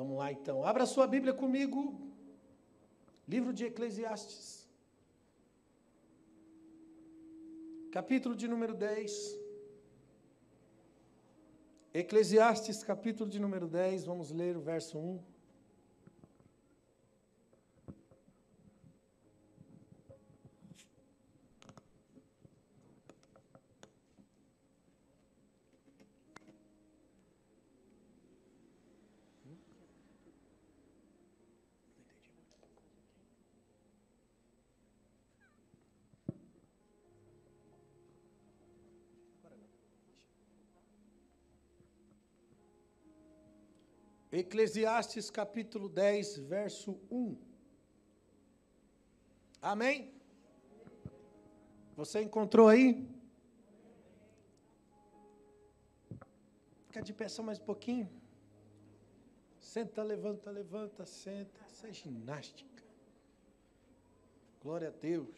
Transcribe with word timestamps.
Vamos 0.00 0.16
lá 0.16 0.32
então. 0.32 0.64
Abra 0.64 0.86
sua 0.86 1.06
Bíblia 1.06 1.34
comigo. 1.34 1.80
Livro 3.28 3.52
de 3.52 3.66
Eclesiastes. 3.66 4.66
Capítulo 7.92 8.34
de 8.34 8.48
número 8.48 8.72
10. 8.72 9.12
Eclesiastes, 11.92 12.82
capítulo 12.82 13.28
de 13.28 13.38
número 13.38 13.66
10, 13.68 14.06
vamos 14.06 14.30
ler 14.30 14.56
o 14.56 14.62
verso 14.62 14.96
1. 14.98 15.20
Eclesiastes 44.32 45.28
capítulo 45.28 45.88
10, 45.88 46.38
verso 46.38 47.00
1. 47.10 47.36
Amém? 49.60 50.14
Você 51.96 52.22
encontrou 52.22 52.68
aí? 52.68 53.08
Fica 56.86 57.02
de 57.02 57.12
pé 57.12 57.28
só 57.28 57.42
mais 57.42 57.58
um 57.58 57.64
pouquinho. 57.64 58.08
Senta, 59.58 60.02
levanta, 60.02 60.50
levanta, 60.50 61.04
senta. 61.04 61.60
Isso 61.66 61.86
é 61.86 61.92
ginástica. 61.92 62.84
Glória 64.62 64.88
a 64.88 64.92
Deus. 64.92 65.36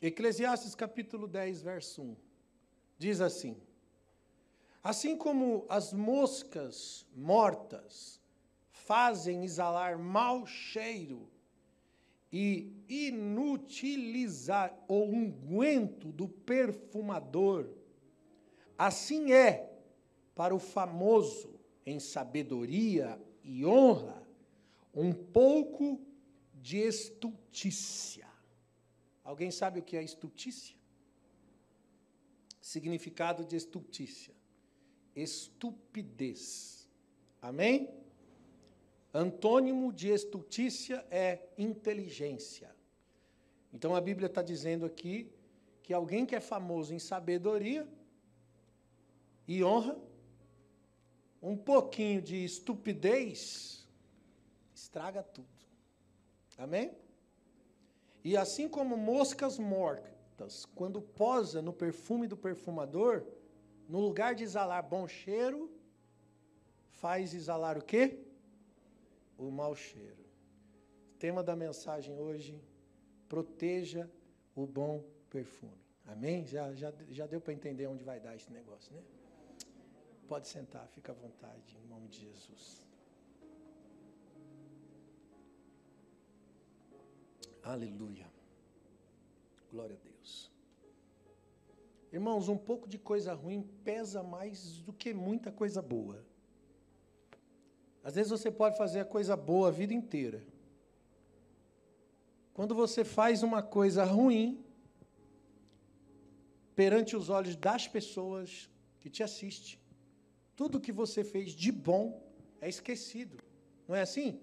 Eclesiastes 0.00 0.74
capítulo 0.74 1.26
10, 1.26 1.62
verso 1.62 2.02
1. 2.02 2.16
Diz 2.98 3.20
assim: 3.20 3.60
Assim 4.86 5.16
como 5.16 5.66
as 5.68 5.92
moscas 5.92 7.04
mortas 7.12 8.20
fazem 8.70 9.42
exalar 9.42 9.98
mau 9.98 10.46
cheiro 10.46 11.28
e 12.32 12.72
inutilizar 12.88 14.72
o 14.86 15.02
unguento 15.02 16.12
do 16.12 16.28
perfumador, 16.28 17.68
assim 18.78 19.32
é 19.32 19.76
para 20.36 20.54
o 20.54 20.58
famoso 20.60 21.58
em 21.84 21.98
sabedoria 21.98 23.20
e 23.42 23.66
honra 23.66 24.22
um 24.94 25.12
pouco 25.12 26.00
de 26.54 26.76
estultícia. 26.76 28.28
Alguém 29.24 29.50
sabe 29.50 29.80
o 29.80 29.82
que 29.82 29.96
é 29.96 30.02
estultícia? 30.04 30.76
Significado 32.60 33.44
de 33.44 33.56
estultícia 33.56 34.35
estupidez. 35.16 36.88
Amém? 37.40 37.90
Antônimo 39.12 39.92
de 39.92 40.08
estultícia 40.08 41.04
é 41.10 41.48
inteligência. 41.56 42.70
Então 43.72 43.96
a 43.96 44.00
Bíblia 44.00 44.26
está 44.26 44.42
dizendo 44.42 44.84
aqui 44.84 45.32
que 45.82 45.94
alguém 45.94 46.26
que 46.26 46.36
é 46.36 46.40
famoso 46.40 46.92
em 46.92 46.98
sabedoria 46.98 47.88
e 49.48 49.64
honra, 49.64 49.96
um 51.40 51.56
pouquinho 51.56 52.20
de 52.20 52.44
estupidez 52.44 53.88
estraga 54.74 55.22
tudo. 55.22 55.48
Amém? 56.58 56.92
E 58.24 58.36
assim 58.36 58.68
como 58.68 58.96
moscas 58.96 59.58
mortas, 59.58 60.66
quando 60.74 61.00
posa 61.00 61.62
no 61.62 61.72
perfume 61.72 62.26
do 62.26 62.36
perfumador, 62.36 63.24
no 63.88 64.00
lugar 64.00 64.34
de 64.34 64.44
exalar 64.44 64.82
bom 64.82 65.06
cheiro, 65.06 65.70
faz 66.90 67.34
exalar 67.34 67.78
o 67.78 67.82
quê? 67.82 68.18
O 69.38 69.50
mau 69.50 69.74
cheiro. 69.74 70.24
Tema 71.18 71.42
da 71.42 71.54
mensagem 71.54 72.18
hoje: 72.18 72.60
proteja 73.28 74.10
o 74.54 74.66
bom 74.66 75.04
perfume. 75.30 75.86
Amém? 76.06 76.46
Já, 76.46 76.72
já, 76.74 76.92
já 77.10 77.26
deu 77.26 77.40
para 77.40 77.52
entender 77.52 77.86
onde 77.86 78.04
vai 78.04 78.20
dar 78.20 78.34
esse 78.34 78.50
negócio, 78.52 78.94
né? 78.94 79.02
Pode 80.28 80.48
sentar, 80.48 80.86
fica 80.88 81.12
à 81.12 81.14
vontade, 81.14 81.76
em 81.84 81.86
nome 81.86 82.08
de 82.08 82.20
Jesus. 82.20 82.84
Aleluia. 87.62 88.26
Glória 89.70 89.96
a 89.96 89.98
Deus. 89.98 90.55
Irmãos, 92.16 92.48
um 92.48 92.56
pouco 92.56 92.88
de 92.88 92.98
coisa 92.98 93.34
ruim 93.34 93.60
pesa 93.84 94.22
mais 94.22 94.78
do 94.78 94.90
que 94.90 95.12
muita 95.12 95.52
coisa 95.52 95.82
boa. 95.82 96.24
Às 98.02 98.14
vezes 98.14 98.30
você 98.30 98.50
pode 98.50 98.78
fazer 98.78 99.00
a 99.00 99.04
coisa 99.04 99.36
boa 99.36 99.68
a 99.68 99.70
vida 99.70 99.92
inteira. 99.92 100.42
Quando 102.54 102.74
você 102.74 103.04
faz 103.04 103.42
uma 103.42 103.62
coisa 103.62 104.02
ruim, 104.02 104.64
perante 106.74 107.14
os 107.14 107.28
olhos 107.28 107.54
das 107.54 107.86
pessoas 107.86 108.70
que 108.98 109.10
te 109.10 109.22
assistem, 109.22 109.78
tudo 110.60 110.80
que 110.80 110.92
você 110.92 111.22
fez 111.22 111.52
de 111.52 111.70
bom 111.70 112.04
é 112.62 112.68
esquecido. 112.76 113.36
Não 113.86 113.94
é 113.94 114.00
assim? 114.00 114.40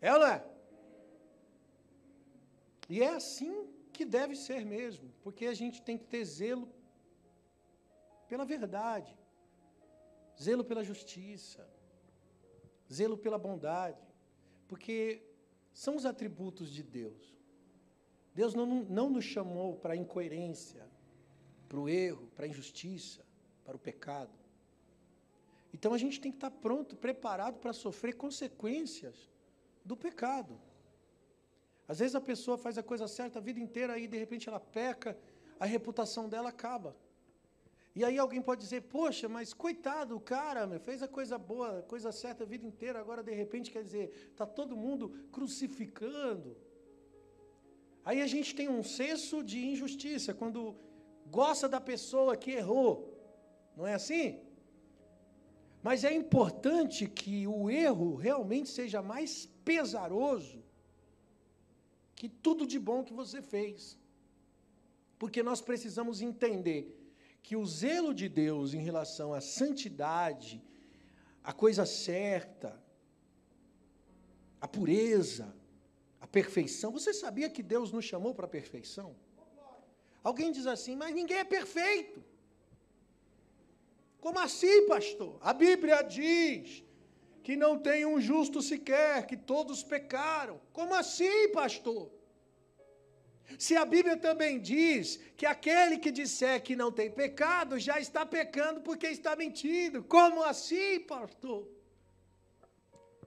É 0.00 0.12
ou 0.12 0.20
não 0.20 0.28
é? 0.28 0.44
E 2.88 3.02
é 3.02 3.08
assim 3.08 3.68
que 4.00 4.06
deve 4.06 4.34
ser 4.34 4.64
mesmo, 4.64 5.12
porque 5.22 5.44
a 5.44 5.52
gente 5.52 5.82
tem 5.82 5.98
que 5.98 6.06
ter 6.06 6.24
zelo 6.24 6.66
pela 8.26 8.46
verdade, 8.46 9.14
zelo 10.42 10.64
pela 10.64 10.82
justiça, 10.82 11.68
zelo 12.90 13.18
pela 13.18 13.36
bondade, 13.36 14.02
porque 14.66 15.22
são 15.74 15.96
os 15.96 16.06
atributos 16.06 16.72
de 16.72 16.82
Deus. 16.82 17.36
Deus 18.34 18.54
não, 18.54 18.64
não 18.84 19.10
nos 19.10 19.26
chamou 19.26 19.76
para 19.76 19.92
a 19.92 19.96
incoerência, 19.96 20.88
para 21.68 21.78
o 21.78 21.86
erro, 21.86 22.26
para 22.34 22.46
a 22.46 22.48
injustiça, 22.48 23.22
para 23.66 23.76
o 23.76 23.78
pecado. 23.78 24.32
Então 25.74 25.92
a 25.92 25.98
gente 25.98 26.18
tem 26.18 26.32
que 26.32 26.38
estar 26.38 26.50
pronto, 26.50 26.96
preparado 26.96 27.58
para 27.58 27.74
sofrer 27.74 28.14
consequências 28.14 29.30
do 29.84 29.94
pecado. 29.94 30.58
Às 31.90 31.98
vezes 31.98 32.14
a 32.14 32.20
pessoa 32.20 32.56
faz 32.56 32.78
a 32.78 32.84
coisa 32.84 33.08
certa 33.08 33.40
a 33.40 33.42
vida 33.42 33.58
inteira, 33.58 33.94
aí 33.94 34.06
de 34.06 34.16
repente 34.16 34.48
ela 34.48 34.60
peca, 34.60 35.18
a 35.58 35.66
reputação 35.66 36.28
dela 36.28 36.50
acaba. 36.50 36.96
E 37.96 38.04
aí 38.04 38.16
alguém 38.16 38.40
pode 38.40 38.60
dizer, 38.60 38.82
poxa, 38.82 39.28
mas 39.28 39.52
coitado, 39.52 40.14
o 40.16 40.20
cara 40.20 40.68
meu, 40.68 40.78
fez 40.78 41.02
a 41.02 41.08
coisa 41.08 41.36
boa, 41.36 41.80
a 41.80 41.82
coisa 41.82 42.12
certa 42.12 42.44
a 42.44 42.46
vida 42.46 42.64
inteira, 42.64 43.00
agora 43.00 43.24
de 43.24 43.34
repente 43.34 43.72
quer 43.72 43.82
dizer, 43.82 44.28
está 44.30 44.46
todo 44.46 44.76
mundo 44.76 45.08
crucificando. 45.32 46.56
Aí 48.04 48.22
a 48.22 48.28
gente 48.28 48.54
tem 48.54 48.68
um 48.68 48.84
senso 48.84 49.42
de 49.42 49.58
injustiça, 49.72 50.32
quando 50.32 50.76
gosta 51.26 51.68
da 51.68 51.80
pessoa 51.80 52.36
que 52.36 52.52
errou. 52.52 52.92
Não 53.76 53.84
é 53.84 53.94
assim? 53.94 54.38
Mas 55.82 56.04
é 56.04 56.12
importante 56.12 57.08
que 57.08 57.48
o 57.48 57.68
erro 57.68 58.14
realmente 58.14 58.68
seja 58.68 59.02
mais 59.02 59.46
pesaroso 59.64 60.69
que 62.20 62.28
tudo 62.28 62.66
de 62.66 62.78
bom 62.78 63.02
que 63.02 63.14
você 63.14 63.40
fez. 63.40 63.98
Porque 65.18 65.42
nós 65.42 65.62
precisamos 65.62 66.20
entender 66.20 66.80
que 67.42 67.56
o 67.56 67.64
zelo 67.64 68.12
de 68.12 68.28
Deus 68.28 68.74
em 68.74 68.82
relação 68.88 69.32
à 69.32 69.40
santidade, 69.40 70.62
a 71.42 71.50
coisa 71.50 71.86
certa, 71.86 72.78
a 74.60 74.68
pureza, 74.68 75.48
a 76.20 76.26
perfeição. 76.26 76.92
Você 76.92 77.14
sabia 77.14 77.48
que 77.48 77.62
Deus 77.62 77.90
nos 77.90 78.04
chamou 78.04 78.34
para 78.34 78.44
a 78.44 78.54
perfeição? 78.58 79.16
Alguém 80.22 80.52
diz 80.52 80.66
assim, 80.66 80.94
mas 80.96 81.14
ninguém 81.14 81.38
é 81.38 81.44
perfeito. 81.58 82.22
Como 84.20 84.38
assim, 84.38 84.86
pastor? 84.86 85.38
A 85.40 85.54
Bíblia 85.54 86.02
diz 86.02 86.84
que 87.42 87.56
não 87.56 87.78
tem 87.78 88.04
um 88.04 88.20
justo 88.20 88.60
sequer, 88.60 89.26
que 89.26 89.36
todos 89.36 89.82
pecaram. 89.82 90.60
Como 90.72 90.94
assim, 90.94 91.50
pastor? 91.52 92.10
Se 93.58 93.76
a 93.76 93.84
Bíblia 93.84 94.16
também 94.16 94.60
diz 94.60 95.16
que 95.36 95.44
aquele 95.44 95.98
que 95.98 96.10
disser 96.10 96.62
que 96.62 96.76
não 96.76 96.92
tem 96.92 97.10
pecado 97.10 97.78
já 97.78 97.98
está 97.98 98.24
pecando 98.24 98.80
porque 98.80 99.08
está 99.08 99.34
mentindo. 99.34 100.02
Como 100.04 100.44
assim, 100.44 101.00
pastor? 101.00 101.66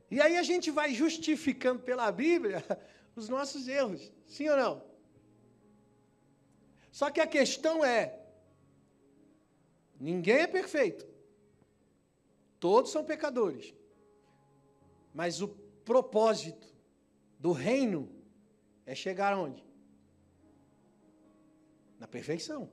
E 0.10 0.22
aí 0.22 0.38
a 0.38 0.44
gente 0.44 0.70
vai 0.72 0.94
justificando 0.94 1.82
pela 1.82 2.12
Bíblia 2.12 2.64
os 3.16 3.28
nossos 3.28 3.68
erros, 3.68 4.12
sim 4.28 4.48
ou 4.48 4.58
não? 4.58 4.94
Só 6.92 7.10
que 7.10 7.20
a 7.20 7.28
questão 7.28 7.84
é: 7.84 8.20
ninguém 10.00 10.42
é 10.42 10.48
perfeito. 10.48 11.06
Todos 12.60 12.92
são 12.92 13.04
pecadores. 13.04 13.74
Mas 15.14 15.42
o 15.42 15.48
propósito 15.48 16.74
do 17.38 17.52
reino 17.52 18.10
é 18.86 18.96
chegar 18.96 19.34
aonde? 19.34 19.64
Na 22.00 22.08
perfeição. 22.08 22.70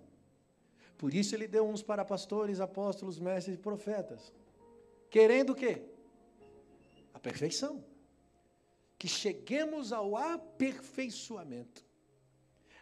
Por 0.97 1.15
isso 1.15 1.35
ele 1.35 1.47
deu 1.47 1.67
uns 1.67 1.83
para 1.83 2.05
pastores, 2.05 2.61
apóstolos, 2.61 3.19
mestres 3.19 3.57
e 3.57 3.61
profetas. 3.61 4.33
Querendo 5.09 5.51
o 5.51 5.55
quê? 5.55 5.83
A 7.13 7.19
perfeição. 7.19 7.85
Que 8.99 9.09
cheguemos 9.09 9.93
ao 9.93 10.17
aperfeiçoamento. 10.17 11.85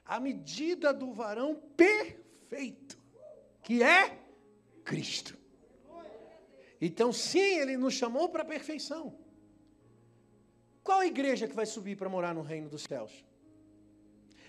A 0.05 0.19
medida 0.19 0.93
do 0.93 1.13
varão 1.13 1.55
perfeito, 1.77 2.99
que 3.63 3.83
é 3.83 4.19
Cristo. 4.85 5.39
Então, 6.81 7.13
sim, 7.13 7.59
ele 7.59 7.77
nos 7.77 7.95
chamou 7.95 8.29
para 8.29 8.43
a 8.43 8.47
perfeição. 8.47 9.19
Qual 10.89 11.01
a 11.01 11.07
igreja 11.07 11.47
que 11.47 11.55
vai 11.55 11.67
subir 11.67 11.99
para 11.99 12.09
morar 12.09 12.35
no 12.35 12.41
reino 12.41 12.71
dos 12.71 12.85
céus? 12.85 13.13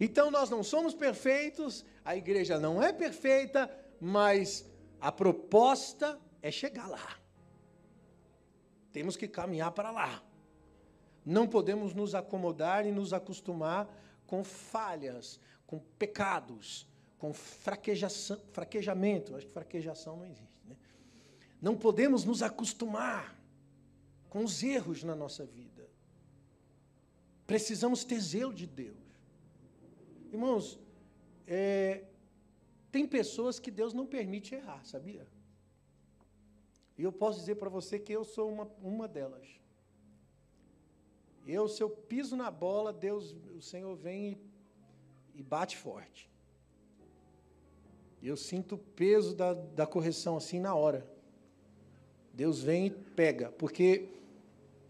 Então 0.00 0.30
nós 0.30 0.50
não 0.50 0.62
somos 0.62 0.94
perfeitos, 0.94 1.84
a 2.04 2.16
igreja 2.16 2.58
não 2.58 2.82
é 2.82 2.92
perfeita, 2.92 3.70
mas 4.00 4.68
a 5.00 5.10
proposta 5.12 6.18
é 6.42 6.50
chegar 6.50 6.88
lá. 6.88 7.18
Temos 8.92 9.16
que 9.16 9.28
caminhar 9.28 9.72
para 9.72 9.90
lá. 9.90 10.22
Não 11.24 11.46
podemos 11.46 11.92
nos 11.92 12.14
acomodar 12.14 12.86
e 12.86 12.92
nos 12.92 13.12
acostumar 13.12 13.88
com 14.26 14.44
falhas, 14.44 15.40
com 15.66 15.78
pecados, 15.98 16.86
com 17.18 17.32
fraquejação, 17.32 18.40
fraquejamento. 18.52 19.34
Acho 19.34 19.46
que 19.46 19.52
fraquejação 19.52 20.16
não 20.16 20.24
existe. 20.24 20.66
Né? 20.66 20.76
Não 21.60 21.76
podemos 21.76 22.24
nos 22.24 22.42
acostumar 22.42 23.36
com 24.28 24.44
os 24.44 24.62
erros 24.62 25.02
na 25.02 25.16
nossa 25.16 25.44
vida. 25.44 25.75
Precisamos 27.56 28.04
ter 28.04 28.20
zelo 28.20 28.52
de 28.52 28.66
Deus. 28.66 28.98
Irmãos, 30.30 30.78
é, 31.46 32.04
tem 32.92 33.06
pessoas 33.06 33.58
que 33.58 33.70
Deus 33.70 33.94
não 33.94 34.04
permite 34.04 34.54
errar, 34.54 34.84
sabia? 34.84 35.26
E 36.98 37.02
eu 37.02 37.10
posso 37.10 37.38
dizer 37.38 37.54
para 37.54 37.70
você 37.70 37.98
que 37.98 38.12
eu 38.12 38.26
sou 38.26 38.52
uma, 38.52 38.68
uma 38.82 39.08
delas. 39.08 39.48
Eu, 41.46 41.66
se 41.66 41.82
eu 41.82 41.88
piso 41.88 42.36
na 42.36 42.50
bola, 42.50 42.92
Deus, 42.92 43.34
o 43.56 43.62
Senhor 43.62 43.96
vem 43.96 44.32
e, 44.32 45.40
e 45.40 45.42
bate 45.42 45.78
forte. 45.78 46.28
Eu 48.22 48.36
sinto 48.36 48.74
o 48.74 48.78
peso 48.78 49.34
da, 49.34 49.54
da 49.54 49.86
correção 49.86 50.36
assim 50.36 50.60
na 50.60 50.74
hora. 50.74 51.10
Deus 52.34 52.62
vem 52.62 52.88
e 52.88 52.90
pega, 52.90 53.50
porque 53.52 54.10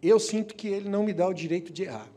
eu 0.03 0.19
sinto 0.19 0.53
que 0.57 0.67
Ele 0.67 0.89
não 0.89 1.05
me 1.05 1.13
dá 1.13 1.29
o 1.29 1.33
direito 1.33 1.73
de 1.73 1.85
errar. 1.85 2.16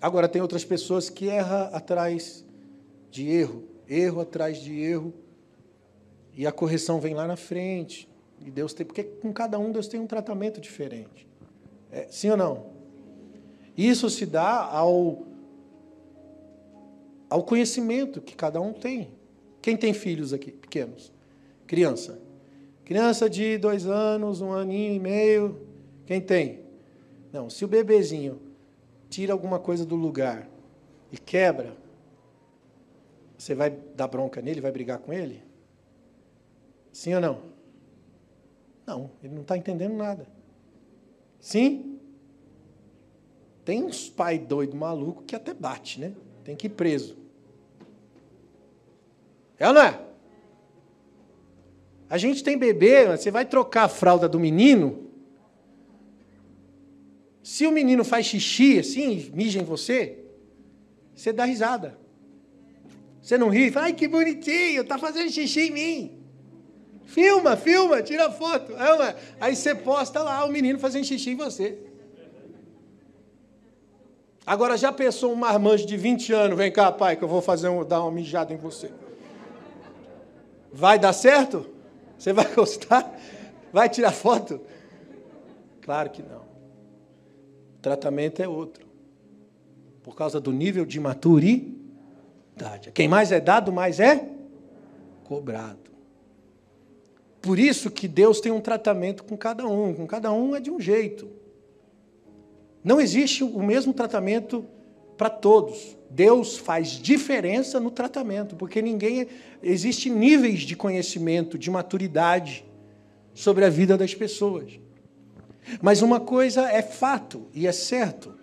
Agora, 0.00 0.28
tem 0.28 0.40
outras 0.40 0.64
pessoas 0.64 1.10
que 1.10 1.26
erram 1.26 1.74
atrás 1.74 2.44
de 3.10 3.28
erro, 3.28 3.64
erro 3.88 4.20
atrás 4.20 4.58
de 4.58 4.78
erro, 4.80 5.12
e 6.34 6.46
a 6.46 6.52
correção 6.52 7.00
vem 7.00 7.14
lá 7.14 7.26
na 7.26 7.36
frente. 7.36 8.08
E 8.40 8.50
Deus 8.50 8.72
tem, 8.72 8.86
porque 8.86 9.02
com 9.02 9.32
cada 9.32 9.58
um 9.58 9.72
Deus 9.72 9.88
tem 9.88 9.98
um 9.98 10.06
tratamento 10.06 10.60
diferente. 10.60 11.26
É, 11.90 12.06
sim 12.08 12.30
ou 12.30 12.36
não? 12.36 12.66
Isso 13.76 14.08
se 14.08 14.24
dá 14.24 14.64
ao, 14.64 15.26
ao 17.28 17.42
conhecimento 17.42 18.20
que 18.20 18.36
cada 18.36 18.60
um 18.60 18.72
tem. 18.72 19.10
Quem 19.60 19.76
tem 19.76 19.92
filhos 19.92 20.32
aqui, 20.32 20.52
pequenos? 20.52 21.12
Criança. 21.66 22.20
Criança 22.84 23.28
de 23.28 23.58
dois 23.58 23.86
anos, 23.86 24.40
um 24.40 24.52
aninho 24.52 24.94
e 24.94 25.00
meio. 25.00 25.60
Quem 26.06 26.20
tem? 26.20 26.60
Não, 27.32 27.50
se 27.50 27.64
o 27.64 27.68
bebezinho 27.68 28.47
tira 29.08 29.32
alguma 29.32 29.58
coisa 29.58 29.84
do 29.84 29.96
lugar 29.96 30.48
e 31.10 31.16
quebra, 31.16 31.76
você 33.36 33.54
vai 33.54 33.70
dar 33.70 34.08
bronca 34.08 34.42
nele, 34.42 34.60
vai 34.60 34.72
brigar 34.72 34.98
com 34.98 35.12
ele? 35.12 35.42
Sim 36.92 37.14
ou 37.14 37.20
não? 37.20 37.42
Não, 38.86 39.10
ele 39.22 39.34
não 39.34 39.42
está 39.42 39.56
entendendo 39.56 39.94
nada. 39.94 40.26
Sim? 41.38 42.00
Tem 43.64 43.84
uns 43.84 44.08
pai 44.08 44.38
doido 44.38 44.76
maluco 44.76 45.22
que 45.22 45.36
até 45.36 45.54
bate, 45.54 46.00
né? 46.00 46.14
Tem 46.42 46.56
que 46.56 46.66
ir 46.66 46.70
preso. 46.70 47.16
É 49.58 49.68
ou 49.68 49.74
não 49.74 49.82
é? 49.82 50.00
A 52.10 52.16
gente 52.16 52.42
tem 52.42 52.56
bebê, 52.56 53.06
você 53.06 53.30
vai 53.30 53.44
trocar 53.44 53.84
a 53.84 53.88
fralda 53.88 54.28
do 54.28 54.40
menino, 54.40 55.07
se 57.48 57.66
o 57.66 57.72
menino 57.72 58.04
faz 58.04 58.26
xixi 58.26 58.78
assim, 58.78 59.30
mija 59.32 59.58
em 59.58 59.64
você, 59.64 60.18
você 61.14 61.32
dá 61.32 61.46
risada. 61.46 61.98
Você 63.22 63.38
não 63.38 63.48
ri, 63.48 63.70
fala, 63.70 63.86
ai 63.86 63.94
que 63.94 64.06
bonitinho, 64.06 64.84
tá 64.84 64.98
fazendo 64.98 65.30
xixi 65.30 65.68
em 65.68 65.70
mim. 65.70 66.22
Filma, 67.06 67.56
filma, 67.56 68.02
tira 68.02 68.30
foto. 68.30 68.74
Aí 69.40 69.56
você 69.56 69.74
posta 69.74 70.22
lá 70.22 70.44
o 70.44 70.52
menino 70.52 70.78
fazendo 70.78 71.06
xixi 71.06 71.30
em 71.30 71.36
você. 71.36 71.78
Agora 74.44 74.76
já 74.76 74.92
pensou 74.92 75.32
um 75.32 75.36
marmanjo 75.36 75.86
de 75.86 75.96
20 75.96 76.30
anos, 76.34 76.58
vem 76.58 76.70
cá, 76.70 76.92
pai, 76.92 77.16
que 77.16 77.24
eu 77.24 77.28
vou 77.28 77.40
fazer 77.40 77.70
um, 77.70 77.82
dar 77.82 78.02
uma 78.02 78.12
mijada 78.12 78.52
em 78.52 78.58
você. 78.58 78.90
Vai 80.70 80.98
dar 80.98 81.14
certo? 81.14 81.66
Você 82.18 82.30
vai 82.30 82.44
gostar? 82.54 83.10
Vai 83.72 83.88
tirar 83.88 84.12
foto? 84.12 84.60
Claro 85.80 86.10
que 86.10 86.22
não. 86.22 86.47
Tratamento 87.80 88.42
é 88.42 88.48
outro. 88.48 88.86
Por 90.02 90.14
causa 90.16 90.40
do 90.40 90.52
nível 90.52 90.84
de 90.84 90.98
maturidade. 90.98 92.90
Quem 92.92 93.08
mais 93.08 93.30
é 93.32 93.40
dado, 93.40 93.72
mais 93.72 94.00
é 94.00 94.28
cobrado. 95.24 95.88
Por 97.40 97.58
isso 97.58 97.90
que 97.90 98.08
Deus 98.08 98.40
tem 98.40 98.50
um 98.50 98.60
tratamento 98.60 99.22
com 99.24 99.36
cada 99.36 99.66
um, 99.66 99.94
com 99.94 100.06
cada 100.06 100.32
um 100.32 100.56
é 100.56 100.60
de 100.60 100.70
um 100.70 100.80
jeito. 100.80 101.28
Não 102.82 103.00
existe 103.00 103.44
o 103.44 103.62
mesmo 103.62 103.92
tratamento 103.92 104.64
para 105.16 105.28
todos. 105.28 105.96
Deus 106.10 106.56
faz 106.56 106.90
diferença 106.90 107.78
no 107.78 107.90
tratamento, 107.90 108.56
porque 108.56 108.80
ninguém 108.80 109.22
é, 109.22 109.28
existe 109.62 110.08
níveis 110.08 110.60
de 110.60 110.74
conhecimento, 110.74 111.58
de 111.58 111.70
maturidade 111.70 112.64
sobre 113.34 113.64
a 113.64 113.68
vida 113.68 113.96
das 113.96 114.14
pessoas. 114.14 114.80
Mas 115.82 116.02
uma 116.02 116.20
coisa 116.20 116.70
é 116.70 116.82
fato 116.82 117.46
e 117.54 117.66
é 117.66 117.72
certo: 117.72 118.34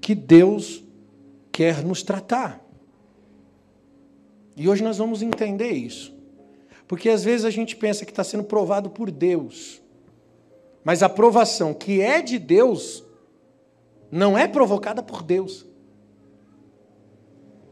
que 0.00 0.14
Deus 0.14 0.82
quer 1.50 1.84
nos 1.84 2.02
tratar. 2.02 2.64
E 4.56 4.68
hoje 4.68 4.82
nós 4.82 4.98
vamos 4.98 5.22
entender 5.22 5.70
isso. 5.70 6.14
Porque 6.86 7.08
às 7.08 7.22
vezes 7.22 7.44
a 7.44 7.50
gente 7.50 7.76
pensa 7.76 8.04
que 8.04 8.12
está 8.12 8.24
sendo 8.24 8.44
provado 8.44 8.90
por 8.90 9.10
Deus. 9.10 9.80
Mas 10.82 11.02
a 11.02 11.08
provação 11.08 11.72
que 11.72 12.00
é 12.00 12.20
de 12.20 12.38
Deus 12.38 13.04
não 14.10 14.36
é 14.36 14.48
provocada 14.48 15.02
por 15.02 15.22
Deus. 15.22 15.66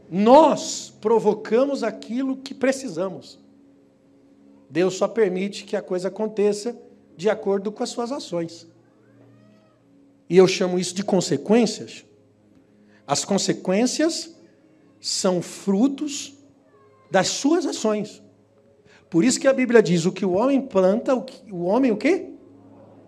Nós 0.09 0.93
provocamos 1.01 1.83
aquilo 1.83 2.37
que 2.37 2.53
precisamos. 2.53 3.39
Deus 4.69 4.95
só 4.95 5.07
permite 5.07 5.63
que 5.65 5.75
a 5.75 5.81
coisa 5.81 6.07
aconteça 6.07 6.79
de 7.19 7.29
acordo 7.29 7.69
com 7.69 7.83
as 7.83 7.89
suas 7.89 8.13
ações. 8.13 8.65
E 10.29 10.37
eu 10.37 10.47
chamo 10.47 10.79
isso 10.79 10.95
de 10.95 11.03
consequências. 11.03 12.05
As 13.05 13.25
consequências 13.25 14.33
são 15.01 15.41
frutos 15.41 16.33
das 17.11 17.27
suas 17.27 17.65
ações. 17.65 18.23
Por 19.09 19.25
isso 19.25 19.37
que 19.37 19.49
a 19.49 19.53
Bíblia 19.53 19.83
diz: 19.83 20.05
o 20.05 20.13
que 20.13 20.25
o 20.25 20.31
homem 20.31 20.61
planta, 20.61 21.13
o, 21.13 21.23
que, 21.23 21.51
o 21.51 21.63
homem 21.63 21.91
o 21.91 21.97
quê? 21.97 22.29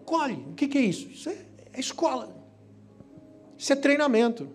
Colhe. 0.03 0.45
O 0.49 0.55
que, 0.55 0.67
que 0.67 0.77
é 0.77 0.81
isso? 0.81 1.07
Isso 1.07 1.29
é, 1.29 1.37
é 1.71 1.79
escola. 1.79 2.35
Isso 3.57 3.71
é 3.71 3.77
treinamento. 3.77 4.49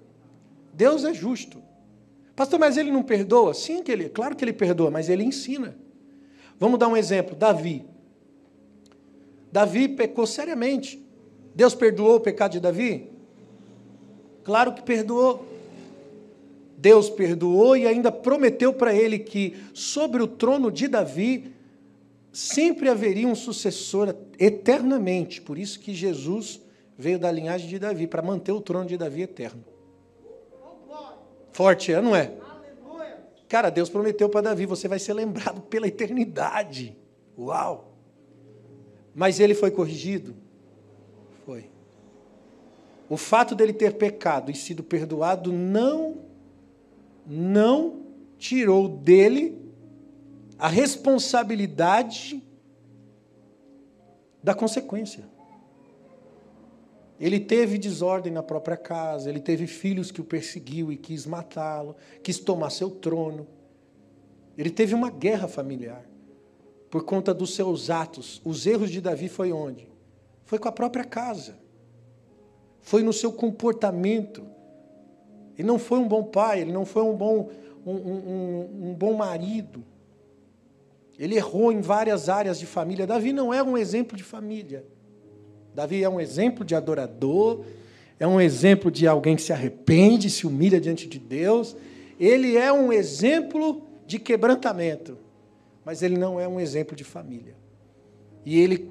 Deus 0.71 1.03
é 1.03 1.15
justo. 1.15 1.63
Pastor, 2.35 2.61
mas 2.61 2.77
ele 2.77 2.93
não 2.93 3.03
perdoa? 3.03 3.55
Sim, 3.55 3.83
que 3.83 3.91
ele, 3.91 4.11
claro 4.11 4.37
que 4.37 4.45
ele 4.45 4.53
perdoa, 4.53 4.91
mas 4.91 5.09
ele 5.09 5.25
ensina. 5.25 5.79
Vamos 6.59 6.79
dar 6.79 6.89
um 6.89 6.97
exemplo. 6.97 7.35
Davi. 7.35 7.96
Davi 9.51 9.89
pecou 9.89 10.27
seriamente. 10.27 11.05
Deus 11.55 11.75
perdoou 11.75 12.17
o 12.17 12.21
pecado 12.21 12.53
de 12.53 12.61
Davi? 12.61 13.11
Claro 14.45 14.73
que 14.75 14.83
perdoou. 14.83 15.47
Deus 16.77 17.09
perdoou 17.09 17.77
e 17.77 17.87
ainda 17.87 18.13
prometeu 18.13 18.73
para 18.73 18.95
ele 18.95 19.19
que 19.19 19.57
sobre 19.73 20.23
o 20.23 20.27
trono 20.27 20.71
de 20.71 20.87
Davi 20.87 21.53
sempre 22.31 22.89
haveria 22.91 23.27
um 23.27 23.35
sucessor 23.35 24.15
eternamente. 24.39 25.41
Por 25.41 25.59
isso 25.59 25.81
que 25.81 25.95
Jesus 25.95 26.61
veio 26.99 27.19
da 27.19 27.33
linhagem 27.33 27.69
de 27.69 27.79
Davi, 27.79 28.07
para 28.07 28.23
manter 28.23 28.53
o 28.53 28.61
trono 28.61 28.87
de 28.87 28.97
Davi 28.97 29.23
eterno. 29.23 29.65
Forte, 31.53 31.93
é, 31.93 32.01
não 32.03 32.15
é? 32.15 32.33
Cara, 33.49 33.71
Deus 33.71 33.89
prometeu 33.89 34.29
para 34.29 34.43
Davi: 34.43 34.67
você 34.67 34.87
vai 34.87 34.99
ser 34.99 35.15
lembrado 35.15 35.63
pela 35.63 35.89
eternidade. 35.89 36.97
Uau! 37.39 37.96
Mas 39.17 39.41
ele 39.41 39.55
foi 39.55 39.71
corrigido? 39.71 40.37
Foi. 41.47 41.71
O 43.09 43.17
fato 43.17 43.55
dele 43.55 43.73
ter 43.73 43.95
pecado 43.95 44.51
e 44.51 44.55
sido 44.55 44.83
perdoado 44.83 45.51
não 45.51 46.19
não 47.27 48.03
tirou 48.39 48.87
dele 48.87 49.59
a 50.59 50.69
responsabilidade 50.69 52.43
da 54.43 54.55
consequência. 54.55 55.25
Ele 57.19 57.41
teve 57.41 57.79
desordem 57.79 58.31
na 58.31 58.43
própria 58.43 58.77
casa, 58.77 59.31
ele 59.31 59.41
teve 59.41 59.67
filhos 59.67 60.11
que 60.11 60.21
o 60.21 60.25
perseguiu 60.25 60.93
e 60.93 60.97
quis 60.97 61.25
matá-lo, 61.25 61.97
quis 62.23 62.39
tomar 62.39 62.69
seu 62.69 62.91
trono. 62.91 63.49
Ele 64.59 64.71
teve 64.71 64.95
uma 64.95 65.09
guerra 65.09 65.49
familiar 65.49 66.05
por 66.97 67.05
conta 67.05 67.35
dos 67.35 67.55
seus 67.55 67.91
atos. 67.91 68.41
Os 68.43 68.67
erros 68.67 68.91
de 68.91 69.03
Davi 69.03 69.29
foi 69.29 69.53
onde? 69.53 69.87
Foi 70.47 70.59
com 70.59 70.67
a 70.67 70.73
própria 70.73 71.05
casa. 71.05 71.59
Foi 72.81 73.03
no 73.03 73.13
seu 73.13 73.31
comportamento. 73.31 74.47
Ele 75.59 75.69
não 75.69 75.79
foi 75.79 75.99
um 75.99 76.09
bom 76.09 76.25
pai, 76.25 76.63
ele 76.63 76.73
não 76.73 76.87
foi 76.87 77.03
um 77.03 77.15
bom, 77.15 77.51
um, 77.85 77.93
um, 77.93 78.89
um 78.89 78.95
bom 78.95 79.13
marido. 79.13 79.85
Ele 81.19 81.37
errou 81.37 81.71
em 81.71 81.83
várias 81.83 82.31
áreas 82.31 82.59
de 82.59 82.65
família. 82.65 83.07
Davi 83.07 83.31
não 83.31 83.53
é 83.53 83.63
um 83.63 83.77
exemplo 83.77 84.17
de 84.17 84.25
família. 84.25 84.83
Davi 85.75 86.03
é 86.03 86.09
um 86.09 86.19
exemplo 86.19 86.65
de 86.65 86.75
adorador, 86.75 87.63
é 88.19 88.27
um 88.27 88.41
exemplo 88.41 88.91
de 88.91 89.07
alguém 89.07 89.37
que 89.37 89.43
se 89.43 89.53
arrepende, 89.53 90.31
se 90.31 90.47
humilha 90.47 90.81
diante 90.81 91.07
de 91.07 91.19
Deus. 91.19 91.77
Ele 92.19 92.57
é 92.57 92.73
um 92.73 92.91
exemplo 92.91 93.83
de 94.07 94.19
quebrantamento, 94.19 95.26
mas 95.87 96.03
ele 96.03 96.19
não 96.19 96.39
é 96.41 96.47
um 96.49 96.59
exemplo 96.59 96.97
de 96.97 97.05
família. 97.05 97.55
E 98.45 98.59
ele 98.59 98.91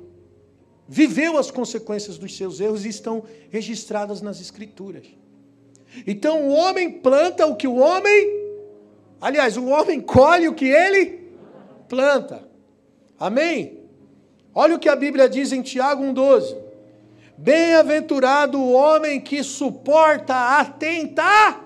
viveu 0.88 1.38
as 1.38 1.52
consequências 1.52 2.18
dos 2.18 2.38
seus 2.38 2.62
erros 2.62 2.86
e 2.86 2.90
estão 2.90 3.25
registradas 3.50 4.22
nas 4.22 4.40
Escrituras. 4.40 5.06
Então 6.08 6.48
o 6.48 6.52
homem 6.52 6.90
planta 6.90 7.46
o 7.46 7.58
que 7.58 7.68
o 7.68 7.75
homem. 7.75 8.46
Aliás, 9.20 9.58
o 9.58 9.66
homem 9.66 10.00
colhe 10.00 10.48
o 10.48 10.56
que 10.56 10.70
ele 10.70 11.32
planta. 11.90 12.48
Amém? 13.20 13.82
Olha 14.54 14.75
o 14.75 14.80
que 14.80 14.88
a 14.88 14.96
Bíblia 14.96 15.28
diz 15.28 15.52
em 15.52 15.62
Tiago 15.62 16.02
1,12. 16.02 16.56
Bem-aventurado 17.38 18.58
o 18.58 18.72
homem 18.72 19.20
que 19.20 19.44
suporta 19.44 20.60
a 20.60 20.64
tentação. 20.64 21.66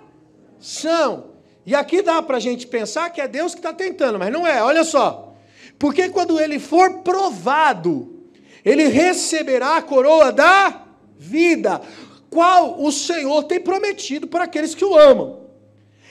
E 1.69 1.75
aqui 1.75 2.01
dá 2.01 2.19
para 2.19 2.37
a 2.37 2.39
gente 2.39 2.65
pensar 2.65 3.11
que 3.11 3.21
é 3.21 3.27
Deus 3.27 3.53
que 3.53 3.59
está 3.59 3.71
tentando, 3.71 4.17
mas 4.17 4.33
não 4.33 4.47
é, 4.47 4.59
olha 4.63 4.83
só. 4.83 5.35
Porque 5.77 6.09
quando 6.09 6.39
ele 6.39 6.57
for 6.57 7.01
provado, 7.01 8.23
ele 8.65 8.87
receberá 8.87 9.77
a 9.77 9.81
coroa 9.83 10.31
da 10.31 10.81
vida, 11.15 11.79
qual 12.27 12.81
o 12.81 12.91
Senhor 12.91 13.43
tem 13.43 13.59
prometido 13.59 14.25
para 14.25 14.45
aqueles 14.45 14.73
que 14.73 14.83
o 14.83 14.97
amam. 14.97 15.41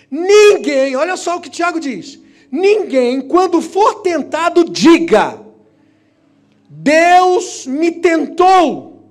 Ninguém, 0.09 0.95
olha 0.95 1.17
só 1.17 1.35
o 1.35 1.41
que 1.41 1.51
Tiago 1.51 1.81
diz: 1.81 2.21
ninguém, 2.53 3.21
quando 3.21 3.61
for 3.61 3.97
tentado, 3.97 4.63
diga: 4.63 5.41
Deus 6.71 7.67
me 7.67 7.91
tentou 7.91 9.11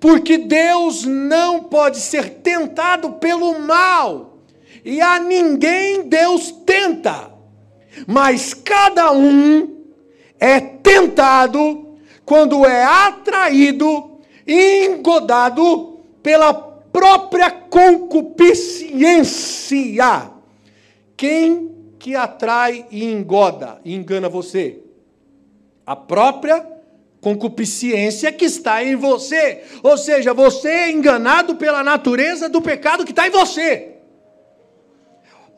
porque 0.00 0.38
Deus 0.38 1.04
não 1.04 1.64
pode 1.64 2.00
ser 2.00 2.30
tentado 2.36 3.12
pelo 3.12 3.58
mal, 3.58 4.31
e 4.84 5.00
a 5.00 5.20
ninguém 5.20 6.08
Deus 6.08 6.50
tenta, 6.66 7.30
mas 8.06 8.54
cada 8.54 9.12
um 9.12 9.82
é 10.38 10.60
tentado 10.60 11.96
quando 12.24 12.64
é 12.66 12.84
atraído 12.84 14.20
e 14.46 14.86
engodado 14.86 15.98
pela 16.22 16.52
própria 16.52 17.50
concupiscência. 17.50 20.30
Quem 21.16 21.72
que 21.98 22.14
atrai 22.16 22.86
e 22.90 23.04
engoda 23.04 23.80
e 23.84 23.94
engana 23.94 24.28
você? 24.28 24.78
A 25.86 25.94
própria 25.94 26.66
concupiscência 27.20 28.32
que 28.32 28.44
está 28.44 28.84
em 28.84 28.96
você. 28.96 29.62
Ou 29.82 29.96
seja, 29.96 30.34
você 30.34 30.68
é 30.68 30.90
enganado 30.90 31.54
pela 31.54 31.84
natureza 31.84 32.48
do 32.48 32.60
pecado 32.60 33.04
que 33.04 33.12
está 33.12 33.28
em 33.28 33.30
você. 33.30 33.91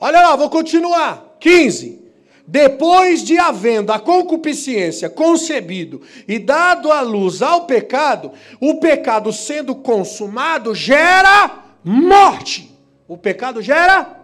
Olha 0.04 0.20
lá, 0.20 0.36
vou 0.36 0.50
continuar. 0.50 1.36
15. 1.40 2.02
Depois 2.46 3.22
de 3.22 3.38
havendo 3.38 3.90
a 3.90 3.98
concupiscência 3.98 5.08
concebido 5.08 6.02
e 6.28 6.38
dado 6.38 6.92
à 6.92 7.00
luz 7.00 7.40
ao 7.40 7.64
pecado, 7.64 8.32
o 8.60 8.74
pecado 8.74 9.32
sendo 9.32 9.74
consumado 9.74 10.74
gera 10.74 11.64
morte. 11.82 12.70
O 13.08 13.16
pecado 13.16 13.62
gera 13.62 14.20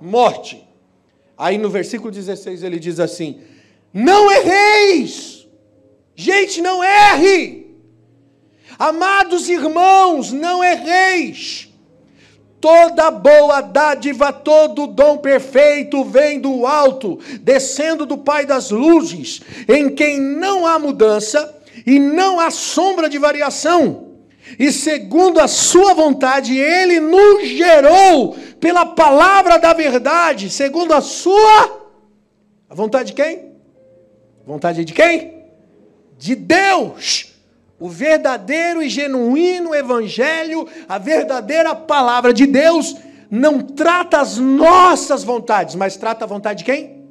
morte. 0.00 0.64
Aí 1.36 1.58
no 1.58 1.68
versículo 1.68 2.12
16 2.12 2.62
ele 2.62 2.78
diz 2.78 3.00
assim: 3.00 3.40
Não 3.92 4.30
erreis 4.30 5.38
Gente, 6.20 6.60
não 6.60 6.82
erre. 6.82 7.76
Amados 8.76 9.48
irmãos, 9.48 10.32
não 10.32 10.64
erreis. 10.64 11.72
Toda 12.60 13.10
boa 13.10 13.60
dádiva, 13.60 14.32
todo 14.32 14.86
dom 14.86 15.18
perfeito 15.18 16.04
vem 16.04 16.40
do 16.40 16.66
alto, 16.66 17.18
descendo 17.40 18.04
do 18.04 18.18
Pai 18.18 18.44
das 18.44 18.70
luzes, 18.70 19.40
em 19.68 19.94
quem 19.94 20.20
não 20.20 20.66
há 20.66 20.78
mudança 20.78 21.56
e 21.86 21.98
não 21.98 22.40
há 22.40 22.50
sombra 22.50 23.08
de 23.08 23.18
variação. 23.18 24.08
E 24.58 24.72
segundo 24.72 25.38
a 25.40 25.46
sua 25.46 25.94
vontade, 25.94 26.56
ele 26.58 27.00
nos 27.00 27.46
gerou 27.46 28.36
pela 28.58 28.86
palavra 28.86 29.58
da 29.58 29.72
verdade, 29.72 30.50
segundo 30.50 30.92
a 30.92 31.00
sua 31.00 31.78
a 32.68 32.74
vontade 32.74 33.08
de 33.08 33.12
quem? 33.14 33.52
Vontade 34.46 34.84
de 34.84 34.92
quem? 34.92 35.38
de 36.18 36.34
Deus. 36.34 37.32
O 37.80 37.88
verdadeiro 37.88 38.82
e 38.82 38.88
genuíno 38.88 39.74
evangelho, 39.74 40.66
a 40.88 40.98
verdadeira 40.98 41.74
palavra 41.74 42.34
de 42.34 42.46
Deus, 42.46 42.96
não 43.30 43.60
trata 43.60 44.20
as 44.20 44.36
nossas 44.38 45.22
vontades, 45.22 45.74
mas 45.74 45.96
trata 45.96 46.24
a 46.24 46.28
vontade 46.28 46.60
de 46.60 46.64
quem? 46.64 47.06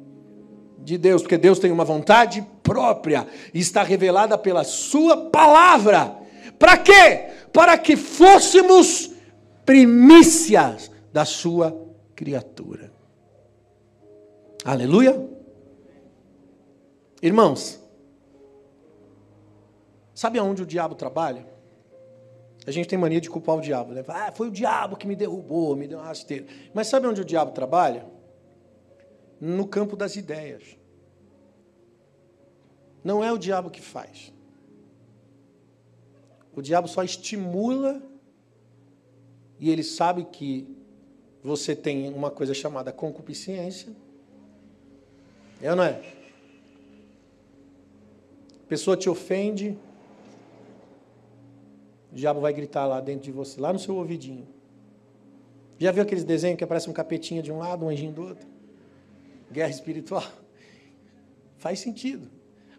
De 0.78 0.98
Deus, 0.98 1.22
porque 1.22 1.38
Deus 1.38 1.58
tem 1.58 1.70
uma 1.70 1.84
vontade 1.84 2.46
própria 2.62 3.26
e 3.54 3.60
está 3.60 3.82
revelada 3.82 4.36
pela 4.36 4.64
Sua 4.64 5.16
palavra. 5.30 6.16
Para 6.58 6.76
quê? 6.76 7.28
Para 7.52 7.78
que 7.78 7.96
fôssemos 7.96 9.10
primícias 9.64 10.90
da 11.12 11.24
Sua 11.24 11.76
criatura. 12.14 12.92
Aleluia. 14.64 15.28
Irmãos, 17.22 17.80
Sabe 20.18 20.36
aonde 20.36 20.64
o 20.64 20.66
diabo 20.66 20.96
trabalha? 20.96 21.46
A 22.66 22.72
gente 22.72 22.88
tem 22.88 22.98
mania 22.98 23.20
de 23.20 23.30
culpar 23.30 23.54
o 23.54 23.60
diabo. 23.60 23.92
Né? 23.92 24.02
Ah, 24.08 24.32
foi 24.32 24.48
o 24.48 24.50
diabo 24.50 24.96
que 24.96 25.06
me 25.06 25.14
derrubou, 25.14 25.76
me 25.76 25.86
deu 25.86 25.96
uma 25.96 26.06
rasteira. 26.06 26.44
Mas 26.74 26.88
sabe 26.88 27.06
onde 27.06 27.20
o 27.20 27.24
diabo 27.24 27.52
trabalha? 27.52 28.04
No 29.40 29.64
campo 29.68 29.94
das 29.94 30.16
ideias. 30.16 30.76
Não 33.04 33.22
é 33.22 33.30
o 33.32 33.38
diabo 33.38 33.70
que 33.70 33.80
faz. 33.80 34.32
O 36.52 36.60
diabo 36.60 36.88
só 36.88 37.04
estimula 37.04 38.02
e 39.60 39.70
ele 39.70 39.84
sabe 39.84 40.24
que 40.24 40.66
você 41.44 41.76
tem 41.76 42.12
uma 42.12 42.32
coisa 42.32 42.52
chamada 42.54 42.90
concupiscência. 42.90 43.92
É 45.62 45.70
ou 45.70 45.76
não 45.76 45.84
é? 45.84 46.02
A 48.64 48.66
pessoa 48.68 48.96
te 48.96 49.08
ofende, 49.08 49.78
o 52.12 52.14
diabo 52.14 52.40
vai 52.40 52.52
gritar 52.52 52.86
lá 52.86 53.00
dentro 53.00 53.24
de 53.24 53.32
você, 53.32 53.60
lá 53.60 53.72
no 53.72 53.78
seu 53.78 53.94
ouvidinho. 53.96 54.46
Já 55.78 55.92
viu 55.92 56.02
aqueles 56.02 56.24
desenhos 56.24 56.58
que 56.58 56.64
aparece 56.64 56.90
um 56.90 56.92
capetinha 56.92 57.42
de 57.42 57.52
um 57.52 57.58
lado, 57.58 57.84
um 57.84 57.88
anjinho 57.88 58.12
do 58.12 58.22
outro? 58.22 58.46
Guerra 59.50 59.70
espiritual. 59.70 60.24
Faz 61.56 61.78
sentido. 61.78 62.28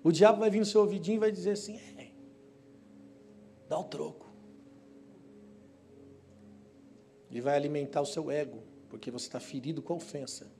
O 0.03 0.11
diabo 0.11 0.39
vai 0.39 0.49
vir 0.49 0.59
no 0.59 0.65
seu 0.65 0.81
ouvidinho 0.81 1.17
e 1.17 1.19
vai 1.19 1.31
dizer 1.31 1.51
assim: 1.51 1.79
Dá 3.69 3.77
o 3.77 3.83
troco. 3.83 4.27
Ele 7.29 7.41
vai 7.41 7.55
alimentar 7.55 8.01
o 8.01 8.05
seu 8.05 8.31
ego, 8.31 8.63
porque 8.89 9.11
você 9.11 9.27
está 9.27 9.39
ferido 9.39 9.81
com 9.81 9.93
a 9.93 9.97
ofensa. 9.97 10.51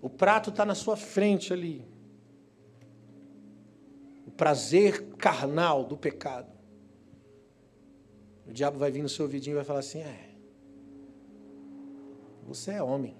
O 0.00 0.10
prato 0.10 0.50
está 0.50 0.64
na 0.64 0.74
sua 0.74 0.96
frente 0.96 1.52
ali. 1.52 1.86
Prazer 4.42 5.04
carnal 5.18 5.84
do 5.84 5.96
pecado. 5.96 6.50
O 8.44 8.52
diabo 8.52 8.76
vai 8.76 8.90
vir 8.90 9.00
no 9.00 9.08
seu 9.08 9.24
ouvidinho 9.24 9.54
e 9.54 9.58
vai 9.58 9.64
falar 9.64 9.78
assim: 9.78 10.00
é, 10.00 10.30
você 12.44 12.72
é 12.72 12.82
homem. 12.82 13.16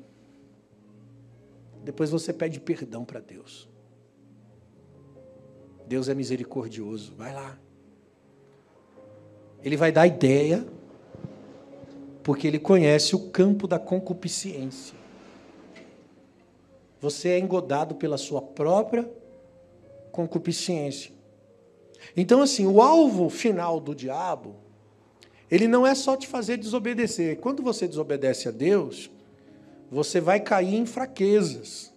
Depois 1.85 2.11
você 2.11 2.33
pede 2.33 2.59
perdão 2.59 3.05
para 3.05 3.21
Deus. 3.21 3.71
Deus 5.87 6.09
é 6.09 6.15
misericordioso. 6.15 7.15
Vai 7.15 7.33
lá. 7.33 7.57
Ele 9.63 9.77
vai 9.77 9.93
dar 9.93 10.09
ideia, 10.09 10.67
porque 12.25 12.49
ele 12.49 12.59
conhece 12.59 13.15
o 13.15 13.31
campo 13.31 13.69
da 13.69 13.79
concupiscência. 13.79 14.99
Você 17.01 17.29
é 17.29 17.39
engodado 17.39 17.95
pela 17.95 18.19
sua 18.19 18.43
própria 18.43 19.22
concupiscência. 20.13 21.11
Então, 22.17 22.43
assim, 22.43 22.67
o 22.67 22.81
alvo 22.83 23.29
final 23.31 23.81
do 23.81 23.95
diabo, 23.95 24.57
ele 25.51 25.67
não 25.67 25.87
é 25.87 25.95
só 25.95 26.17
te 26.17 26.29
fazer 26.29 26.59
desobedecer. 26.59 27.39
Quando 27.39 27.63
você 27.63 27.89
desobedece 27.89 28.49
a 28.49 28.51
Deus, 28.51 29.11
você 29.91 30.21
vai 30.21 30.41
cair 30.41 30.75
em 30.75 30.87
fraquezas 30.87 31.93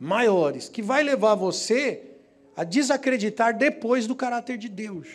maiores, 0.00 0.68
que 0.68 0.82
vai 0.82 1.02
levar 1.02 1.34
você 1.34 2.02
a 2.56 2.64
desacreditar 2.64 3.56
depois 3.56 4.06
do 4.06 4.14
caráter 4.14 4.58
de 4.58 4.68
Deus. 4.68 5.08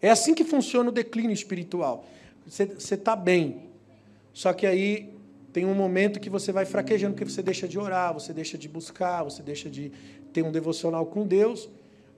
É 0.00 0.10
assim 0.10 0.34
que 0.34 0.44
funciona 0.44 0.88
o 0.88 0.92
declínio 0.92 1.32
espiritual. 1.32 2.04
Você 2.46 2.94
está 2.94 3.14
bem, 3.14 3.70
só 4.32 4.52
que 4.52 4.66
aí 4.66 5.11
tem 5.52 5.66
um 5.66 5.74
momento 5.74 6.18
que 6.18 6.30
você 6.30 6.50
vai 6.50 6.64
fraquejando, 6.64 7.14
porque 7.14 7.30
você 7.30 7.42
deixa 7.42 7.68
de 7.68 7.78
orar, 7.78 8.14
você 8.14 8.32
deixa 8.32 8.56
de 8.56 8.68
buscar, 8.68 9.22
você 9.22 9.42
deixa 9.42 9.68
de 9.68 9.92
ter 10.32 10.42
um 10.42 10.50
devocional 10.50 11.04
com 11.06 11.26
Deus. 11.26 11.68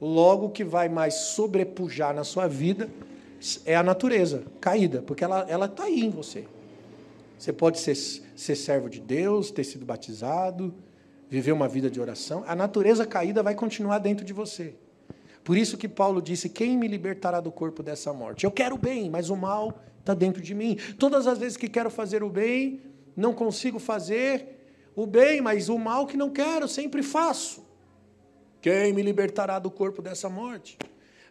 Logo, 0.00 0.46
o 0.46 0.50
que 0.50 0.62
vai 0.62 0.88
mais 0.88 1.14
sobrepujar 1.14 2.14
na 2.14 2.22
sua 2.22 2.46
vida 2.46 2.88
é 3.64 3.74
a 3.74 3.82
natureza 3.82 4.44
caída, 4.60 5.02
porque 5.02 5.24
ela 5.24 5.66
está 5.66 5.84
aí 5.84 6.00
em 6.00 6.10
você. 6.10 6.44
Você 7.38 7.52
pode 7.52 7.80
ser, 7.80 7.96
ser 7.96 8.54
servo 8.54 8.88
de 8.88 9.00
Deus, 9.00 9.50
ter 9.50 9.64
sido 9.64 9.84
batizado, 9.84 10.72
viver 11.28 11.52
uma 11.52 11.68
vida 11.68 11.90
de 11.90 12.00
oração. 12.00 12.44
A 12.46 12.54
natureza 12.54 13.04
caída 13.04 13.42
vai 13.42 13.54
continuar 13.54 13.98
dentro 13.98 14.24
de 14.24 14.32
você. 14.32 14.74
Por 15.42 15.58
isso 15.58 15.76
que 15.76 15.88
Paulo 15.88 16.22
disse: 16.22 16.48
Quem 16.48 16.76
me 16.78 16.86
libertará 16.86 17.40
do 17.40 17.50
corpo 17.50 17.82
dessa 17.82 18.12
morte? 18.12 18.44
Eu 18.44 18.50
quero 18.50 18.76
o 18.76 18.78
bem, 18.78 19.10
mas 19.10 19.28
o 19.28 19.36
mal 19.36 19.82
está 20.00 20.14
dentro 20.14 20.40
de 20.40 20.54
mim. 20.54 20.78
Todas 20.98 21.26
as 21.26 21.36
vezes 21.38 21.56
que 21.56 21.68
quero 21.68 21.90
fazer 21.90 22.22
o 22.22 22.30
bem, 22.30 22.80
não 23.16 23.32
consigo 23.32 23.78
fazer 23.78 24.54
o 24.96 25.06
bem, 25.06 25.40
mas 25.40 25.68
o 25.68 25.78
mal 25.78 26.06
que 26.06 26.16
não 26.16 26.30
quero, 26.30 26.68
sempre 26.68 27.02
faço. 27.02 27.64
Quem 28.60 28.92
me 28.92 29.02
libertará 29.02 29.58
do 29.58 29.70
corpo 29.70 30.00
dessa 30.00 30.28
morte? 30.28 30.78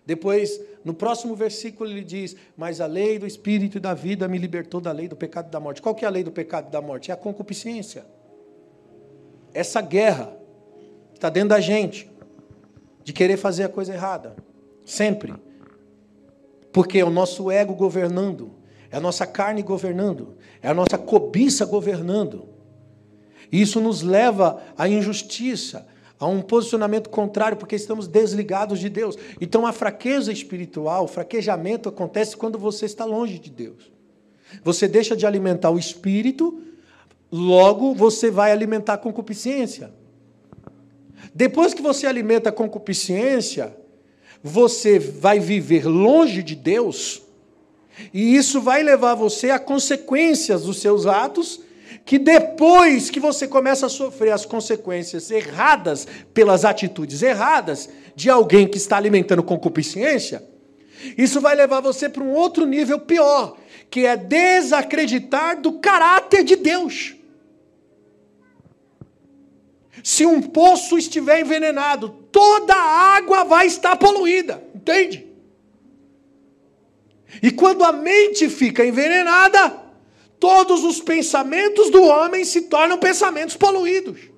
Depois, 0.06 0.60
no 0.84 0.94
próximo 0.94 1.36
versículo, 1.36 1.90
ele 1.90 2.04
diz: 2.04 2.36
Mas 2.58 2.82
a 2.82 2.86
lei 2.86 3.18
do 3.18 3.26
espírito 3.26 3.78
e 3.78 3.80
da 3.80 3.94
vida 3.94 4.28
me 4.28 4.38
libertou 4.38 4.82
da 4.82 4.92
lei 4.92 5.08
do 5.08 5.16
pecado 5.16 5.48
e 5.48 5.52
da 5.52 5.60
morte. 5.60 5.82
Qual 5.82 5.96
que 5.96 6.04
é 6.04 6.08
a 6.08 6.12
lei 6.12 6.24
do 6.24 6.32
pecado 6.32 6.68
e 6.68 6.72
da 6.72 6.82
morte? 6.82 7.10
É 7.10 7.14
a 7.14 7.18
concupiscência. 7.18 8.06
Essa 9.54 9.82
guerra 9.82 10.36
está 11.14 11.30
dentro 11.30 11.50
da 11.50 11.60
gente 11.60 12.10
de 13.04 13.14
querer 13.14 13.38
fazer 13.38 13.64
a 13.64 13.70
coisa 13.70 13.94
errada. 13.94 14.36
Sempre. 14.86 15.34
Porque 16.72 17.00
é 17.00 17.06
o 17.06 17.10
nosso 17.10 17.50
ego 17.50 17.74
governando, 17.74 18.52
é 18.94 18.98
a 18.98 19.00
nossa 19.00 19.26
carne 19.26 19.64
governando, 19.64 20.36
é 20.62 20.68
a 20.68 20.74
nossa 20.74 21.00
cobiça 21.00 21.66
governando. 21.66 22.48
E 23.52 23.60
isso 23.60 23.82
nos 23.82 24.04
leva 24.04 24.62
à 24.78 24.88
injustiça, 24.88 25.88
a 26.20 26.28
um 26.28 26.44
posicionamento 26.44 27.10
contrário, 27.10 27.58
porque 27.58 27.76
estamos 27.76 28.08
desligados 28.08 28.80
de 28.80 28.90
Deus. 28.90 29.18
Então 29.42 29.66
a 29.66 29.74
fraqueza 29.74 30.32
espiritual, 30.32 31.06
o 31.06 31.08
fraquejamento 31.08 31.90
acontece 31.90 32.38
quando 32.38 32.60
você 32.60 32.86
está 32.86 33.04
longe 33.04 33.40
de 33.40 33.50
Deus. 33.50 33.92
Você 34.64 34.88
deixa 34.88 35.16
de 35.16 35.26
alimentar 35.26 35.72
o 35.72 35.80
espírito, 35.80 36.62
logo 37.32 37.96
você 37.96 38.30
vai 38.30 38.52
alimentar 38.52 38.94
a 38.94 38.98
concupiscência. 39.00 39.92
Depois 41.34 41.74
que 41.74 41.82
você 41.82 42.06
alimenta 42.06 42.50
a 42.50 42.54
concupiscência, 42.54 43.76
você 44.44 45.00
vai 45.00 45.40
viver 45.40 45.88
longe 45.88 46.44
de 46.44 46.56
Deus, 46.56 47.23
e 48.14 48.36
isso 48.36 48.62
vai 48.62 48.84
levar 48.84 49.16
você 49.16 49.50
a 49.50 49.60
consequências 49.60 50.64
dos 50.64 50.80
seus 50.80 51.06
atos, 51.06 51.62
que 52.06 52.18
depois 52.18 53.10
que 53.10 53.20
você 53.20 53.48
começa 53.48 53.86
a 53.86 53.90
sofrer 53.90 54.32
as 54.32 54.46
consequências 54.46 55.32
erradas 55.32 56.08
pelas 56.34 56.66
atitudes 56.66 57.22
erradas 57.22 57.90
de 58.16 58.30
alguém 58.30 58.68
que 58.68 58.78
está 58.78 58.98
alimentando 58.98 59.44
concupiscência, 59.44 60.44
isso 61.18 61.42
vai 61.42 61.56
levar 61.56 61.82
você 61.82 62.08
para 62.10 62.24
um 62.24 62.32
outro 62.32 62.66
nível 62.66 63.00
pior, 63.00 63.58
que 63.90 64.06
é 64.06 64.16
desacreditar 64.16 65.60
do 65.60 65.74
caráter 65.74 66.44
de 66.44 66.56
Deus. 66.56 67.16
Se 70.04 70.26
um 70.26 70.42
poço 70.42 70.98
estiver 70.98 71.42
envenenado, 71.42 72.10
toda 72.32 72.74
a 72.74 73.16
água 73.16 73.44
vai 73.44 73.68
estar 73.68 73.96
poluída, 73.96 74.64
entende? 74.76 75.33
E 77.42 77.52
quando 77.52 77.84
a 77.84 77.92
mente 77.92 78.50
fica 78.50 78.86
envenenada, 78.86 79.76
todos 80.40 80.84
os 80.84 81.00
pensamentos 81.00 81.90
do 81.90 82.04
homem 82.04 82.44
se 82.44 82.64
tornam 82.64 82.98
pensamentos 82.98 83.56
poluídos. 83.56 84.34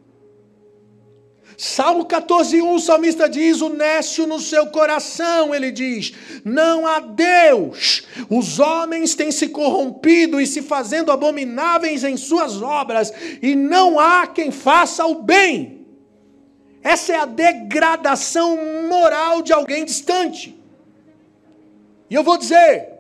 Salmo 1.58 2.06
14, 2.06 2.62
1, 2.62 2.74
o 2.74 2.80
salmista 2.80 3.30
diz: 3.30 3.62
O 3.62 3.70
nécio 3.70 4.28
no 4.28 4.40
seu 4.40 4.68
coração, 4.68 5.56
ele 5.56 5.72
diz: 5.72 6.14
Não 6.44 6.86
há 6.86 7.00
Deus. 7.00 8.04
Os 8.30 8.60
homens 8.60 9.16
têm 9.16 9.32
se 9.32 9.48
corrompido 9.48 10.42
e 10.42 10.46
se 10.46 10.62
fazendo 10.62 11.12
abomináveis 11.12 12.04
em 12.04 12.18
suas 12.18 12.62
obras, 12.62 13.14
e 13.42 13.56
não 13.56 14.00
há 14.00 14.28
quem 14.28 14.52
faça 14.52 15.06
o 15.06 15.24
bem. 15.24 15.86
Essa 16.84 17.14
é 17.14 17.16
a 17.16 17.26
degradação 17.26 18.58
moral 18.90 19.42
de 19.42 19.54
alguém 19.54 19.86
distante. 19.86 20.56
E 22.10 22.16
eu 22.16 22.24
vou 22.24 22.38
dizer: 22.38 22.94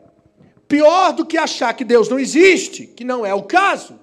pior 0.67 1.13
do 1.13 1.25
que 1.25 1.37
achar 1.37 1.73
que 1.73 1.83
Deus 1.83 2.09
não 2.09 2.19
existe, 2.19 2.87
que 2.87 3.03
não 3.03 3.25
é 3.25 3.33
o 3.33 3.43
caso, 3.43 3.99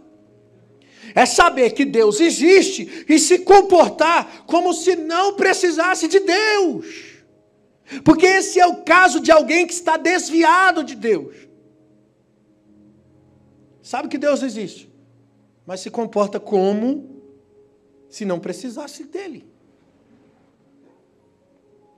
é 1.14 1.26
saber 1.26 1.70
que 1.72 1.84
Deus 1.84 2.20
existe 2.20 3.04
e 3.08 3.18
se 3.18 3.40
comportar 3.40 4.44
como 4.46 4.72
se 4.72 4.96
não 4.96 5.34
precisasse 5.34 6.08
de 6.08 6.20
Deus. 6.20 7.12
Porque 8.04 8.26
esse 8.26 8.58
é 8.58 8.66
o 8.66 8.82
caso 8.82 9.20
de 9.20 9.30
alguém 9.30 9.66
que 9.66 9.72
está 9.72 9.96
desviado 9.96 10.82
de 10.82 10.94
Deus. 10.94 11.36
Sabe 13.82 14.08
que 14.08 14.16
Deus 14.16 14.42
existe, 14.42 14.90
mas 15.66 15.80
se 15.80 15.90
comporta 15.90 16.40
como 16.40 17.20
se 18.08 18.24
não 18.24 18.38
precisasse 18.38 19.04
dele. 19.04 19.44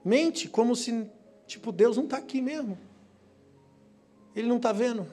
Mente 0.03 0.49
como 0.49 0.75
se, 0.75 1.07
tipo, 1.47 1.71
Deus 1.71 1.95
não 1.95 2.03
está 2.03 2.17
aqui 2.17 2.41
mesmo. 2.41 2.77
Ele 4.35 4.47
não 4.47 4.57
está 4.57 4.71
vendo. 4.71 5.07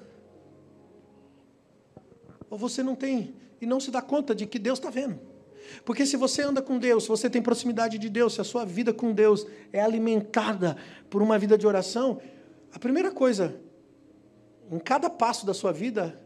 Ou 2.51 2.59
você 2.59 2.83
não 2.83 2.95
tem 2.95 3.35
e 3.61 3.67
não 3.67 3.81
se 3.81 3.91
dá 3.91 4.03
conta 4.03 4.35
de 4.35 4.47
que 4.47 4.59
Deus 4.59 4.79
está 4.79 4.91
vendo. 4.91 5.19
Porque 5.85 6.05
se 6.05 6.17
você 6.17 6.43
anda 6.43 6.61
com 6.61 6.79
Deus, 6.79 7.05
se 7.05 7.09
você 7.09 7.31
tem 7.31 7.41
proximidade 7.41 7.99
de 7.99 8.09
Deus, 8.09 8.35
se 8.35 8.41
a 8.41 8.45
sua 8.45 8.65
vida 8.65 8.93
com 8.93 9.13
Deus 9.13 9.47
é 9.73 9.81
alimentada 9.81 10.77
por 11.09 11.23
uma 11.23 11.39
vida 11.39 11.57
de 11.57 11.67
oração, 11.67 12.21
a 12.73 12.79
primeira 12.79 13.11
coisa, 13.11 13.61
em 14.71 14.79
cada 14.79 15.09
passo 15.09 15.47
da 15.47 15.55
sua 15.55 15.73
vida, 15.73 16.21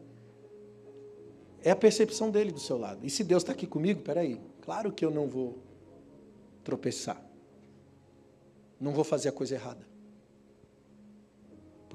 é 1.62 1.70
a 1.70 1.76
percepção 1.76 2.30
dele 2.30 2.50
do 2.50 2.60
seu 2.60 2.78
lado. 2.78 3.04
E 3.04 3.10
se 3.10 3.22
Deus 3.22 3.42
está 3.42 3.52
aqui 3.52 3.66
comigo, 3.66 4.00
peraí, 4.00 4.40
claro 4.62 4.92
que 4.92 5.04
eu 5.04 5.10
não 5.10 5.28
vou 5.28 5.58
tropeçar. 6.64 7.22
Não 8.80 8.92
vou 8.92 9.04
fazer 9.04 9.28
a 9.28 9.32
coisa 9.32 9.54
errada. 9.54 9.95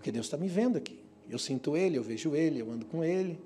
Porque 0.01 0.11
Deus 0.11 0.25
está 0.25 0.35
me 0.35 0.47
vendo 0.47 0.79
aqui. 0.79 0.99
Eu 1.29 1.37
sinto 1.37 1.77
Ele, 1.77 1.95
eu 1.95 2.01
vejo 2.01 2.35
Ele, 2.35 2.59
eu 2.59 2.71
ando 2.71 2.87
com 2.87 3.03
Ele. 3.03 3.39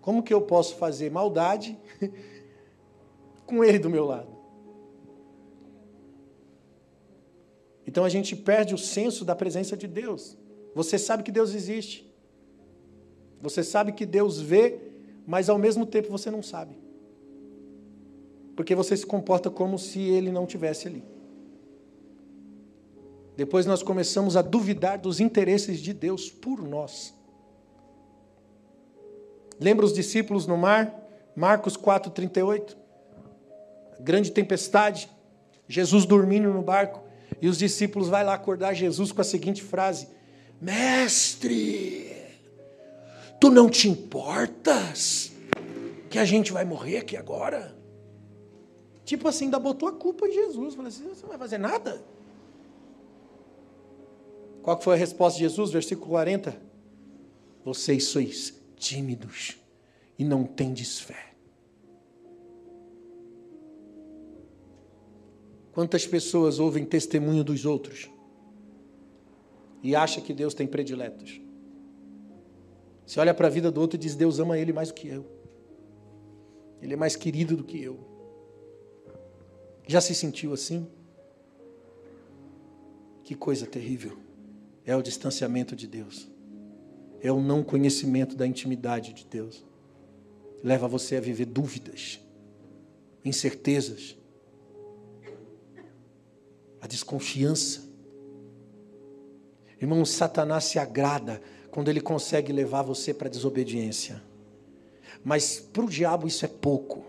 Como 0.00 0.22
que 0.22 0.32
eu 0.32 0.40
posso 0.40 0.76
fazer 0.76 1.10
maldade 1.10 1.76
com 3.44 3.64
ele 3.64 3.80
do 3.80 3.90
meu 3.90 4.04
lado? 4.06 4.30
Então 7.84 8.04
a 8.04 8.08
gente 8.08 8.36
perde 8.36 8.72
o 8.72 8.78
senso 8.78 9.24
da 9.24 9.34
presença 9.34 9.76
de 9.76 9.88
Deus. 9.88 10.38
Você 10.76 10.96
sabe 10.96 11.24
que 11.24 11.32
Deus 11.32 11.56
existe. 11.56 12.08
Você 13.42 13.64
sabe 13.64 13.90
que 13.90 14.06
Deus 14.06 14.40
vê, 14.40 14.78
mas 15.26 15.48
ao 15.48 15.58
mesmo 15.58 15.84
tempo 15.84 16.08
você 16.08 16.30
não 16.30 16.40
sabe. 16.40 16.78
Porque 18.54 18.76
você 18.76 18.96
se 18.96 19.04
comporta 19.04 19.50
como 19.50 19.76
se 19.76 19.98
ele 19.98 20.30
não 20.30 20.46
tivesse 20.46 20.86
ali. 20.86 21.02
Depois 23.36 23.66
nós 23.66 23.82
começamos 23.82 24.36
a 24.36 24.42
duvidar 24.42 24.98
dos 24.98 25.20
interesses 25.20 25.80
de 25.80 25.92
Deus 25.92 26.30
por 26.30 26.62
nós. 26.62 27.14
Lembra 29.58 29.84
os 29.84 29.92
discípulos 29.92 30.46
no 30.46 30.56
mar? 30.56 30.94
Marcos 31.36 31.76
4,38. 31.76 32.76
Grande 34.00 34.30
tempestade. 34.30 35.10
Jesus 35.68 36.04
dormindo 36.04 36.52
no 36.52 36.62
barco. 36.62 37.02
E 37.40 37.48
os 37.48 37.58
discípulos 37.58 38.08
vão 38.08 38.22
lá 38.24 38.34
acordar 38.34 38.74
Jesus 38.74 39.12
com 39.12 39.20
a 39.20 39.24
seguinte 39.24 39.62
frase: 39.62 40.08
Mestre, 40.60 42.10
tu 43.40 43.50
não 43.50 43.68
te 43.68 43.88
importas 43.88 45.32
que 46.08 46.18
a 46.18 46.24
gente 46.24 46.52
vai 46.52 46.64
morrer 46.64 46.98
aqui 46.98 47.16
agora? 47.16 47.74
Tipo 49.04 49.28
assim, 49.28 49.46
ainda 49.46 49.58
botou 49.58 49.88
a 49.88 49.92
culpa 49.92 50.26
em 50.26 50.32
Jesus. 50.32 50.74
Falei 50.74 50.88
assim: 50.88 51.08
você 51.08 51.22
não 51.22 51.30
vai 51.30 51.38
fazer 51.38 51.58
nada? 51.58 52.02
Qual 54.62 54.80
foi 54.80 54.94
a 54.94 54.98
resposta 54.98 55.38
de 55.38 55.44
Jesus? 55.44 55.70
Versículo 55.70 56.10
40. 56.10 56.60
Vocês 57.64 58.04
sois 58.04 58.54
tímidos 58.76 59.56
e 60.18 60.24
não 60.24 60.44
tendes 60.44 61.00
fé. 61.00 61.34
Quantas 65.72 66.06
pessoas 66.06 66.58
ouvem 66.58 66.84
testemunho 66.84 67.44
dos 67.44 67.64
outros 67.64 68.10
e 69.82 69.94
acha 69.94 70.20
que 70.20 70.34
Deus 70.34 70.52
tem 70.52 70.66
prediletos? 70.66 71.40
Você 73.06 73.18
olha 73.18 73.32
para 73.32 73.46
a 73.46 73.50
vida 73.50 73.70
do 73.70 73.80
outro 73.80 73.96
e 73.96 73.98
diz: 73.98 74.14
Deus 74.14 74.38
ama 74.38 74.58
ele 74.58 74.72
mais 74.72 74.88
do 74.88 74.94
que 74.94 75.08
eu. 75.08 75.24
Ele 76.82 76.94
é 76.94 76.96
mais 76.96 77.16
querido 77.16 77.56
do 77.56 77.64
que 77.64 77.82
eu. 77.82 77.98
Já 79.86 80.00
se 80.00 80.14
sentiu 80.14 80.52
assim? 80.52 80.86
Que 83.24 83.34
coisa 83.34 83.66
terrível. 83.66 84.18
É 84.84 84.96
o 84.96 85.02
distanciamento 85.02 85.76
de 85.76 85.86
Deus. 85.86 86.28
É 87.22 87.30
o 87.30 87.40
não 87.40 87.62
conhecimento 87.62 88.34
da 88.34 88.46
intimidade 88.46 89.12
de 89.12 89.24
Deus. 89.26 89.64
Leva 90.62 90.88
você 90.88 91.16
a 91.16 91.20
viver 91.20 91.46
dúvidas, 91.46 92.20
incertezas, 93.24 94.16
a 96.80 96.86
desconfiança. 96.86 97.88
Irmão, 99.80 100.04
Satanás 100.04 100.64
se 100.64 100.78
agrada 100.78 101.40
quando 101.70 101.88
ele 101.88 102.00
consegue 102.00 102.52
levar 102.52 102.82
você 102.82 103.14
para 103.14 103.28
a 103.28 103.30
desobediência. 103.30 104.22
Mas 105.24 105.60
para 105.60 105.84
o 105.84 105.88
diabo 105.88 106.26
isso 106.26 106.44
é 106.44 106.48
pouco. 106.48 107.04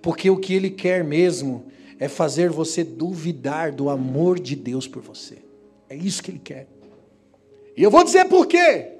Porque 0.00 0.30
o 0.30 0.38
que 0.38 0.54
ele 0.54 0.70
quer 0.70 1.04
mesmo 1.04 1.66
é 1.98 2.08
fazer 2.08 2.50
você 2.50 2.82
duvidar 2.82 3.72
do 3.72 3.88
amor 3.88 4.38
de 4.38 4.56
Deus 4.56 4.86
por 4.86 5.02
você. 5.02 5.38
É 5.92 5.94
isso 5.94 6.22
que 6.22 6.30
ele 6.30 6.38
quer. 6.38 6.66
E 7.76 7.82
eu 7.82 7.90
vou 7.90 8.02
dizer 8.02 8.24
por 8.26 8.46
quê. 8.46 8.92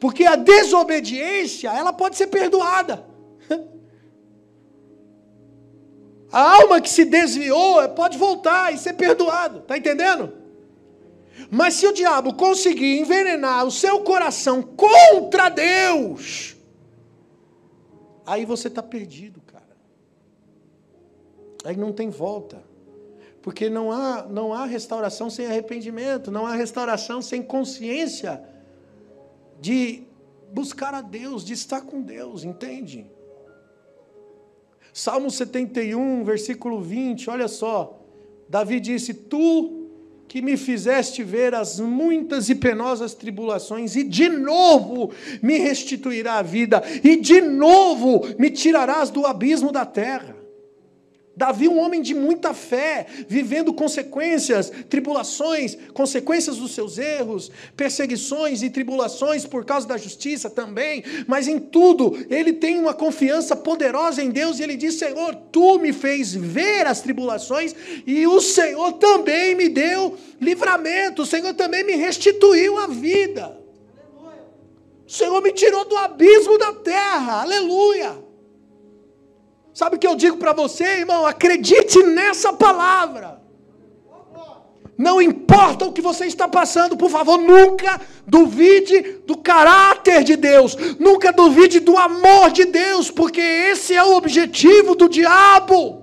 Porque 0.00 0.24
a 0.24 0.34
desobediência, 0.34 1.68
ela 1.68 1.92
pode 1.92 2.16
ser 2.16 2.28
perdoada. 2.28 3.04
A 6.32 6.56
alma 6.56 6.80
que 6.80 6.88
se 6.88 7.04
desviou 7.04 7.86
pode 7.90 8.16
voltar 8.16 8.72
e 8.72 8.78
ser 8.78 8.94
perdoado, 8.94 9.60
tá 9.60 9.76
entendendo? 9.78 10.32
Mas 11.50 11.74
se 11.74 11.86
o 11.86 11.92
diabo 11.92 12.34
conseguir 12.34 12.98
envenenar 12.98 13.64
o 13.66 13.70
seu 13.70 14.00
coração 14.00 14.62
contra 14.62 15.48
Deus, 15.48 16.54
aí 18.26 18.44
você 18.44 18.68
está 18.68 18.82
perdido, 18.82 19.40
cara. 19.42 19.76
Aí 21.64 21.76
não 21.76 21.92
tem 21.92 22.10
volta. 22.10 22.67
Porque 23.42 23.70
não 23.70 23.90
há, 23.92 24.26
não 24.28 24.52
há 24.52 24.64
restauração 24.66 25.30
sem 25.30 25.46
arrependimento, 25.46 26.30
não 26.30 26.46
há 26.46 26.54
restauração 26.54 27.22
sem 27.22 27.42
consciência 27.42 28.42
de 29.60 30.02
buscar 30.52 30.94
a 30.94 31.00
Deus, 31.00 31.44
de 31.44 31.52
estar 31.52 31.82
com 31.82 32.00
Deus, 32.02 32.44
entende? 32.44 33.06
Salmo 34.92 35.30
71, 35.30 36.24
versículo 36.24 36.80
20, 36.80 37.30
olha 37.30 37.48
só. 37.48 38.00
Davi 38.48 38.80
disse: 38.80 39.14
Tu 39.14 39.78
que 40.26 40.42
me 40.42 40.56
fizeste 40.56 41.22
ver 41.22 41.54
as 41.54 41.80
muitas 41.80 42.48
e 42.50 42.54
penosas 42.54 43.14
tribulações, 43.14 43.96
e 43.96 44.04
de 44.04 44.28
novo 44.28 45.10
me 45.42 45.58
restituirá 45.58 46.34
a 46.34 46.42
vida, 46.42 46.82
e 47.02 47.16
de 47.16 47.40
novo 47.40 48.22
me 48.38 48.50
tirarás 48.50 49.10
do 49.10 49.24
abismo 49.26 49.72
da 49.72 49.86
terra. 49.86 50.36
Davi, 51.38 51.68
um 51.68 51.78
homem 51.78 52.02
de 52.02 52.16
muita 52.16 52.52
fé, 52.52 53.06
vivendo 53.28 53.72
consequências, 53.72 54.72
tribulações, 54.90 55.78
consequências 55.94 56.56
dos 56.56 56.74
seus 56.74 56.98
erros, 56.98 57.48
perseguições 57.76 58.60
e 58.60 58.68
tribulações 58.68 59.46
por 59.46 59.64
causa 59.64 59.86
da 59.86 59.96
justiça 59.96 60.50
também, 60.50 61.04
mas 61.28 61.46
em 61.46 61.60
tudo 61.60 62.26
ele 62.28 62.54
tem 62.54 62.80
uma 62.80 62.92
confiança 62.92 63.54
poderosa 63.54 64.20
em 64.20 64.30
Deus 64.30 64.58
e 64.58 64.64
ele 64.64 64.76
diz: 64.76 64.96
Senhor, 64.96 65.32
tu 65.52 65.78
me 65.78 65.92
fez 65.92 66.34
ver 66.34 66.88
as 66.88 67.00
tribulações 67.02 67.72
e 68.04 68.26
o 68.26 68.40
Senhor 68.40 68.94
também 68.94 69.54
me 69.54 69.68
deu 69.68 70.18
livramento, 70.40 71.22
o 71.22 71.26
Senhor 71.26 71.54
também 71.54 71.84
me 71.84 71.94
restituiu 71.94 72.78
a 72.78 72.88
vida. 72.88 73.56
O 75.06 75.10
Senhor 75.12 75.40
me 75.40 75.52
tirou 75.52 75.84
do 75.84 75.96
abismo 75.96 76.58
da 76.58 76.72
terra, 76.72 77.42
aleluia. 77.42 78.27
Sabe 79.78 79.94
o 79.94 79.98
que 80.00 80.08
eu 80.08 80.16
digo 80.16 80.38
para 80.38 80.52
você, 80.52 80.82
irmão? 81.02 81.24
Acredite 81.24 82.02
nessa 82.02 82.52
palavra. 82.52 83.40
Não 85.06 85.22
importa 85.22 85.84
o 85.84 85.92
que 85.92 86.00
você 86.00 86.26
está 86.26 86.48
passando, 86.48 86.96
por 86.96 87.08
favor, 87.08 87.38
nunca 87.38 88.00
duvide 88.26 89.20
do 89.24 89.36
caráter 89.36 90.24
de 90.24 90.34
Deus, 90.34 90.74
nunca 90.98 91.32
duvide 91.32 91.78
do 91.78 91.96
amor 91.96 92.50
de 92.50 92.64
Deus, 92.64 93.08
porque 93.08 93.40
esse 93.40 93.94
é 93.94 94.02
o 94.02 94.16
objetivo 94.16 94.96
do 94.96 95.08
diabo. 95.08 96.02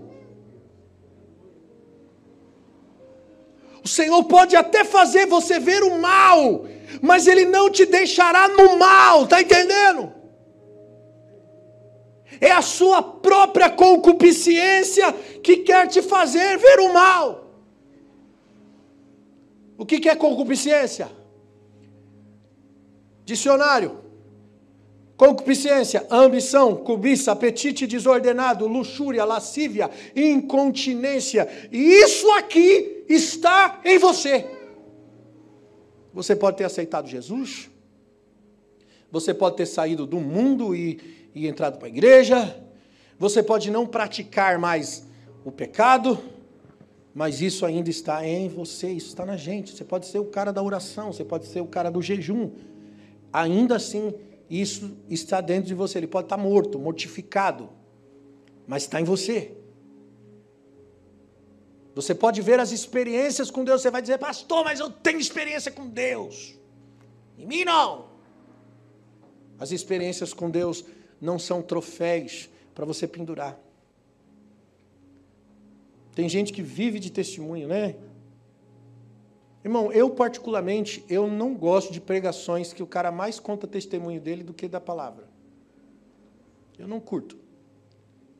O 3.84 3.90
Senhor 3.90 4.24
pode 4.24 4.56
até 4.56 4.86
fazer 4.86 5.26
você 5.26 5.60
ver 5.60 5.84
o 5.84 6.00
mal, 6.00 6.66
mas 7.02 7.28
Ele 7.28 7.44
não 7.44 7.70
te 7.70 7.86
deixará 7.86 8.48
no 8.48 8.80
mal, 8.80 9.26
está 9.26 9.42
entendendo? 9.42 10.14
É 12.40 12.52
a 12.52 12.62
sua 12.62 13.02
própria 13.02 13.70
concupiscência 13.70 15.12
que 15.44 15.58
quer 15.58 15.88
te 15.88 16.02
fazer 16.02 16.58
ver 16.58 16.80
o 16.80 16.94
mal. 16.94 17.46
O 19.78 19.86
que 19.86 20.08
é 20.08 20.16
concupiscência? 20.16 21.10
Dicionário. 23.26 24.06
Concupiscência, 25.18 26.06
ambição, 26.12 26.76
cobiça, 26.76 27.32
apetite 27.32 27.88
desordenado, 27.88 28.68
luxúria, 28.68 29.24
lascívia, 29.24 29.90
incontinência. 30.14 31.48
E 31.72 31.78
isso 31.78 32.30
aqui 32.32 33.06
está 33.08 33.80
em 33.86 33.98
você. 33.98 34.46
Você 36.14 36.36
pode 36.36 36.58
ter 36.58 36.66
aceitado 36.66 37.08
Jesus. 37.08 37.70
Você 39.10 39.34
pode 39.34 39.56
ter 39.56 39.66
saído 39.66 40.06
do 40.06 40.20
mundo 40.20 40.76
e, 40.76 41.25
e 41.36 41.48
entrado 41.48 41.78
para 41.78 41.88
a 41.88 41.90
igreja, 41.90 42.66
você 43.20 43.44
pode 43.44 43.70
não 43.70 43.86
praticar 43.86 44.58
mais 44.58 45.06
o 45.44 45.52
pecado, 45.52 46.18
mas 47.14 47.42
isso 47.42 47.66
ainda 47.66 47.90
está 47.90 48.26
em 48.26 48.48
você, 48.48 48.90
isso 48.90 49.10
está 49.10 49.26
na 49.26 49.38
gente. 49.38 49.76
Você 49.76 49.84
pode 49.84 50.06
ser 50.06 50.20
o 50.20 50.26
cara 50.26 50.52
da 50.52 50.64
oração, 50.64 51.12
você 51.12 51.24
pode 51.24 51.46
ser 51.46 51.60
o 51.60 51.68
cara 51.68 51.92
do 51.92 52.02
jejum. 52.02 52.52
Ainda 53.32 53.76
assim, 53.76 54.14
isso 54.50 54.98
está 55.10 55.42
dentro 55.42 55.68
de 55.68 55.74
você. 55.74 56.00
Ele 56.00 56.08
pode 56.08 56.26
estar 56.26 56.38
morto, 56.38 56.80
mortificado, 56.80 57.70
mas 58.66 58.84
está 58.84 59.00
em 59.00 59.04
você. 59.04 59.56
Você 61.94 62.14
pode 62.14 62.42
ver 62.42 62.60
as 62.60 62.72
experiências 62.72 63.50
com 63.50 63.64
Deus, 63.64 63.82
você 63.82 63.90
vai 63.90 64.02
dizer, 64.02 64.18
pastor, 64.18 64.66
mas 64.66 64.80
eu 64.82 64.90
tenho 64.90 65.20
experiência 65.20 65.72
com 65.72 65.88
Deus. 65.88 66.60
Em 67.38 67.46
mim 67.46 67.64
não. 67.64 68.08
As 69.58 69.72
experiências 69.72 70.34
com 70.34 70.50
Deus 70.50 70.84
não 71.26 71.40
são 71.40 71.62
troféus 71.62 72.50
para 72.74 72.86
você 72.86 73.08
pendurar. 73.08 73.60
Tem 76.14 76.30
gente 76.30 76.54
que 76.54 76.62
vive 76.62 77.00
de 77.00 77.12
testemunho, 77.12 77.68
né? 77.68 77.96
Irmão, 79.64 79.92
eu 79.92 80.12
particularmente, 80.12 81.04
eu 81.10 81.28
não 81.28 81.56
gosto 81.56 81.92
de 81.92 82.00
pregações 82.00 82.72
que 82.72 82.84
o 82.84 82.88
cara 82.88 83.12
mais 83.12 83.40
conta 83.40 83.68
testemunho 83.68 84.22
dele 84.22 84.44
do 84.44 84.54
que 84.54 84.68
da 84.68 84.80
palavra. 84.80 85.28
Eu 86.78 86.88
não 86.88 87.00
curto. 87.00 87.36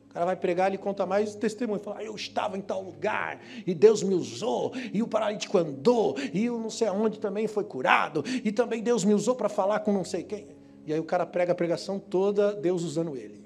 O 0.08 0.12
cara 0.14 0.24
vai 0.24 0.36
pregar, 0.36 0.68
ele 0.68 0.78
conta 0.78 1.04
mais 1.04 1.34
testemunho. 1.34 1.80
Fala, 1.80 2.02
eu 2.02 2.14
estava 2.14 2.56
em 2.56 2.62
tal 2.62 2.82
lugar, 2.82 3.40
e 3.66 3.74
Deus 3.74 4.02
me 4.02 4.14
usou, 4.14 4.72
e 4.94 5.02
o 5.02 5.08
paralítico 5.08 5.58
andou, 5.58 6.16
e 6.32 6.48
o 6.48 6.58
não 6.58 6.70
sei 6.70 6.88
aonde 6.88 7.18
também 7.18 7.46
foi 7.46 7.64
curado, 7.64 8.24
e 8.42 8.50
também 8.50 8.82
Deus 8.82 9.04
me 9.04 9.12
usou 9.12 9.34
para 9.34 9.50
falar 9.50 9.80
com 9.80 9.92
não 9.92 10.04
sei 10.04 10.22
quem. 10.22 10.55
E 10.86 10.92
aí 10.92 11.00
o 11.00 11.04
cara 11.04 11.26
prega 11.26 11.50
a 11.50 11.54
pregação 11.54 11.98
toda, 11.98 12.54
Deus 12.54 12.84
usando 12.84 13.16
ele, 13.16 13.44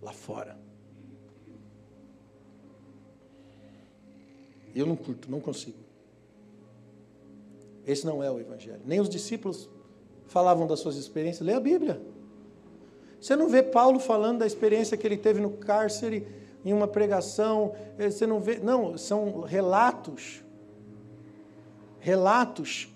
lá 0.00 0.12
fora. 0.12 0.58
Eu 4.74 4.86
não 4.86 4.96
curto, 4.96 5.30
não 5.30 5.38
consigo. 5.38 5.76
Esse 7.86 8.06
não 8.06 8.22
é 8.22 8.30
o 8.30 8.40
Evangelho. 8.40 8.80
Nem 8.86 9.00
os 9.00 9.08
discípulos 9.08 9.68
falavam 10.26 10.66
das 10.66 10.80
suas 10.80 10.96
experiências. 10.96 11.46
Lê 11.46 11.52
a 11.52 11.60
Bíblia. 11.60 12.00
Você 13.20 13.34
não 13.36 13.48
vê 13.48 13.62
Paulo 13.62 13.98
falando 13.98 14.38
da 14.38 14.46
experiência 14.46 14.96
que 14.96 15.06
ele 15.06 15.16
teve 15.16 15.40
no 15.40 15.50
cárcere, 15.50 16.26
em 16.64 16.72
uma 16.72 16.86
pregação. 16.86 17.74
Eh, 17.98 18.10
você 18.10 18.26
não 18.26 18.40
vê. 18.40 18.58
Não, 18.58 18.96
são 18.96 19.40
relatos. 19.40 20.42
Relatos 21.98 22.88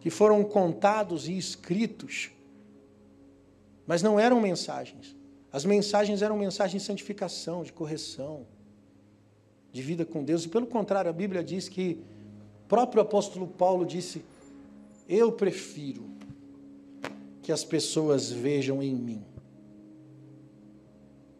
que 0.00 0.10
foram 0.10 0.42
contados 0.44 1.28
e 1.28 1.38
escritos. 1.38 2.30
Mas 3.88 4.02
não 4.02 4.20
eram 4.20 4.38
mensagens. 4.38 5.16
As 5.50 5.64
mensagens 5.64 6.20
eram 6.20 6.36
mensagens 6.36 6.82
de 6.82 6.86
santificação, 6.86 7.64
de 7.64 7.72
correção, 7.72 8.46
de 9.72 9.80
vida 9.80 10.04
com 10.04 10.22
Deus. 10.22 10.44
E 10.44 10.48
pelo 10.50 10.66
contrário, 10.66 11.08
a 11.08 11.12
Bíblia 11.12 11.42
diz 11.42 11.70
que 11.70 11.98
o 12.64 12.68
próprio 12.68 13.00
apóstolo 13.00 13.46
Paulo 13.46 13.86
disse: 13.86 14.22
Eu 15.08 15.32
prefiro 15.32 16.04
que 17.40 17.50
as 17.50 17.64
pessoas 17.64 18.30
vejam 18.30 18.82
em 18.82 18.94
mim 18.94 19.24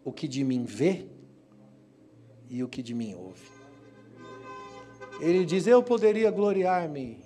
o 0.02 0.10
que 0.10 0.26
de 0.26 0.42
mim 0.42 0.64
vê 0.64 1.04
e 2.48 2.64
o 2.64 2.68
que 2.68 2.82
de 2.82 2.94
mim 2.94 3.14
ouve. 3.14 3.46
Ele 5.20 5.44
diz: 5.44 5.66
Eu 5.66 5.82
poderia 5.82 6.30
gloriar-me 6.30 7.18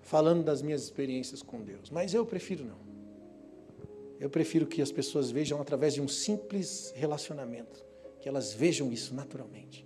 falando 0.00 0.42
das 0.42 0.62
minhas 0.62 0.82
experiências 0.82 1.42
com 1.42 1.60
Deus, 1.60 1.90
mas 1.90 2.14
eu 2.14 2.24
prefiro 2.24 2.64
não. 2.64 2.81
Eu 4.22 4.30
prefiro 4.30 4.68
que 4.68 4.80
as 4.80 4.92
pessoas 4.92 5.32
vejam 5.32 5.60
através 5.60 5.94
de 5.94 6.00
um 6.00 6.06
simples 6.06 6.92
relacionamento, 6.94 7.84
que 8.20 8.28
elas 8.28 8.54
vejam 8.54 8.92
isso 8.92 9.12
naturalmente. 9.12 9.84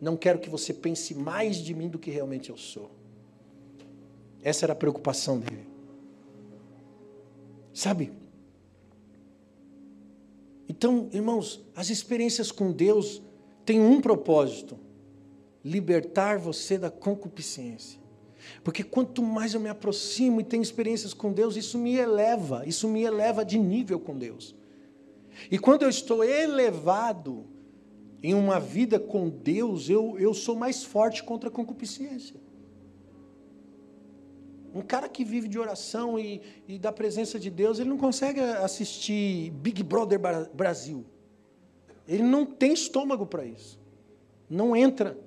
Não 0.00 0.16
quero 0.16 0.40
que 0.40 0.50
você 0.50 0.74
pense 0.74 1.14
mais 1.14 1.58
de 1.58 1.72
mim 1.72 1.88
do 1.88 1.96
que 1.96 2.10
realmente 2.10 2.50
eu 2.50 2.56
sou. 2.56 2.90
Essa 4.42 4.66
era 4.66 4.72
a 4.72 4.76
preocupação 4.76 5.38
dele. 5.38 5.64
Sabe? 7.72 8.12
Então, 10.68 11.08
irmãos, 11.12 11.64
as 11.76 11.88
experiências 11.88 12.50
com 12.50 12.72
Deus 12.72 13.22
têm 13.64 13.80
um 13.80 14.00
propósito: 14.00 14.76
libertar 15.64 16.36
você 16.36 16.76
da 16.76 16.90
concupiscência. 16.90 18.00
Porque 18.62 18.82
quanto 18.82 19.22
mais 19.22 19.54
eu 19.54 19.60
me 19.60 19.68
aproximo 19.68 20.40
e 20.40 20.44
tenho 20.44 20.62
experiências 20.62 21.14
com 21.14 21.32
Deus, 21.32 21.56
isso 21.56 21.78
me 21.78 21.96
eleva, 21.96 22.64
isso 22.66 22.88
me 22.88 23.02
eleva 23.02 23.44
de 23.44 23.58
nível 23.58 23.98
com 23.98 24.16
Deus. 24.16 24.54
E 25.50 25.58
quando 25.58 25.82
eu 25.82 25.88
estou 25.88 26.24
elevado 26.24 27.46
em 28.22 28.34
uma 28.34 28.58
vida 28.58 28.98
com 28.98 29.28
Deus, 29.28 29.88
eu, 29.88 30.18
eu 30.18 30.32
sou 30.34 30.56
mais 30.56 30.82
forte 30.82 31.22
contra 31.22 31.48
a 31.48 31.52
concupiscência. 31.52 32.36
Um 34.74 34.82
cara 34.82 35.08
que 35.08 35.24
vive 35.24 35.48
de 35.48 35.58
oração 35.58 36.18
e, 36.18 36.42
e 36.68 36.78
da 36.78 36.92
presença 36.92 37.38
de 37.38 37.50
Deus, 37.50 37.78
ele 37.78 37.88
não 37.88 37.96
consegue 37.96 38.40
assistir 38.40 39.50
Big 39.52 39.82
Brother 39.82 40.20
Brasil. 40.52 41.06
Ele 42.06 42.22
não 42.22 42.44
tem 42.44 42.74
estômago 42.74 43.26
para 43.26 43.44
isso. 43.44 43.80
Não 44.48 44.76
entra. 44.76 45.18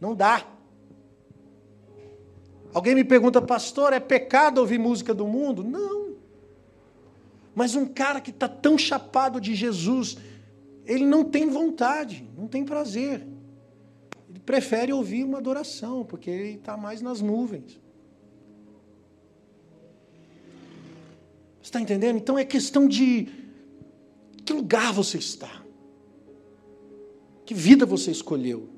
Não 0.00 0.14
dá. 0.14 0.46
Alguém 2.72 2.94
me 2.94 3.04
pergunta, 3.04 3.40
pastor, 3.40 3.92
é 3.92 4.00
pecado 4.00 4.58
ouvir 4.58 4.78
música 4.78 5.14
do 5.14 5.26
mundo? 5.26 5.64
Não. 5.64 6.14
Mas 7.54 7.74
um 7.74 7.86
cara 7.86 8.20
que 8.20 8.30
está 8.30 8.48
tão 8.48 8.78
chapado 8.78 9.40
de 9.40 9.54
Jesus, 9.54 10.16
ele 10.86 11.04
não 11.04 11.24
tem 11.24 11.48
vontade, 11.48 12.28
não 12.36 12.46
tem 12.46 12.64
prazer. 12.64 13.26
Ele 14.28 14.38
prefere 14.38 14.92
ouvir 14.92 15.24
uma 15.24 15.38
adoração, 15.38 16.04
porque 16.04 16.30
ele 16.30 16.54
está 16.54 16.76
mais 16.76 17.00
nas 17.00 17.20
nuvens. 17.20 17.80
está 21.68 21.80
entendendo? 21.80 22.16
Então 22.16 22.38
é 22.38 22.44
questão 22.44 22.88
de 22.88 23.28
que 24.44 24.52
lugar 24.52 24.92
você 24.92 25.18
está, 25.18 25.62
que 27.44 27.54
vida 27.54 27.84
você 27.84 28.10
escolheu, 28.10 28.68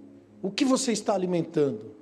o 0.42 0.50
que 0.50 0.64
você 0.64 0.92
está 0.92 1.14
alimentando. 1.14 2.00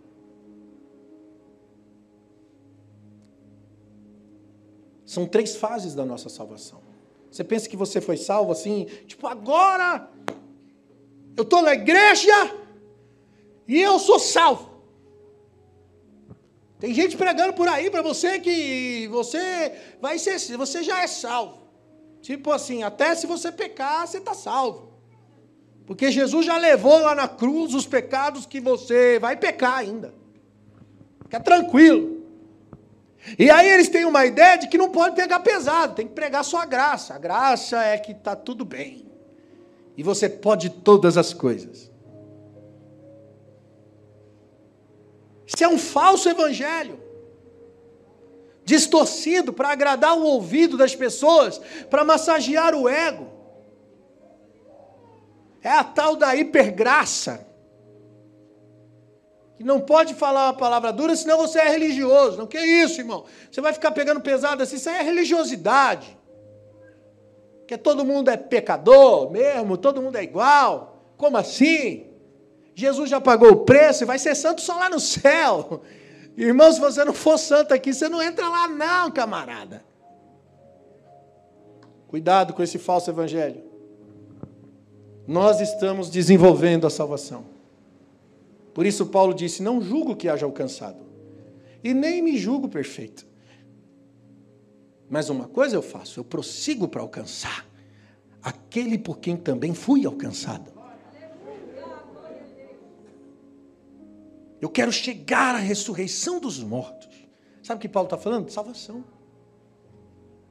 São 5.08 5.24
três 5.24 5.56
fases 5.56 5.94
da 5.94 6.04
nossa 6.04 6.28
salvação. 6.28 6.82
Você 7.30 7.42
pensa 7.42 7.66
que 7.66 7.78
você 7.78 7.98
foi 7.98 8.18
salvo 8.18 8.52
assim, 8.52 8.84
tipo, 9.06 9.26
agora 9.26 10.06
eu 11.34 11.44
estou 11.44 11.62
na 11.62 11.72
igreja 11.72 12.54
e 13.66 13.80
eu 13.80 13.98
sou 13.98 14.18
salvo. 14.18 14.68
Tem 16.78 16.92
gente 16.92 17.16
pregando 17.16 17.54
por 17.54 17.66
aí 17.68 17.90
para 17.90 18.02
você 18.02 18.38
que 18.38 19.08
você 19.10 19.72
vai 19.98 20.18
ser, 20.18 20.38
você 20.58 20.82
já 20.82 21.00
é 21.02 21.06
salvo. 21.06 21.56
Tipo 22.20 22.52
assim, 22.52 22.82
até 22.82 23.14
se 23.14 23.26
você 23.26 23.50
pecar, 23.50 24.06
você 24.06 24.18
está 24.18 24.34
salvo. 24.34 24.92
Porque 25.86 26.12
Jesus 26.12 26.44
já 26.44 26.58
levou 26.58 27.00
lá 27.00 27.14
na 27.14 27.26
cruz 27.26 27.72
os 27.72 27.86
pecados 27.86 28.44
que 28.44 28.60
você 28.60 29.18
vai 29.18 29.38
pecar 29.38 29.78
ainda. 29.78 30.12
Fica 31.22 31.40
tranquilo. 31.40 32.17
E 33.36 33.50
aí 33.50 33.68
eles 33.68 33.88
têm 33.88 34.04
uma 34.04 34.24
ideia 34.24 34.56
de 34.56 34.68
que 34.68 34.78
não 34.78 34.90
pode 34.90 35.16
pegar 35.16 35.40
pesado, 35.40 35.94
tem 35.94 36.06
que 36.06 36.14
pregar 36.14 36.44
só 36.44 36.58
a 36.58 36.66
graça. 36.66 37.14
A 37.14 37.18
graça 37.18 37.82
é 37.82 37.98
que 37.98 38.12
está 38.12 38.36
tudo 38.36 38.64
bem. 38.64 39.10
E 39.96 40.02
você 40.02 40.28
pode 40.28 40.70
todas 40.70 41.16
as 41.16 41.34
coisas. 41.34 41.90
Isso 45.44 45.64
é 45.64 45.68
um 45.68 45.78
falso 45.78 46.28
evangelho. 46.28 47.00
Distorcido 48.64 49.52
para 49.52 49.70
agradar 49.70 50.16
o 50.16 50.22
ouvido 50.22 50.76
das 50.76 50.94
pessoas, 50.94 51.58
para 51.88 52.04
massagear 52.04 52.74
o 52.74 52.88
ego. 52.88 53.26
É 55.62 55.70
a 55.70 55.82
tal 55.82 56.14
da 56.14 56.36
hipergraça. 56.36 57.47
Que 59.58 59.64
não 59.64 59.80
pode 59.80 60.14
falar 60.14 60.46
uma 60.46 60.54
palavra 60.54 60.92
dura, 60.92 61.16
senão 61.16 61.36
você 61.36 61.58
é 61.58 61.68
religioso. 61.68 62.38
Não, 62.38 62.46
que 62.46 62.56
isso, 62.56 63.00
irmão? 63.00 63.24
Você 63.50 63.60
vai 63.60 63.72
ficar 63.72 63.90
pegando 63.90 64.20
pesado 64.20 64.62
assim, 64.62 64.76
isso 64.76 64.88
aí 64.88 64.98
é 64.98 65.02
religiosidade. 65.02 66.16
Que 67.66 67.76
todo 67.76 68.04
mundo 68.04 68.30
é 68.30 68.36
pecador 68.36 69.32
mesmo, 69.32 69.76
todo 69.76 70.00
mundo 70.00 70.14
é 70.14 70.22
igual. 70.22 71.02
Como 71.16 71.36
assim? 71.36 72.06
Jesus 72.72 73.10
já 73.10 73.20
pagou 73.20 73.50
o 73.50 73.64
preço 73.64 74.04
e 74.04 74.06
vai 74.06 74.16
ser 74.16 74.36
santo 74.36 74.60
só 74.60 74.76
lá 74.76 74.88
no 74.88 75.00
céu. 75.00 75.82
Irmão, 76.38 76.72
se 76.72 76.78
você 76.78 77.04
não 77.04 77.12
for 77.12 77.36
santo 77.36 77.74
aqui, 77.74 77.92
você 77.92 78.08
não 78.08 78.22
entra 78.22 78.48
lá, 78.48 78.68
não, 78.68 79.10
camarada. 79.10 79.84
Cuidado 82.06 82.54
com 82.54 82.62
esse 82.62 82.78
falso 82.78 83.10
evangelho. 83.10 83.60
Nós 85.26 85.60
estamos 85.60 86.08
desenvolvendo 86.08 86.86
a 86.86 86.90
salvação. 86.90 87.57
Por 88.78 88.86
isso, 88.86 89.06
Paulo 89.06 89.34
disse: 89.34 89.60
Não 89.60 89.82
julgo 89.82 90.14
que 90.14 90.28
haja 90.28 90.46
alcançado, 90.46 91.04
e 91.82 91.92
nem 91.92 92.22
me 92.22 92.38
julgo 92.38 92.68
perfeito. 92.68 93.26
Mas 95.10 95.28
uma 95.28 95.48
coisa 95.48 95.74
eu 95.74 95.82
faço, 95.82 96.20
eu 96.20 96.24
prossigo 96.24 96.86
para 96.86 97.02
alcançar 97.02 97.66
aquele 98.40 98.96
por 98.96 99.18
quem 99.18 99.36
também 99.36 99.74
fui 99.74 100.06
alcançado. 100.06 100.72
Eu 104.60 104.68
quero 104.68 104.92
chegar 104.92 105.56
à 105.56 105.58
ressurreição 105.58 106.38
dos 106.38 106.62
mortos. 106.62 107.26
Sabe 107.64 107.78
o 107.78 107.82
que 107.82 107.88
Paulo 107.88 108.06
está 108.06 108.16
falando? 108.16 108.48
Salvação. 108.48 109.04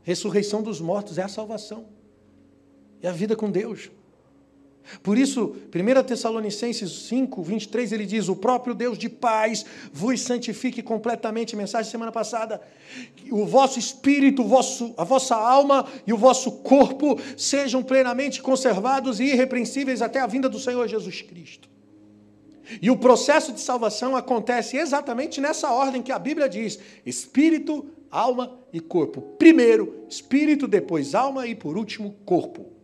Ressurreição 0.04 0.62
dos 0.62 0.82
mortos 0.82 1.18
é 1.18 1.24
a 1.24 1.30
salvação. 1.30 1.86
É 3.02 3.08
a 3.08 3.14
vida 3.14 3.38
com 3.38 3.50
Deus. 3.50 3.90
Por 5.04 5.18
isso, 5.18 5.56
1 5.74 6.04
Tessalonicenses 6.04 7.08
5, 7.08 7.42
23, 7.42 7.92
ele 7.92 8.06
diz: 8.06 8.30
O 8.30 8.36
próprio 8.36 8.74
Deus 8.74 8.98
de 8.98 9.10
paz 9.10 9.66
vos 9.92 10.22
santifique 10.22 10.82
completamente. 10.82 11.56
Mensagem 11.56 11.92
semana 11.92 12.12
passada. 12.12 12.62
O 13.30 13.46
vosso 13.46 13.80
espírito, 13.80 14.44
o 14.44 14.48
vosso, 14.48 14.94
a 14.98 15.04
vossa 15.04 15.36
alma 15.36 15.86
e 16.06 16.14
o 16.14 16.18
vosso 16.18 16.52
corpo 16.52 17.20
sejam 17.36 17.84
plenamente 17.84 18.42
conservados 18.42 19.20
e 19.20 19.26
irrepreensíveis 19.26 20.02
até 20.02 20.20
a 20.20 20.28
vinda 20.28 20.48
do 20.48 20.60
Senhor 20.60 20.88
Jesus 20.88 21.22
Cristo. 21.22 21.70
E 22.82 22.90
o 22.90 22.98
processo 22.98 23.54
de 23.54 23.62
salvação 23.62 24.16
acontece 24.16 24.78
exatamente 24.78 25.40
nessa 25.40 25.72
ordem 25.72 26.02
que 26.02 26.12
a 26.12 26.20
Bíblia 26.20 26.48
diz: 26.48 26.80
espírito, 27.06 27.86
alma 28.10 28.58
e 28.72 28.80
corpo. 28.80 29.22
Primeiro, 29.38 30.06
espírito, 30.10 30.68
depois 30.68 31.16
alma 31.16 31.48
e 31.48 31.56
por 31.56 31.78
último, 31.78 32.16
corpo. 32.26 32.77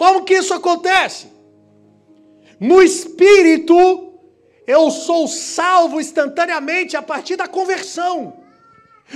Como 0.00 0.24
que 0.24 0.32
isso 0.32 0.54
acontece? 0.54 1.26
No 2.58 2.82
espírito, 2.82 4.14
eu 4.66 4.90
sou 4.90 5.28
salvo 5.28 6.00
instantaneamente 6.00 6.96
a 6.96 7.02
partir 7.02 7.36
da 7.36 7.46
conversão. 7.46 8.39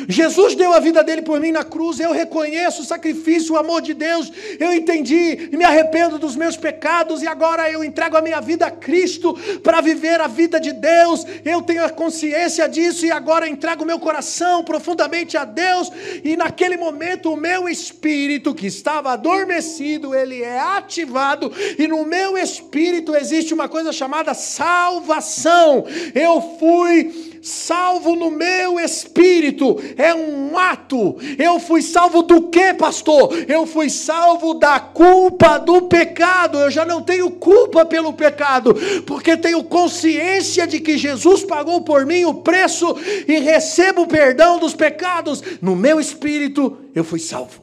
Jesus 0.08 0.54
deu 0.56 0.72
a 0.72 0.80
vida 0.80 1.04
dele 1.04 1.22
por 1.22 1.40
mim 1.40 1.52
na 1.52 1.62
cruz, 1.62 2.00
eu 2.00 2.12
reconheço 2.12 2.82
o 2.82 2.84
sacrifício, 2.84 3.54
o 3.54 3.56
amor 3.56 3.80
de 3.80 3.94
Deus, 3.94 4.30
eu 4.58 4.72
entendi 4.72 5.50
e 5.52 5.56
me 5.56 5.64
arrependo 5.64 6.18
dos 6.18 6.34
meus 6.34 6.56
pecados 6.56 7.22
e 7.22 7.26
agora 7.26 7.70
eu 7.70 7.84
entrego 7.84 8.16
a 8.16 8.22
minha 8.22 8.40
vida 8.40 8.66
a 8.66 8.70
Cristo 8.70 9.34
para 9.62 9.80
viver 9.80 10.20
a 10.20 10.26
vida 10.26 10.58
de 10.58 10.72
Deus. 10.72 11.24
Eu 11.44 11.62
tenho 11.62 11.84
a 11.84 11.90
consciência 11.90 12.68
disso 12.68 13.06
e 13.06 13.12
agora 13.12 13.48
entrego 13.48 13.84
meu 13.84 13.98
coração 13.98 14.64
profundamente 14.64 15.36
a 15.36 15.44
Deus 15.44 15.90
e 16.24 16.36
naquele 16.36 16.76
momento 16.76 17.32
o 17.32 17.36
meu 17.36 17.68
espírito 17.68 18.54
que 18.54 18.66
estava 18.66 19.12
adormecido, 19.12 20.14
ele 20.14 20.42
é 20.42 20.58
ativado 20.58 21.52
e 21.78 21.86
no 21.86 22.04
meu 22.04 22.36
espírito 22.36 23.14
existe 23.14 23.54
uma 23.54 23.68
coisa 23.68 23.92
chamada 23.92 24.34
salvação. 24.34 25.84
Eu 26.14 26.56
fui 26.58 27.33
salvo 27.44 28.16
no 28.16 28.30
meu 28.30 28.80
espírito, 28.80 29.76
é 29.98 30.14
um 30.14 30.56
ato. 30.56 31.16
Eu 31.38 31.60
fui 31.60 31.82
salvo 31.82 32.22
do 32.22 32.48
que, 32.48 32.72
pastor? 32.72 33.34
Eu 33.46 33.66
fui 33.66 33.90
salvo 33.90 34.54
da 34.54 34.80
culpa 34.80 35.58
do 35.58 35.82
pecado. 35.82 36.58
Eu 36.58 36.70
já 36.70 36.86
não 36.86 37.02
tenho 37.02 37.30
culpa 37.30 37.84
pelo 37.84 38.14
pecado, 38.14 38.74
porque 39.06 39.36
tenho 39.36 39.62
consciência 39.62 40.66
de 40.66 40.80
que 40.80 40.96
Jesus 40.96 41.44
pagou 41.44 41.82
por 41.82 42.06
mim 42.06 42.24
o 42.24 42.32
preço 42.32 42.96
e 43.28 43.38
recebo 43.38 44.02
o 44.02 44.08
perdão 44.08 44.58
dos 44.58 44.74
pecados. 44.74 45.42
No 45.60 45.76
meu 45.76 46.00
espírito, 46.00 46.78
eu 46.94 47.04
fui 47.04 47.18
salvo. 47.18 47.60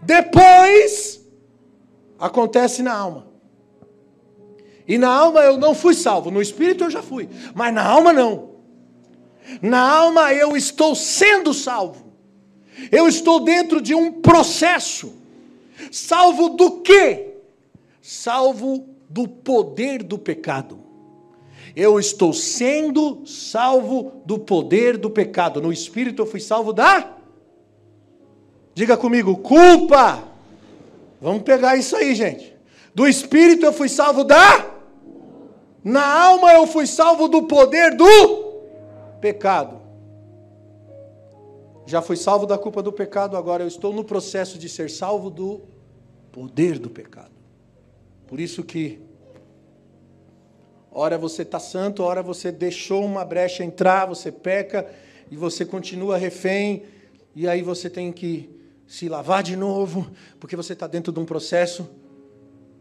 Depois, 0.00 1.20
acontece 2.20 2.84
na 2.84 2.94
alma. 2.94 3.26
E 4.86 4.96
na 4.96 5.08
alma 5.08 5.40
eu 5.40 5.56
não 5.56 5.74
fui 5.74 5.94
salvo, 5.94 6.30
no 6.30 6.40
espírito 6.40 6.84
eu 6.84 6.90
já 6.90 7.02
fui, 7.02 7.28
mas 7.54 7.72
na 7.72 7.84
alma 7.84 8.12
não. 8.12 8.49
Na 9.60 9.80
alma 9.80 10.32
eu 10.32 10.56
estou 10.56 10.94
sendo 10.94 11.52
salvo. 11.52 12.12
Eu 12.90 13.08
estou 13.08 13.40
dentro 13.40 13.80
de 13.80 13.94
um 13.94 14.12
processo. 14.12 15.14
Salvo 15.90 16.50
do 16.50 16.80
quê? 16.82 17.34
Salvo 18.00 18.86
do 19.08 19.26
poder 19.26 20.02
do 20.02 20.18
pecado. 20.18 20.78
Eu 21.74 21.98
estou 21.98 22.32
sendo 22.32 23.24
salvo 23.26 24.22
do 24.24 24.38
poder 24.38 24.96
do 24.96 25.10
pecado. 25.10 25.60
No 25.60 25.72
espírito 25.72 26.22
eu 26.22 26.26
fui 26.26 26.40
salvo 26.40 26.72
da 26.72 27.16
Diga 28.74 28.96
comigo, 28.96 29.36
culpa. 29.36 30.22
Vamos 31.20 31.42
pegar 31.42 31.76
isso 31.76 31.96
aí, 31.96 32.14
gente. 32.14 32.54
Do 32.94 33.06
espírito 33.06 33.66
eu 33.66 33.72
fui 33.72 33.88
salvo 33.88 34.24
da 34.24 34.70
Na 35.84 36.06
alma 36.06 36.52
eu 36.54 36.66
fui 36.66 36.86
salvo 36.86 37.28
do 37.28 37.42
poder 37.42 37.94
do 37.94 38.39
pecado. 39.20 39.80
Já 41.86 42.00
fui 42.00 42.16
salvo 42.16 42.46
da 42.46 42.56
culpa 42.56 42.82
do 42.82 42.92
pecado, 42.92 43.36
agora 43.36 43.62
eu 43.64 43.68
estou 43.68 43.92
no 43.92 44.04
processo 44.04 44.58
de 44.58 44.68
ser 44.68 44.88
salvo 44.90 45.28
do 45.28 45.62
poder 46.30 46.78
do 46.78 46.88
pecado. 46.88 47.32
Por 48.26 48.38
isso 48.38 48.62
que 48.62 49.00
ora 50.92 51.18
você 51.18 51.42
está 51.42 51.58
santo, 51.58 52.02
ora 52.02 52.22
você 52.22 52.52
deixou 52.52 53.04
uma 53.04 53.24
brecha 53.24 53.64
entrar, 53.64 54.06
você 54.06 54.30
peca 54.30 54.88
e 55.30 55.36
você 55.36 55.64
continua 55.64 56.16
refém, 56.16 56.84
e 57.34 57.48
aí 57.48 57.62
você 57.62 57.90
tem 57.90 58.12
que 58.12 58.48
se 58.86 59.08
lavar 59.08 59.42
de 59.42 59.56
novo, 59.56 60.08
porque 60.38 60.56
você 60.56 60.72
está 60.72 60.86
dentro 60.86 61.12
de 61.12 61.18
um 61.18 61.24
processo 61.24 61.88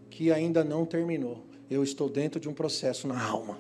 que 0.10 0.32
ainda 0.32 0.64
não 0.64 0.86
terminou. 0.86 1.46
Eu 1.70 1.84
estou 1.84 2.10
dentro 2.10 2.40
de 2.40 2.50
um 2.50 2.54
processo 2.54 3.08
na 3.08 3.24
alma. 3.24 3.58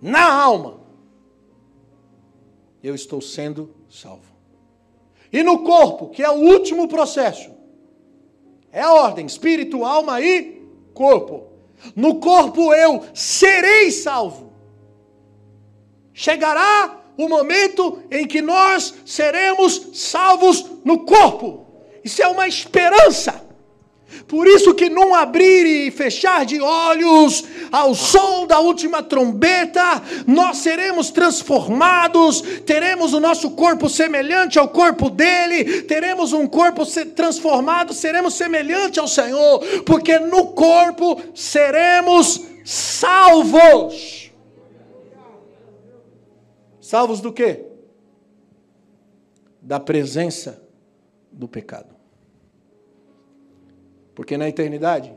Na 0.00 0.32
alma 0.32 0.87
eu 2.82 2.94
estou 2.94 3.20
sendo 3.20 3.74
salvo. 3.88 4.36
E 5.32 5.42
no 5.42 5.62
corpo, 5.62 6.08
que 6.08 6.22
é 6.22 6.30
o 6.30 6.40
último 6.40 6.88
processo, 6.88 7.50
é 8.72 8.80
a 8.80 8.92
ordem: 8.92 9.26
espírito, 9.26 9.84
alma 9.84 10.20
e 10.20 10.62
corpo. 10.94 11.48
No 11.94 12.16
corpo 12.16 12.72
eu 12.74 13.04
serei 13.14 13.90
salvo. 13.90 14.52
Chegará 16.12 17.00
o 17.16 17.28
momento 17.28 18.02
em 18.10 18.26
que 18.26 18.42
nós 18.42 18.94
seremos 19.04 19.90
salvos 19.94 20.64
no 20.84 21.04
corpo. 21.04 21.66
Isso 22.04 22.22
é 22.22 22.28
uma 22.28 22.48
esperança. 22.48 23.47
Por 24.26 24.46
isso 24.46 24.74
que 24.74 24.88
num 24.88 25.14
abrir 25.14 25.66
e 25.66 25.90
fechar 25.90 26.44
de 26.44 26.60
olhos, 26.60 27.44
ao 27.70 27.94
som 27.94 28.46
da 28.46 28.58
última 28.58 29.02
trombeta, 29.02 30.02
nós 30.26 30.58
seremos 30.58 31.10
transformados, 31.10 32.40
teremos 32.64 33.12
o 33.12 33.20
nosso 33.20 33.50
corpo 33.50 33.88
semelhante 33.88 34.58
ao 34.58 34.68
corpo 34.68 35.10
dele, 35.10 35.82
teremos 35.82 36.32
um 36.32 36.46
corpo 36.46 36.84
transformado, 37.14 37.92
seremos 37.92 38.34
semelhante 38.34 38.98
ao 38.98 39.08
Senhor, 39.08 39.60
porque 39.84 40.18
no 40.18 40.48
corpo 40.48 41.20
seremos 41.34 42.40
salvos. 42.64 44.30
Salvos 46.80 47.20
do 47.20 47.32
quê? 47.32 47.66
Da 49.60 49.78
presença 49.78 50.62
do 51.30 51.46
pecado. 51.46 51.97
Porque 54.18 54.36
na 54.36 54.48
eternidade 54.48 55.14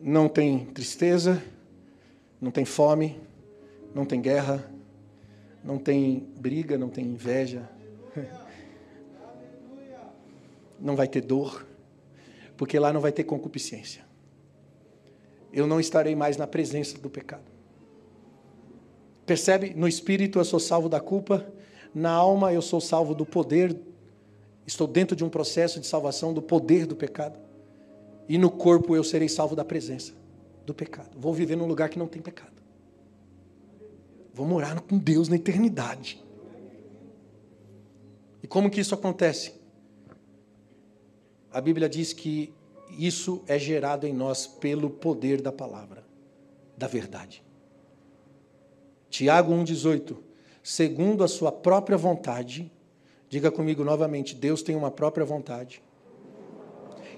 não 0.00 0.28
tem 0.28 0.66
tristeza, 0.66 1.40
não 2.40 2.50
tem 2.50 2.64
fome, 2.64 3.20
não 3.94 4.04
tem 4.04 4.20
guerra, 4.20 4.68
não 5.62 5.78
tem 5.78 6.26
briga, 6.36 6.76
não 6.76 6.88
tem 6.88 7.04
inveja. 7.04 7.70
Não 10.80 10.96
vai 10.96 11.06
ter 11.06 11.20
dor, 11.20 11.64
porque 12.56 12.76
lá 12.76 12.92
não 12.92 13.00
vai 13.00 13.12
ter 13.12 13.22
concupiscência. 13.22 14.04
Eu 15.52 15.64
não 15.64 15.78
estarei 15.78 16.16
mais 16.16 16.36
na 16.36 16.44
presença 16.44 16.98
do 16.98 17.08
pecado. 17.08 17.44
Percebe? 19.24 19.72
No 19.76 19.86
espírito 19.86 20.40
eu 20.40 20.44
sou 20.44 20.58
salvo 20.58 20.88
da 20.88 20.98
culpa, 20.98 21.46
na 21.94 22.10
alma 22.10 22.52
eu 22.52 22.60
sou 22.60 22.80
salvo 22.80 23.14
do 23.14 23.24
poder, 23.24 23.78
estou 24.66 24.88
dentro 24.88 25.14
de 25.14 25.24
um 25.24 25.28
processo 25.28 25.78
de 25.78 25.86
salvação 25.86 26.34
do 26.34 26.42
poder 26.42 26.84
do 26.84 26.96
pecado. 26.96 27.51
E 28.28 28.38
no 28.38 28.50
corpo 28.50 28.94
eu 28.94 29.04
serei 29.04 29.28
salvo 29.28 29.56
da 29.56 29.64
presença 29.64 30.12
do 30.64 30.72
pecado. 30.72 31.18
Vou 31.18 31.34
viver 31.34 31.56
num 31.56 31.66
lugar 31.66 31.88
que 31.88 31.98
não 31.98 32.06
tem 32.06 32.22
pecado. 32.22 32.62
Vou 34.32 34.46
morar 34.46 34.80
com 34.80 34.98
Deus 34.98 35.28
na 35.28 35.36
eternidade. 35.36 36.22
E 38.42 38.46
como 38.46 38.70
que 38.70 38.80
isso 38.80 38.94
acontece? 38.94 39.54
A 41.50 41.60
Bíblia 41.60 41.88
diz 41.88 42.12
que 42.12 42.52
isso 42.98 43.42
é 43.46 43.58
gerado 43.58 44.06
em 44.06 44.12
nós 44.12 44.46
pelo 44.46 44.88
poder 44.88 45.40
da 45.40 45.52
palavra, 45.52 46.04
da 46.76 46.86
verdade. 46.86 47.42
Tiago 49.10 49.52
1,18. 49.52 50.16
Segundo 50.62 51.22
a 51.24 51.28
sua 51.28 51.52
própria 51.52 51.98
vontade, 51.98 52.72
diga 53.28 53.50
comigo 53.50 53.84
novamente: 53.84 54.34
Deus 54.34 54.62
tem 54.62 54.74
uma 54.74 54.90
própria 54.90 55.24
vontade 55.24 55.82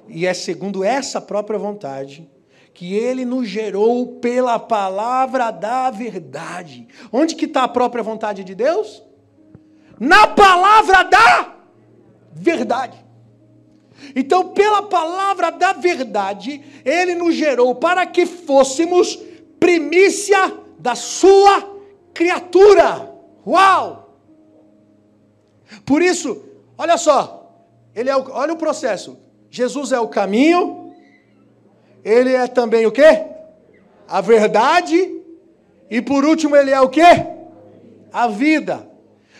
e 0.08 0.26
é 0.26 0.34
segundo 0.34 0.84
essa 0.84 1.20
própria 1.20 1.58
vontade 1.58 2.28
que 2.74 2.92
ele 2.92 3.24
nos 3.24 3.48
gerou 3.48 4.18
pela 4.18 4.58
palavra 4.58 5.52
da 5.52 5.90
verdade. 5.90 6.88
Onde 7.12 7.36
que 7.36 7.44
está 7.44 7.62
a 7.62 7.68
própria 7.68 8.02
vontade 8.02 8.42
de 8.42 8.54
Deus? 8.54 9.02
Na 9.98 10.26
palavra 10.26 11.04
da 11.04 11.54
verdade. 12.32 13.04
Então, 14.14 14.48
pela 14.48 14.82
palavra 14.82 15.50
da 15.50 15.72
verdade, 15.72 16.62
ele 16.84 17.14
nos 17.14 17.34
gerou 17.34 17.76
para 17.76 18.04
que 18.04 18.26
fôssemos 18.26 19.16
primícia 19.60 20.52
da 20.78 20.96
sua 20.96 21.78
criatura. 22.12 23.14
Uau! 23.46 24.18
Por 25.86 26.02
isso, 26.02 26.44
olha 26.76 26.96
só, 26.96 27.66
ele 27.94 28.10
é 28.10 28.16
o, 28.16 28.30
olha 28.32 28.52
o 28.52 28.58
processo. 28.58 29.23
Jesus 29.54 29.92
é 29.92 30.00
o 30.00 30.08
caminho, 30.08 30.92
ele 32.04 32.32
é 32.32 32.48
também 32.48 32.86
o 32.86 32.90
quê? 32.90 33.24
A 34.08 34.20
verdade, 34.20 35.22
e 35.88 36.02
por 36.02 36.24
último 36.24 36.56
ele 36.56 36.72
é 36.72 36.80
o 36.80 36.88
quê? 36.88 37.24
A 38.12 38.26
vida. 38.26 38.90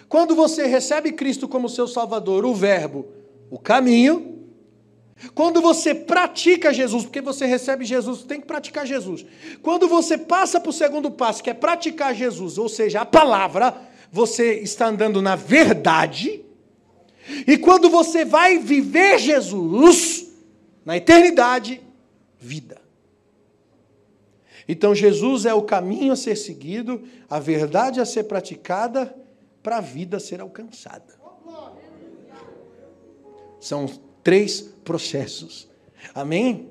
Quando 0.09 0.37
você 0.37 0.67
recebe 0.67 1.11
Cristo 1.11 1.49
como 1.49 1.69
seu 1.69 1.89
Salvador, 1.89 2.47
o 2.47 2.55
verbo, 2.55 3.09
o 3.51 3.59
caminho, 3.59 4.39
quando 5.35 5.61
você 5.61 5.93
pratica 5.93 6.73
Jesus, 6.73 7.03
porque 7.03 7.21
você 7.21 7.45
recebe 7.45 7.85
Jesus, 7.85 8.23
tem 8.23 8.41
que 8.41 8.47
praticar 8.47 8.87
Jesus. 8.87 9.27
Quando 9.63 9.89
você 9.89 10.17
passa 10.17 10.61
para 10.61 10.71
o 10.71 10.73
segundo 10.73 11.11
passo, 11.11 11.43
que 11.43 11.51
é 11.51 11.55
praticar 11.55 12.15
Jesus, 12.15 12.57
ou 12.57 12.69
seja, 12.69 13.01
a 13.01 13.05
palavra, 13.05 13.77
você 14.13 14.61
está 14.61 14.87
andando 14.87 15.21
na 15.21 15.35
verdade, 15.35 16.44
e 17.47 17.57
quando 17.57 17.89
você 17.89 18.25
vai 18.25 18.59
viver 18.59 19.19
Jesus, 19.19 20.31
na 20.85 20.97
eternidade, 20.97 21.81
vida. 22.39 22.81
Então 24.69 24.95
Jesus 24.95 25.47
é 25.47 25.55
o 25.55 25.63
caminho 25.63 26.13
a 26.13 26.17
ser 26.17 26.37
seguido, 26.37 27.03
a 27.29 27.39
verdade 27.39 28.01
a 28.01 28.07
ser 28.07 28.25
praticada 28.25 29.15
para 29.63 29.79
a 29.79 29.81
vida 29.81 30.21
ser 30.21 30.41
alcançada. 30.41 31.15
São 33.61 33.87
três 34.23 34.61
processos. 34.61 35.69
Amém? 36.15 36.69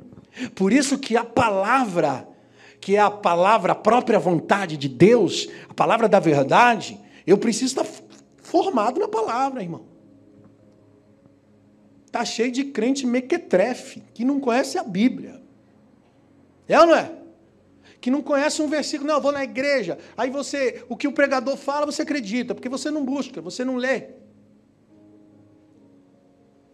Por 0.53 0.71
isso 0.71 0.97
que 0.97 1.17
a 1.17 1.23
palavra, 1.23 2.27
que 2.79 2.95
é 2.95 2.99
a 2.99 3.09
palavra, 3.09 3.71
a 3.73 3.75
própria 3.75 4.19
vontade 4.19 4.77
de 4.77 4.87
Deus, 4.87 5.47
a 5.67 5.73
palavra 5.73 6.07
da 6.07 6.19
verdade, 6.19 6.99
eu 7.25 7.37
preciso 7.37 7.79
estar 7.79 7.87
formado 8.37 8.99
na 8.99 9.07
palavra, 9.07 9.63
irmão. 9.63 9.92
Está 12.13 12.23
cheio 12.23 12.51
de 12.51 12.65
crente 12.65 13.07
mequetrefe, 13.07 14.03
que 14.13 14.23
não 14.23 14.39
conhece 14.39 14.77
a 14.77 14.83
Bíblia. 14.83 15.41
É 16.67 16.79
ou 16.79 16.85
não 16.85 16.95
é? 16.95 17.11
Que 17.99 18.11
não 18.11 18.21
conhece 18.21 18.61
um 18.61 18.67
versículo, 18.67 19.07
não, 19.07 19.15
eu 19.15 19.21
vou 19.21 19.31
na 19.31 19.43
igreja. 19.43 19.97
Aí 20.15 20.29
você, 20.29 20.85
o 20.87 20.95
que 20.95 21.07
o 21.07 21.11
pregador 21.11 21.57
fala, 21.57 21.87
você 21.87 22.03
acredita, 22.03 22.53
porque 22.53 22.69
você 22.69 22.91
não 22.91 23.03
busca, 23.03 23.41
você 23.41 23.65
não 23.65 23.77
lê. 23.77 24.09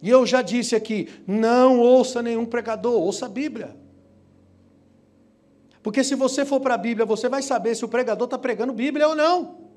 E 0.02 0.10
eu 0.10 0.26
já 0.26 0.42
disse 0.42 0.76
aqui: 0.76 1.08
não 1.26 1.78
ouça 1.78 2.20
nenhum 2.20 2.44
pregador, 2.44 3.00
ouça 3.00 3.24
a 3.24 3.28
Bíblia. 3.30 3.74
Porque 5.82 6.04
se 6.04 6.14
você 6.14 6.44
for 6.44 6.60
para 6.60 6.74
a 6.74 6.78
Bíblia, 6.78 7.06
você 7.06 7.30
vai 7.30 7.40
saber 7.40 7.74
se 7.74 7.82
o 7.82 7.88
pregador 7.88 8.26
está 8.26 8.36
pregando 8.36 8.74
Bíblia 8.74 9.08
ou 9.08 9.16
não. 9.16 9.70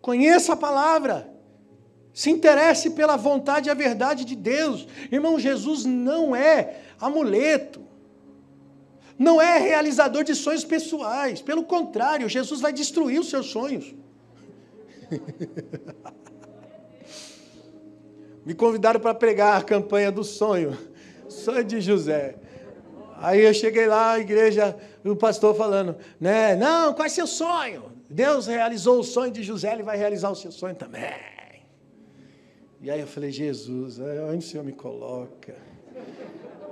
Conheça 0.00 0.54
a 0.54 0.56
palavra. 0.56 1.31
Se 2.14 2.30
interesse 2.30 2.90
pela 2.90 3.16
vontade 3.16 3.68
e 3.68 3.70
a 3.70 3.74
verdade 3.74 4.24
de 4.24 4.36
Deus. 4.36 4.86
Irmão, 5.10 5.38
Jesus 5.38 5.84
não 5.84 6.36
é 6.36 6.80
amuleto. 7.00 7.80
Não 9.18 9.40
é 9.40 9.58
realizador 9.58 10.24
de 10.24 10.34
sonhos 10.34 10.64
pessoais. 10.64 11.40
Pelo 11.40 11.62
contrário, 11.64 12.28
Jesus 12.28 12.60
vai 12.60 12.72
destruir 12.72 13.20
os 13.20 13.30
seus 13.30 13.46
sonhos. 13.46 13.94
Me 18.44 18.54
convidaram 18.54 18.98
para 18.98 19.14
pregar 19.14 19.60
a 19.60 19.62
campanha 19.62 20.10
do 20.10 20.24
sonho, 20.24 20.76
sonho 21.28 21.62
de 21.62 21.80
José. 21.80 22.34
Aí 23.18 23.40
eu 23.40 23.54
cheguei 23.54 23.86
lá, 23.86 24.14
a 24.14 24.18
igreja, 24.18 24.76
o 25.04 25.14
pastor 25.14 25.54
falando, 25.54 25.96
né? 26.20 26.56
Não, 26.56 26.92
qual 26.92 27.06
é 27.06 27.08
seu 27.08 27.28
sonho? 27.28 27.84
Deus 28.10 28.48
realizou 28.48 28.98
o 28.98 29.04
sonho 29.04 29.30
de 29.30 29.44
José, 29.44 29.72
ele 29.72 29.84
vai 29.84 29.96
realizar 29.96 30.28
o 30.28 30.34
seu 30.34 30.50
sonho 30.50 30.74
também. 30.74 31.31
E 32.82 32.90
aí 32.90 33.00
eu 33.00 33.06
falei, 33.06 33.30
Jesus, 33.30 33.98
onde 34.28 34.44
o 34.44 34.48
Senhor 34.48 34.64
me 34.64 34.72
coloca? 34.72 35.54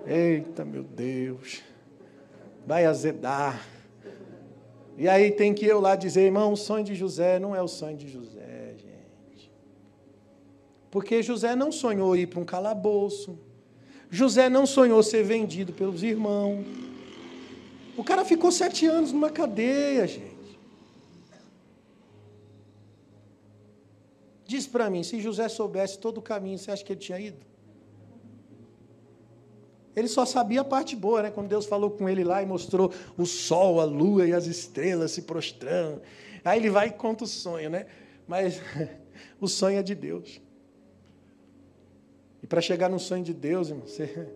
Eita, 0.07 0.65
meu 0.65 0.83
Deus, 0.83 1.63
vai 2.67 2.85
azedar. 2.85 3.65
E 4.99 5.09
aí 5.09 5.31
tem 5.31 5.55
que 5.55 5.65
eu 5.65 5.81
lá 5.81 5.95
dizer, 5.95 6.23
irmão, 6.23 6.53
o 6.53 6.57
sonho 6.57 6.85
de 6.85 6.95
José 6.95 7.39
não 7.39 7.55
é 7.55 7.63
o 7.63 7.69
sonho 7.69 7.97
de 7.97 8.09
José. 8.09 8.41
Porque 10.91 11.23
José 11.23 11.55
não 11.55 11.71
sonhou 11.71 12.17
ir 12.17 12.27
para 12.27 12.41
um 12.41 12.45
calabouço. 12.45 13.39
José 14.11 14.49
não 14.49 14.67
sonhou 14.67 15.03
ser 15.03 15.23
vendido 15.23 15.73
pelos 15.73 16.03
irmãos. 16.03 16.67
O 17.97 18.03
cara 18.03 18.25
ficou 18.25 18.51
sete 18.51 18.87
anos 18.87 19.13
numa 19.13 19.31
cadeia, 19.31 20.07
gente. 20.07 20.30
Diz 24.51 24.67
para 24.67 24.91
mim, 24.91 25.05
se 25.05 25.21
José 25.21 25.49
soubesse 25.49 25.97
todo 25.97 26.19
o 26.19 26.23
caminho, 26.23 26.59
você 26.59 26.73
acha 26.73 26.85
que 26.85 26.93
ele 26.93 26.99
tinha 26.99 27.21
ido? 27.21 27.39
Ele 29.95 30.09
só 30.09 30.27
sabia 30.27 30.63
a 30.63 30.65
parte 30.65 30.97
boa, 30.97 31.23
né? 31.23 31.31
Quando 31.31 31.47
Deus 31.47 31.67
falou 31.67 31.89
com 31.93 32.09
ele 32.09 32.25
lá 32.25 32.43
e 32.43 32.47
mostrou 32.47 32.93
o 33.17 33.25
sol, 33.27 33.81
a 33.81 33.85
lua 33.85 34.27
e 34.27 34.33
as 34.33 34.47
estrelas 34.47 35.13
se 35.13 35.23
prostrando. 35.23 36.03
Aí 36.45 36.59
ele 36.59 36.69
vai 36.69 36.89
e 36.89 36.91
conta 36.91 37.23
o 37.23 37.29
sonho, 37.29 37.71
né? 37.71 37.87
Mas 38.27 38.61
o 39.41 39.47
sonho 39.47 39.79
é 39.79 39.85
de 39.85 39.95
Deus. 39.95 40.41
E 42.43 42.47
para 42.49 42.61
chegar 42.61 42.89
no 42.89 42.99
sonho 42.99 43.23
de 43.23 43.33
Deus, 43.33 43.69
irmão, 43.69 43.87
você, 43.87 44.33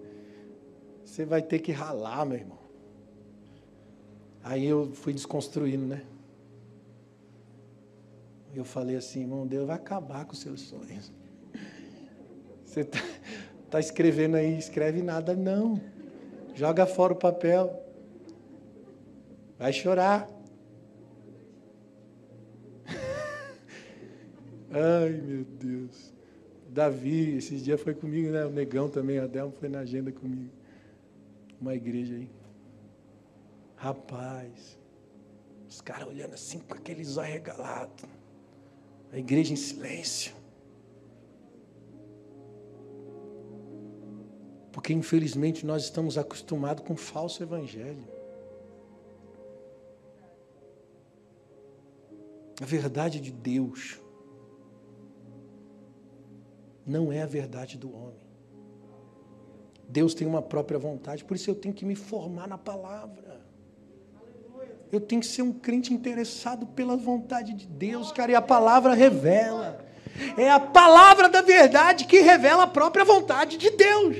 você 1.04 1.24
vai 1.24 1.42
ter 1.42 1.58
que 1.58 1.72
ralar, 1.72 2.24
meu 2.24 2.38
irmão. 2.38 2.58
Aí 4.44 4.64
eu 4.64 4.92
fui 4.92 5.12
desconstruindo, 5.12 5.86
né? 5.86 6.04
Eu 8.54 8.64
falei 8.64 8.96
assim, 8.96 9.22
irmão, 9.22 9.46
Deus 9.46 9.66
vai 9.66 9.76
acabar 9.76 10.24
com 10.24 10.32
os 10.32 10.40
seus 10.40 10.60
sonhos. 10.60 11.12
Você 12.64 12.80
está 12.80 12.98
tá 13.70 13.80
escrevendo 13.80 14.36
aí, 14.36 14.58
escreve 14.58 15.02
nada, 15.02 15.34
não. 15.34 15.80
Joga 16.54 16.86
fora 16.86 17.12
o 17.12 17.16
papel. 17.16 17.82
Vai 19.58 19.72
chorar. 19.72 20.28
Ai, 24.70 25.10
meu 25.10 25.44
Deus. 25.44 26.12
Davi, 26.68 27.36
esses 27.36 27.62
dias 27.62 27.80
foi 27.80 27.94
comigo, 27.94 28.30
né? 28.30 28.44
O 28.44 28.50
Negão 28.50 28.88
também, 28.88 29.18
a 29.18 29.26
Delma 29.26 29.52
foi 29.52 29.68
na 29.68 29.80
agenda 29.80 30.10
comigo. 30.10 30.50
Uma 31.60 31.74
igreja 31.74 32.14
aí. 32.14 32.28
Rapaz, 33.76 34.78
os 35.68 35.80
caras 35.80 36.08
olhando 36.08 36.34
assim 36.34 36.58
com 36.60 36.74
aqueles 36.74 37.16
olhos 37.16 37.32
regalados. 37.32 38.04
A 39.14 39.18
igreja 39.18 39.52
em 39.52 39.56
silêncio. 39.56 40.34
Porque 44.72 44.92
infelizmente 44.92 45.64
nós 45.64 45.84
estamos 45.84 46.18
acostumados 46.18 46.84
com 46.84 46.96
falso 46.96 47.40
evangelho. 47.40 48.04
A 52.60 52.64
verdade 52.64 53.20
de 53.20 53.30
Deus 53.30 54.00
não 56.84 57.12
é 57.12 57.22
a 57.22 57.26
verdade 57.26 57.78
do 57.78 57.94
homem. 57.94 58.24
Deus 59.88 60.12
tem 60.12 60.26
uma 60.26 60.42
própria 60.42 60.76
vontade, 60.78 61.24
por 61.24 61.36
isso 61.36 61.48
eu 61.48 61.54
tenho 61.54 61.72
que 61.72 61.84
me 61.84 61.94
formar 61.94 62.48
na 62.48 62.58
palavra. 62.58 63.40
Eu 64.94 65.00
tenho 65.00 65.20
que 65.20 65.26
ser 65.26 65.42
um 65.42 65.50
crente 65.50 65.92
interessado 65.92 66.66
pela 66.66 66.96
vontade 66.96 67.52
de 67.52 67.66
Deus, 67.66 68.12
cara, 68.12 68.30
e 68.30 68.34
a 68.36 68.40
palavra 68.40 68.94
revela. 68.94 69.84
É 70.36 70.48
a 70.48 70.60
palavra 70.60 71.28
da 71.28 71.42
verdade 71.42 72.04
que 72.04 72.20
revela 72.20 72.62
a 72.62 72.68
própria 72.68 73.04
vontade 73.04 73.56
de 73.56 73.70
Deus. 73.70 74.16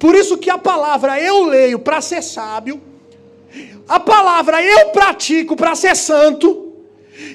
Por 0.00 0.16
isso 0.16 0.38
que 0.38 0.50
a 0.50 0.58
palavra 0.58 1.20
eu 1.20 1.44
leio 1.44 1.78
para 1.78 2.00
ser 2.00 2.20
sábio, 2.20 2.82
a 3.86 4.00
palavra 4.00 4.60
eu 4.60 4.88
pratico 4.88 5.54
para 5.54 5.76
ser 5.76 5.94
santo, 5.94 6.74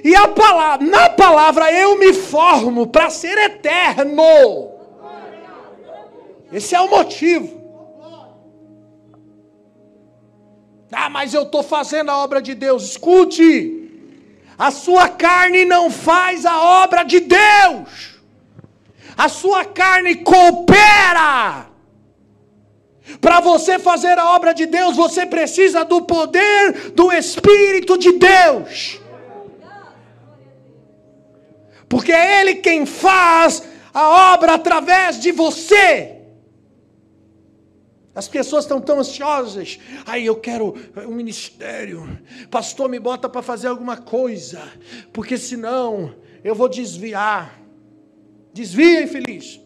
e 0.03 0.13
a 0.13 0.28
palavra, 0.28 0.86
na 0.86 1.09
palavra 1.11 1.72
eu 1.72 1.97
me 1.97 2.11
formo 2.11 2.88
para 2.88 3.09
ser 3.09 3.38
eterno. 3.38 4.72
Esse 6.51 6.76
é 6.76 6.82
o 6.82 6.89
motivo. 6.89 7.59
Ah, 10.92 11.10
mas 11.10 11.34
eu 11.34 11.44
estou 11.44 11.64
fazendo 11.64 12.10
a 12.10 12.18
obra 12.18 12.42
de 12.42 12.56
Deus. 12.56 12.84
Escute. 12.84 13.90
A 14.58 14.72
sua 14.72 15.08
carne 15.08 15.66
não 15.66 15.90
faz 15.90 16.46
a 16.46 16.62
obra 16.84 17.04
de 17.04 17.20
Deus. 17.20 18.20
A 19.18 19.30
sua 19.30 19.66
carne 19.66 20.16
coopera. 20.16 21.68
Para 23.22 23.40
você 23.40 23.80
fazer 23.80 24.18
a 24.18 24.32
obra 24.36 24.54
de 24.54 24.66
Deus, 24.66 24.96
você 24.96 25.26
precisa 25.26 25.84
do 25.84 26.02
poder 26.02 26.92
do 26.92 27.12
Espírito 27.12 27.98
de 27.98 28.14
Deus 28.14 29.00
porque 31.90 32.12
é 32.12 32.42
Ele 32.42 32.56
quem 32.56 32.86
faz 32.86 33.64
a 33.92 34.34
obra 34.34 34.54
através 34.54 35.20
de 35.20 35.32
você. 35.32 36.18
As 38.20 38.28
pessoas 38.28 38.65
estão 38.65 38.82
tão 38.82 38.99
ansiosas. 38.99 39.80
Aí 40.05 40.26
eu 40.26 40.36
quero 40.36 40.76
um 41.07 41.15
ministério. 41.15 42.20
Pastor, 42.51 42.89
me 42.89 42.99
bota 42.99 43.30
para 43.30 43.41
fazer 43.41 43.67
alguma 43.67 43.95
coisa, 43.95 44.61
porque 45.13 45.38
senão 45.38 46.13
eu 46.43 46.53
vou 46.53 46.67
desviar. 46.67 47.57
Desvia, 48.53 49.03
infeliz. 49.03 49.61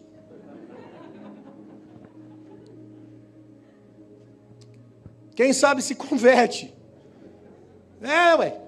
Quem 5.34 5.52
sabe 5.52 5.82
se 5.82 5.96
converte. 5.96 6.72
É, 8.00 8.36
ué. 8.36 8.60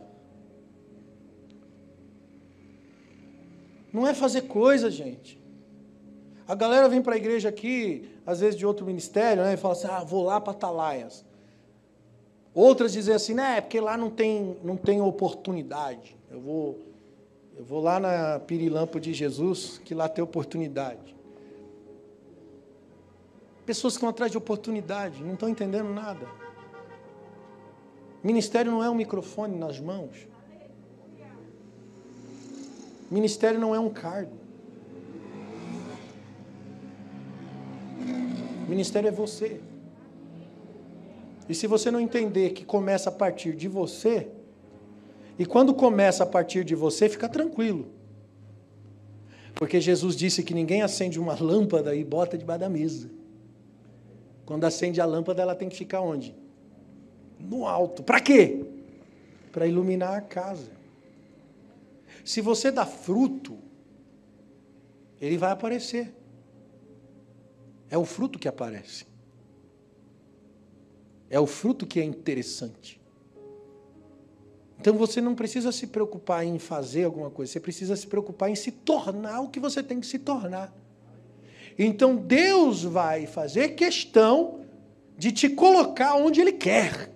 Não 3.92 4.04
é 4.04 4.12
fazer 4.12 4.42
coisa, 4.42 4.90
gente. 4.90 5.40
A 6.48 6.56
galera 6.56 6.88
vem 6.88 7.00
para 7.00 7.14
a 7.14 7.16
igreja 7.16 7.50
aqui, 7.50 8.15
às 8.26 8.40
vezes 8.40 8.58
de 8.58 8.66
outro 8.66 8.84
ministério, 8.84 9.44
né, 9.44 9.54
e 9.54 9.56
fala 9.56 9.74
assim: 9.74 9.86
ah, 9.86 10.02
vou 10.02 10.24
lá 10.24 10.40
para 10.40 10.52
Atalaias. 10.52 11.24
Outras 12.52 12.92
dizem 12.92 13.14
assim, 13.14 13.34
né, 13.34 13.58
é 13.58 13.60
porque 13.60 13.80
lá 13.80 13.96
não 13.96 14.10
tem, 14.10 14.56
não 14.64 14.76
tem 14.76 15.00
oportunidade. 15.00 16.16
Eu 16.30 16.40
vou, 16.40 16.78
eu 17.56 17.64
vou 17.64 17.80
lá 17.80 18.00
na 18.00 18.40
Pirilampo 18.40 18.98
de 18.98 19.12
Jesus, 19.12 19.80
que 19.84 19.94
lá 19.94 20.08
tem 20.08 20.24
oportunidade. 20.24 21.14
Pessoas 23.64 23.94
que 23.94 23.98
estão 23.98 24.08
atrás 24.08 24.32
de 24.32 24.38
oportunidade, 24.38 25.22
não 25.22 25.34
estão 25.34 25.48
entendendo 25.48 25.90
nada. 25.90 26.26
Ministério 28.22 28.72
não 28.72 28.82
é 28.82 28.90
um 28.90 28.94
microfone 28.94 29.56
nas 29.56 29.78
mãos. 29.78 30.26
Ministério 33.10 33.60
não 33.60 33.74
é 33.74 33.78
um 33.78 33.90
cargo. 33.90 34.45
Ministério 38.68 39.08
é 39.08 39.12
você. 39.12 39.60
E 41.48 41.54
se 41.54 41.66
você 41.66 41.90
não 41.90 42.00
entender 42.00 42.50
que 42.50 42.64
começa 42.64 43.08
a 43.08 43.12
partir 43.12 43.54
de 43.54 43.68
você, 43.68 44.28
e 45.38 45.44
quando 45.44 45.74
começa 45.74 46.24
a 46.24 46.26
partir 46.26 46.64
de 46.64 46.74
você, 46.74 47.08
fica 47.08 47.28
tranquilo. 47.28 47.86
Porque 49.54 49.80
Jesus 49.80 50.16
disse 50.16 50.42
que 50.42 50.52
ninguém 50.52 50.82
acende 50.82 51.18
uma 51.18 51.34
lâmpada 51.40 51.94
e 51.94 52.04
bota 52.04 52.36
debaixo 52.36 52.60
da 52.60 52.68
mesa. 52.68 53.10
Quando 54.44 54.64
acende 54.64 55.00
a 55.00 55.04
lâmpada, 55.04 55.42
ela 55.42 55.54
tem 55.54 55.68
que 55.68 55.76
ficar 55.76 56.00
onde? 56.00 56.34
No 57.38 57.66
alto. 57.66 58.02
Para 58.02 58.20
quê? 58.20 58.64
Para 59.52 59.66
iluminar 59.66 60.14
a 60.14 60.20
casa. 60.20 60.70
Se 62.24 62.40
você 62.40 62.70
dá 62.70 62.84
fruto, 62.84 63.56
ele 65.20 65.38
vai 65.38 65.50
aparecer. 65.52 66.12
É 67.90 67.96
o 67.96 68.04
fruto 68.04 68.38
que 68.38 68.48
aparece. 68.48 69.06
É 71.28 71.38
o 71.38 71.46
fruto 71.46 71.86
que 71.86 72.00
é 72.00 72.04
interessante. 72.04 73.00
Então 74.78 74.94
você 74.94 75.20
não 75.20 75.34
precisa 75.34 75.72
se 75.72 75.86
preocupar 75.86 76.44
em 76.44 76.58
fazer 76.58 77.04
alguma 77.04 77.30
coisa, 77.30 77.52
você 77.52 77.60
precisa 77.60 77.96
se 77.96 78.06
preocupar 78.06 78.50
em 78.50 78.54
se 78.54 78.70
tornar 78.70 79.40
o 79.40 79.48
que 79.48 79.58
você 79.58 79.82
tem 79.82 79.98
que 80.00 80.06
se 80.06 80.18
tornar. 80.18 80.72
Então 81.78 82.16
Deus 82.16 82.82
vai 82.84 83.26
fazer 83.26 83.70
questão 83.70 84.60
de 85.16 85.32
te 85.32 85.48
colocar 85.48 86.14
onde 86.14 86.40
Ele 86.40 86.52
quer, 86.52 87.10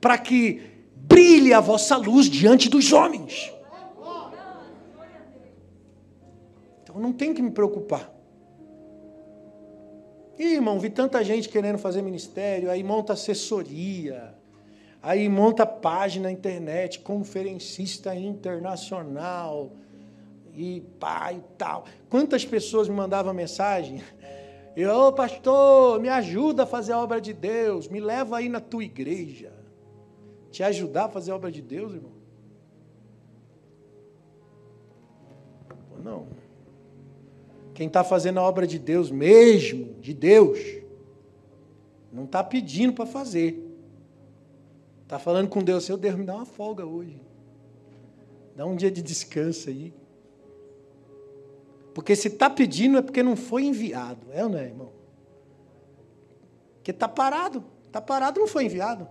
para 0.00 0.16
que 0.16 0.62
brilhe 0.94 1.52
a 1.52 1.60
vossa 1.60 1.96
luz 1.96 2.30
diante 2.30 2.68
dos 2.68 2.92
homens. 2.92 3.52
Então 6.82 6.98
não 6.98 7.12
tem 7.12 7.34
que 7.34 7.42
me 7.42 7.50
preocupar. 7.50 8.15
Irmão, 10.38 10.78
vi 10.78 10.90
tanta 10.90 11.24
gente 11.24 11.48
querendo 11.48 11.78
fazer 11.78 12.02
ministério, 12.02 12.70
aí 12.70 12.82
monta 12.82 13.14
assessoria, 13.14 14.34
aí 15.02 15.28
monta 15.28 15.64
página 15.64 16.24
na 16.24 16.32
internet, 16.32 17.00
conferencista 17.00 18.14
internacional, 18.14 19.72
e 20.54 20.82
pá 21.00 21.32
e 21.32 21.40
tal. 21.56 21.84
Quantas 22.08 22.44
pessoas 22.44 22.88
me 22.88 22.94
mandavam 22.94 23.32
mensagem? 23.32 24.02
Eu, 24.76 24.94
oh, 24.94 25.12
pastor, 25.12 25.98
me 26.00 26.08
ajuda 26.10 26.64
a 26.64 26.66
fazer 26.66 26.92
a 26.92 27.02
obra 27.02 27.18
de 27.18 27.32
Deus, 27.32 27.88
me 27.88 27.98
leva 27.98 28.36
aí 28.36 28.48
na 28.50 28.60
tua 28.60 28.84
igreja. 28.84 29.50
Te 30.50 30.62
ajudar 30.62 31.06
a 31.06 31.08
fazer 31.08 31.30
a 31.30 31.36
obra 31.36 31.50
de 31.50 31.62
Deus, 31.62 31.94
irmão? 31.94 32.12
Não. 36.04 36.26
Quem 37.76 37.88
está 37.88 38.02
fazendo 38.02 38.40
a 38.40 38.42
obra 38.42 38.66
de 38.66 38.78
Deus 38.78 39.10
mesmo, 39.10 40.00
de 40.00 40.14
Deus, 40.14 40.58
não 42.10 42.24
está 42.24 42.42
pedindo 42.42 42.94
para 42.94 43.04
fazer. 43.04 43.62
Está 45.02 45.18
falando 45.18 45.50
com 45.50 45.62
Deus, 45.62 45.84
seu 45.84 45.98
Deus, 45.98 46.14
me 46.16 46.24
dá 46.24 46.36
uma 46.36 46.46
folga 46.46 46.86
hoje. 46.86 47.20
Dá 48.56 48.64
um 48.64 48.74
dia 48.74 48.90
de 48.90 49.02
descanso 49.02 49.68
aí. 49.68 49.92
Porque 51.92 52.16
se 52.16 52.28
está 52.28 52.48
pedindo 52.48 52.96
é 52.96 53.02
porque 53.02 53.22
não 53.22 53.36
foi 53.36 53.66
enviado. 53.66 54.26
É 54.32 54.42
ou 54.42 54.48
não 54.48 54.58
é, 54.58 54.64
irmão? 54.64 54.92
Porque 56.76 56.92
está 56.92 57.06
parado. 57.06 57.62
Está 57.84 58.00
parado, 58.00 58.40
não 58.40 58.46
foi 58.46 58.64
enviado. 58.64 59.06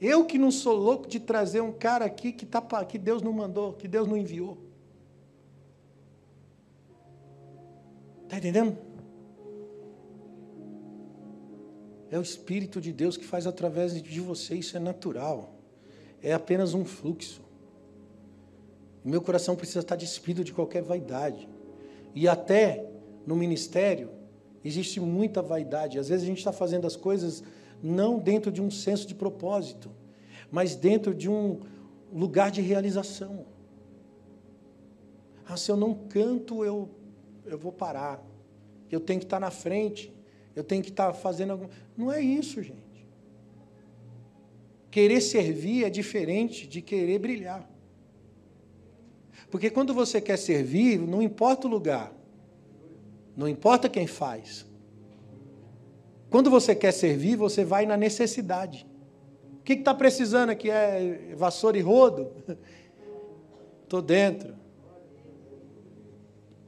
Eu 0.00 0.24
que 0.24 0.38
não 0.38 0.50
sou 0.50 0.74
louco 0.74 1.06
de 1.06 1.20
trazer 1.20 1.60
um 1.60 1.70
cara 1.70 2.04
aqui 2.04 2.32
que, 2.32 2.44
tá, 2.44 2.60
que 2.84 2.98
Deus 2.98 3.22
não 3.22 3.32
mandou, 3.32 3.74
que 3.74 3.86
Deus 3.86 4.08
não 4.08 4.16
enviou. 4.16 4.71
Está 8.32 8.38
entendendo? 8.38 8.78
É 12.10 12.18
o 12.18 12.22
Espírito 12.22 12.80
de 12.80 12.90
Deus 12.90 13.18
que 13.18 13.26
faz 13.26 13.46
através 13.46 14.02
de 14.02 14.20
você, 14.20 14.54
isso 14.54 14.74
é 14.74 14.80
natural. 14.80 15.52
É 16.22 16.32
apenas 16.32 16.72
um 16.72 16.82
fluxo. 16.82 17.42
Meu 19.04 19.20
coração 19.20 19.54
precisa 19.54 19.80
estar 19.80 19.96
despido 19.96 20.42
de 20.42 20.50
qualquer 20.50 20.82
vaidade. 20.82 21.46
E 22.14 22.26
até 22.26 22.88
no 23.26 23.36
ministério, 23.36 24.08
existe 24.64 24.98
muita 24.98 25.42
vaidade. 25.42 25.98
Às 25.98 26.08
vezes 26.08 26.24
a 26.24 26.26
gente 26.26 26.38
está 26.38 26.52
fazendo 26.52 26.86
as 26.86 26.96
coisas 26.96 27.44
não 27.82 28.18
dentro 28.18 28.50
de 28.50 28.62
um 28.62 28.70
senso 28.70 29.06
de 29.06 29.14
propósito, 29.14 29.90
mas 30.50 30.74
dentro 30.74 31.14
de 31.14 31.28
um 31.28 31.60
lugar 32.10 32.50
de 32.50 32.62
realização. 32.62 33.44
Ah, 35.46 35.58
se 35.58 35.70
eu 35.70 35.76
não 35.76 35.92
canto, 35.92 36.64
eu 36.64 36.88
eu 37.44 37.58
vou 37.58 37.72
parar. 37.72 38.22
Eu 38.90 39.00
tenho 39.00 39.20
que 39.20 39.26
estar 39.26 39.40
na 39.40 39.50
frente. 39.50 40.12
Eu 40.54 40.62
tenho 40.62 40.82
que 40.82 40.90
estar 40.90 41.12
fazendo 41.12 41.52
alguma. 41.52 41.70
Não 41.96 42.12
é 42.12 42.20
isso, 42.20 42.62
gente. 42.62 43.06
Querer 44.90 45.20
servir 45.20 45.84
é 45.84 45.90
diferente 45.90 46.66
de 46.66 46.82
querer 46.82 47.18
brilhar. 47.18 47.68
Porque 49.50 49.70
quando 49.70 49.94
você 49.94 50.20
quer 50.20 50.36
servir, 50.36 50.98
não 50.98 51.22
importa 51.22 51.66
o 51.66 51.70
lugar, 51.70 52.12
não 53.36 53.48
importa 53.48 53.88
quem 53.88 54.06
faz. 54.06 54.66
Quando 56.30 56.50
você 56.50 56.74
quer 56.74 56.92
servir, 56.92 57.36
você 57.36 57.64
vai 57.64 57.84
na 57.84 57.96
necessidade. 57.96 58.86
O 59.60 59.62
que 59.62 59.74
está 59.74 59.94
precisando 59.94 60.50
aqui? 60.50 60.70
É 60.70 61.34
vassoura 61.36 61.78
e 61.78 61.80
rodo? 61.80 62.32
Estou 63.84 64.00
dentro. 64.00 64.61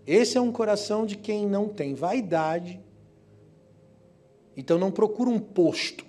Esse 0.06 0.36
é 0.36 0.40
um 0.40 0.52
coração 0.52 1.06
de 1.06 1.16
quem 1.16 1.46
não 1.46 1.68
tem 1.68 1.94
vaidade, 1.94 2.80
então 4.56 4.78
não 4.78 4.90
procura 4.90 5.30
um 5.30 5.38
posto. 5.38 6.04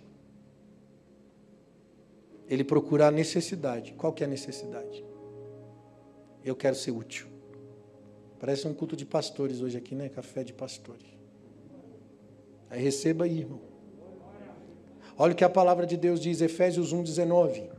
Ele 2.48 2.64
procura 2.64 3.08
a 3.08 3.12
necessidade. 3.12 3.94
Qual 3.94 4.14
que 4.14 4.24
é 4.24 4.28
a 4.28 4.30
necessidade? 4.30 5.04
Eu 6.44 6.56
quero 6.56 6.76
ser 6.76 6.92
útil. 6.92 7.28
Parece 8.40 8.68
um 8.68 8.74
culto 8.74 8.96
de 8.96 9.06
pastores 9.06 9.62
hoje 9.62 9.78
aqui, 9.78 9.96
né? 9.96 10.10
Café 10.10 10.44
de 10.44 10.54
pastores. 10.54 11.08
Aí 12.70 12.82
receba 12.84 13.26
aí, 13.26 13.40
irmão. 13.40 13.62
Olha 15.18 15.34
o 15.34 15.36
que 15.36 15.44
a 15.44 15.50
palavra 15.50 15.88
de 15.88 15.96
Deus 15.96 16.20
diz, 16.20 16.42
Efésios 16.42 16.94
1,19. 16.94 17.70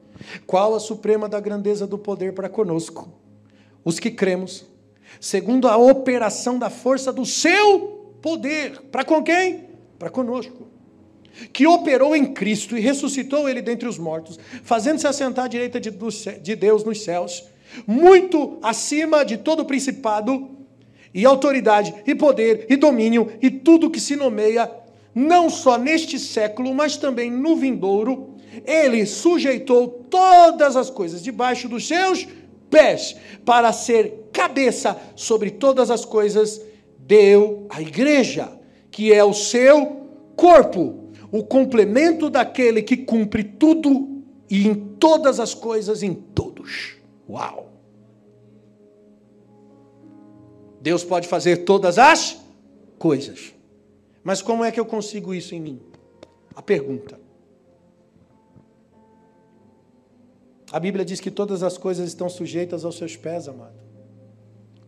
Qual 0.46 0.74
a 0.74 0.80
suprema 0.80 1.28
da 1.28 1.38
grandeza 1.38 1.86
do 1.86 1.98
poder 1.98 2.32
para 2.32 2.48
conosco? 2.48 3.12
Os 3.84 4.00
que 4.00 4.10
cremos 4.10 4.64
segundo 5.20 5.68
a 5.68 5.76
operação 5.76 6.59
da 6.59 6.70
força 6.70 7.12
do 7.12 7.24
seu 7.24 8.16
poder. 8.20 8.80
Para 8.90 9.04
com 9.04 9.22
quem? 9.22 9.64
Para 9.98 10.11
conosco. 10.11 10.68
Que 11.52 11.66
operou 11.66 12.16
em 12.16 12.32
Cristo 12.32 12.76
e 12.76 12.80
ressuscitou 12.80 13.48
ele 13.48 13.61
dentre 13.61 13.88
os 13.88 13.98
mortos, 13.98 14.38
fazendo-se 14.62 15.07
assentar 15.07 15.44
à 15.44 15.48
direita 15.48 15.78
de 15.78 16.57
Deus 16.57 16.82
nos 16.82 17.02
céus, 17.02 17.44
muito 17.86 18.59
acima 18.62 19.24
de 19.24 19.36
todo 19.36 19.64
principado 19.64 20.57
e 21.12 21.24
autoridade 21.24 21.94
e 22.07 22.14
poder 22.14 22.66
e 22.68 22.76
domínio 22.76 23.32
e 23.40 23.50
tudo 23.50 23.90
que 23.90 24.00
se 24.00 24.16
nomeia, 24.16 24.70
não 25.14 25.48
só 25.48 25.78
neste 25.78 26.18
século, 26.18 26.74
mas 26.74 26.96
também 26.96 27.30
no 27.30 27.57
vindouro. 27.57 28.34
Ele 28.64 29.04
sujeitou 29.04 29.88
todas 30.11 30.76
as 30.76 30.88
coisas 30.88 31.22
debaixo 31.22 31.68
dos 31.68 31.86
seus 31.86 32.26
pés, 32.70 33.16
para 33.44 33.72
ser 33.72 34.26
cabeça 34.37 35.01
sobre 35.16 35.51
todas 35.51 35.91
as 35.91 36.05
coisas, 36.05 36.61
deu 36.99 37.66
a 37.70 37.80
igreja, 37.80 38.53
que 38.91 39.11
é 39.11 39.24
o 39.24 39.32
seu 39.32 40.09
corpo, 40.37 41.11
o 41.32 41.43
complemento 41.43 42.28
daquele 42.28 42.82
que 42.82 42.99
cumpre 42.99 43.43
tudo 43.43 44.22
e 44.51 44.68
em 44.68 44.74
todas 44.74 45.41
as 45.41 45.55
coisas, 45.55 46.03
em 46.03 46.12
todos. 46.12 46.97
Uau! 47.28 47.72
Deus 50.82 51.03
pode 51.03 51.26
fazer 51.26 51.64
todas 51.64 51.99
as 51.99 52.39
coisas. 52.99 53.55
Mas 54.22 54.43
como 54.43 54.62
é 54.62 54.70
que 54.70 54.78
eu 54.78 54.84
consigo 54.84 55.34
isso 55.34 55.55
em 55.55 55.61
mim? 55.61 55.80
A 56.55 56.61
pergunta. 56.61 57.18
A 60.70 60.78
Bíblia 60.78 61.05
diz 61.05 61.20
que 61.20 61.30
todas 61.30 61.62
as 61.62 61.78
coisas 61.78 62.07
estão 62.07 62.28
sujeitas 62.28 62.84
aos 62.84 62.97
seus 62.97 63.16
pés, 63.16 63.49
amado. 63.49 63.86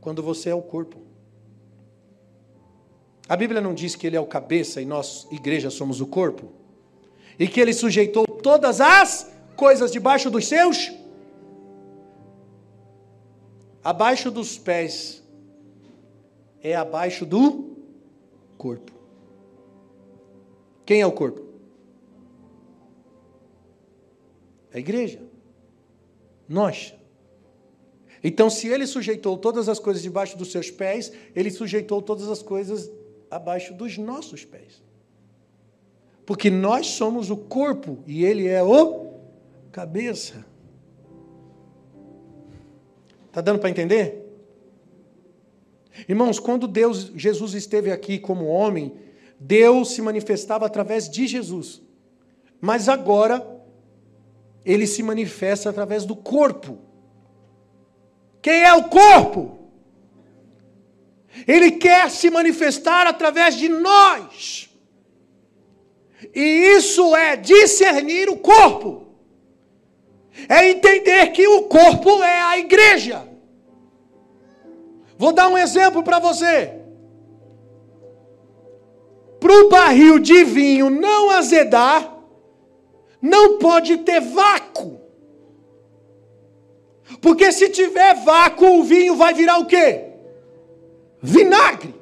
Quando 0.00 0.22
você 0.22 0.50
é 0.50 0.54
o 0.54 0.62
corpo. 0.62 0.98
A 3.28 3.36
Bíblia 3.36 3.60
não 3.60 3.74
diz 3.74 3.94
que 3.94 4.06
ele 4.06 4.16
é 4.16 4.20
o 4.20 4.26
cabeça 4.26 4.80
e 4.80 4.86
nós, 4.86 5.26
igreja, 5.30 5.68
somos 5.68 6.00
o 6.00 6.06
corpo? 6.06 6.50
E 7.38 7.46
que 7.46 7.60
ele 7.60 7.72
sujeitou 7.72 8.26
todas 8.26 8.80
as 8.80 9.30
coisas 9.54 9.92
debaixo 9.92 10.30
dos 10.30 10.46
seus? 10.46 10.90
Abaixo 13.84 14.30
dos 14.30 14.58
pés 14.58 15.22
é 16.62 16.74
abaixo 16.74 17.24
do 17.24 17.76
corpo. 18.56 18.92
Quem 20.84 21.00
é 21.00 21.06
o 21.06 21.12
corpo? 21.12 21.42
A 24.72 24.78
igreja. 24.78 25.20
Nós. 26.48 26.94
Então, 28.22 28.50
se 28.50 28.68
ele 28.68 28.86
sujeitou 28.86 29.36
todas 29.36 29.68
as 29.68 29.78
coisas 29.78 30.02
debaixo 30.02 30.36
dos 30.36 30.50
seus 30.50 30.70
pés, 30.70 31.12
ele 31.34 31.50
sujeitou 31.50 32.02
todas 32.02 32.28
as 32.28 32.42
coisas 32.42 32.90
abaixo 33.30 33.74
dos 33.74 33.96
nossos 33.96 34.44
pés. 34.44 34.82
Porque 36.26 36.50
nós 36.50 36.86
somos 36.88 37.30
o 37.30 37.36
corpo 37.36 37.98
e 38.06 38.24
ele 38.24 38.46
é 38.46 38.62
o 38.62 39.08
cabeça. 39.70 40.44
Está 43.26 43.40
dando 43.40 43.60
para 43.60 43.70
entender? 43.70 44.24
Irmãos, 46.08 46.38
quando 46.38 46.68
Deus, 46.68 47.12
Jesus 47.14 47.54
esteve 47.54 47.90
aqui 47.90 48.18
como 48.18 48.46
homem, 48.46 48.94
Deus 49.38 49.90
se 49.90 50.02
manifestava 50.02 50.66
através 50.66 51.08
de 51.08 51.26
Jesus. 51.26 51.80
Mas 52.60 52.88
agora 52.88 53.46
ele 54.64 54.86
se 54.86 55.02
manifesta 55.02 55.70
através 55.70 56.04
do 56.04 56.14
corpo. 56.14 56.78
Quem 58.40 58.62
é 58.62 58.72
o 58.74 58.84
corpo? 58.84 59.58
Ele 61.46 61.72
quer 61.72 62.10
se 62.10 62.30
manifestar 62.30 63.06
através 63.06 63.56
de 63.56 63.68
nós. 63.68 64.68
E 66.34 66.40
isso 66.76 67.14
é 67.14 67.36
discernir 67.36 68.28
o 68.28 68.36
corpo. 68.36 69.06
É 70.48 70.68
entender 70.68 71.28
que 71.28 71.46
o 71.46 71.62
corpo 71.62 72.22
é 72.22 72.40
a 72.40 72.58
igreja. 72.58 73.26
Vou 75.16 75.32
dar 75.32 75.48
um 75.48 75.58
exemplo 75.58 76.02
para 76.02 76.18
você. 76.18 76.74
Para 79.40 79.52
o 79.52 79.68
barril 79.68 80.18
de 80.18 80.44
vinho 80.44 80.90
não 80.90 81.30
azedar, 81.30 82.16
não 83.20 83.58
pode 83.58 83.98
ter 83.98 84.20
vácuo. 84.20 84.97
Porque 87.20 87.50
se 87.52 87.70
tiver 87.70 88.14
vácuo, 88.24 88.80
o 88.80 88.84
vinho 88.84 89.16
vai 89.16 89.32
virar 89.32 89.58
o 89.58 89.66
quê? 89.66 90.12
Vinagre. 91.22 91.94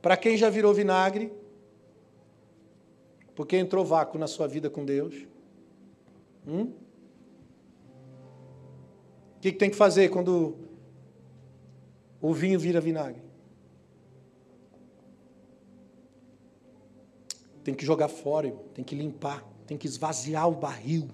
Para 0.00 0.16
quem 0.16 0.36
já 0.36 0.50
virou 0.50 0.74
vinagre, 0.74 1.32
porque 3.34 3.56
entrou 3.56 3.84
vácuo 3.84 4.18
na 4.18 4.26
sua 4.26 4.46
vida 4.46 4.68
com 4.70 4.84
Deus, 4.84 5.14
hum? 6.46 6.72
o 9.36 9.40
que, 9.40 9.52
que 9.52 9.58
tem 9.58 9.70
que 9.70 9.76
fazer 9.76 10.10
quando 10.10 10.56
o 12.20 12.32
vinho 12.32 12.58
vira 12.58 12.80
vinagre? 12.80 13.22
Tem 17.62 17.74
que 17.74 17.84
jogar 17.84 18.08
fora, 18.08 18.50
tem 18.74 18.84
que 18.84 18.94
limpar, 18.94 19.42
tem 19.66 19.78
que 19.78 19.86
esvaziar 19.86 20.46
o 20.48 20.52
barril. 20.52 21.08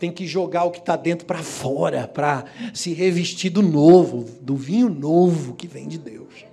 Tem 0.00 0.10
que 0.10 0.26
jogar 0.26 0.64
o 0.64 0.70
que 0.70 0.78
está 0.78 0.96
dentro 0.96 1.26
para 1.26 1.42
fora, 1.42 2.08
para 2.08 2.46
se 2.72 2.94
revestir 2.94 3.50
do 3.50 3.60
novo, 3.60 4.24
do 4.40 4.56
vinho 4.56 4.88
novo 4.88 5.54
que 5.54 5.68
vem 5.68 5.86
de 5.86 5.98
Deus. 5.98 6.46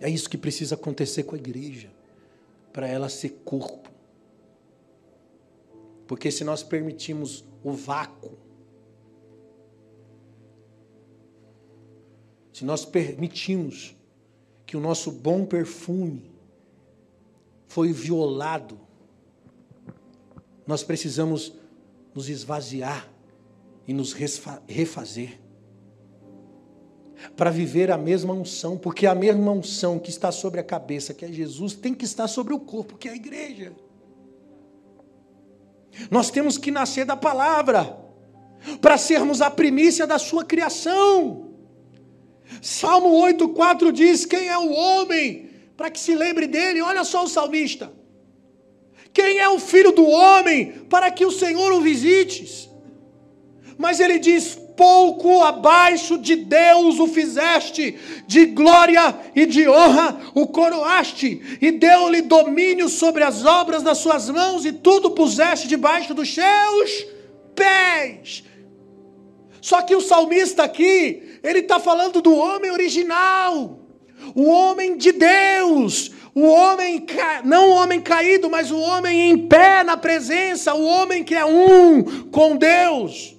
É 0.00 0.10
isso 0.10 0.28
que 0.28 0.36
precisa 0.36 0.74
acontecer 0.74 1.22
com 1.22 1.36
a 1.36 1.38
igreja, 1.38 1.88
para 2.72 2.88
ela 2.88 3.08
ser 3.08 3.40
corpo. 3.44 3.88
Porque 6.06 6.32
se 6.32 6.42
nós 6.42 6.64
permitimos 6.64 7.44
o 7.62 7.70
vácuo, 7.72 8.32
se 12.52 12.64
nós 12.64 12.84
permitimos 12.84 13.94
que 14.66 14.76
o 14.76 14.80
nosso 14.80 15.12
bom 15.12 15.44
perfume 15.44 16.28
foi 17.68 17.92
violado, 17.92 18.85
nós 20.66 20.82
precisamos 20.82 21.52
nos 22.14 22.28
esvaziar 22.28 23.08
e 23.86 23.92
nos 23.92 24.12
refazer 24.12 25.38
para 27.36 27.50
viver 27.50 27.90
a 27.90 27.96
mesma 27.96 28.32
unção, 28.34 28.76
porque 28.76 29.06
a 29.06 29.14
mesma 29.14 29.52
unção 29.52 29.98
que 29.98 30.10
está 30.10 30.30
sobre 30.30 30.60
a 30.60 30.64
cabeça, 30.64 31.14
que 31.14 31.24
é 31.24 31.28
Jesus, 31.28 31.74
tem 31.74 31.94
que 31.94 32.04
estar 32.04 32.28
sobre 32.28 32.52
o 32.52 32.60
corpo, 32.60 32.96
que 32.96 33.08
é 33.08 33.12
a 33.12 33.16
igreja. 33.16 33.72
Nós 36.10 36.30
temos 36.30 36.58
que 36.58 36.70
nascer 36.70 37.06
da 37.06 37.16
palavra, 37.16 37.96
para 38.80 38.98
sermos 38.98 39.40
a 39.40 39.50
primícia 39.50 40.06
da 40.06 40.18
sua 40.18 40.44
criação. 40.44 41.50
Salmo 42.60 43.08
8,4 43.22 43.92
diz: 43.92 44.26
Quem 44.26 44.48
é 44.48 44.58
o 44.58 44.70
homem 44.70 45.50
para 45.76 45.90
que 45.90 45.98
se 45.98 46.14
lembre 46.14 46.46
dele? 46.46 46.82
Olha 46.82 47.04
só 47.04 47.24
o 47.24 47.28
salmista. 47.28 47.90
Quem 49.16 49.38
é 49.38 49.48
o 49.48 49.58
filho 49.58 49.92
do 49.92 50.06
homem 50.06 50.72
para 50.90 51.10
que 51.10 51.24
o 51.24 51.30
Senhor 51.30 51.72
o 51.72 51.80
visites? 51.80 52.68
Mas 53.78 53.98
ele 53.98 54.18
diz: 54.18 54.58
pouco 54.76 55.42
abaixo 55.42 56.18
de 56.18 56.36
Deus 56.36 56.98
o 56.98 57.06
fizeste, 57.06 57.98
de 58.26 58.44
glória 58.44 59.18
e 59.34 59.46
de 59.46 59.66
honra 59.66 60.20
o 60.34 60.46
coroaste, 60.46 61.58
e 61.62 61.70
deu-lhe 61.70 62.20
domínio 62.20 62.90
sobre 62.90 63.24
as 63.24 63.42
obras 63.42 63.82
das 63.82 63.96
suas 63.96 64.28
mãos, 64.28 64.66
e 64.66 64.72
tudo 64.72 65.12
puseste 65.12 65.66
debaixo 65.66 66.12
dos 66.12 66.34
seus 66.34 67.06
pés. 67.54 68.44
Só 69.62 69.80
que 69.80 69.96
o 69.96 70.00
salmista 70.02 70.64
aqui, 70.64 71.38
ele 71.42 71.60
está 71.60 71.80
falando 71.80 72.20
do 72.20 72.34
homem 72.34 72.70
original, 72.70 73.80
o 74.34 74.44
homem 74.44 74.98
de 74.98 75.10
Deus, 75.12 76.10
o 76.36 76.42
homem, 76.42 77.06
não 77.46 77.70
o 77.70 77.74
homem 77.76 77.98
caído, 77.98 78.50
mas 78.50 78.70
o 78.70 78.78
homem 78.78 79.30
em 79.30 79.48
pé 79.48 79.82
na 79.82 79.96
presença, 79.96 80.74
o 80.74 80.84
homem 80.84 81.24
que 81.24 81.34
é 81.34 81.46
um 81.46 82.28
com 82.30 82.58
Deus. 82.58 83.34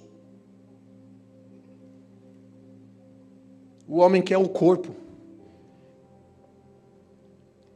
O 3.86 3.98
homem 3.98 4.20
que 4.20 4.34
é 4.34 4.38
o 4.38 4.48
corpo 4.48 4.96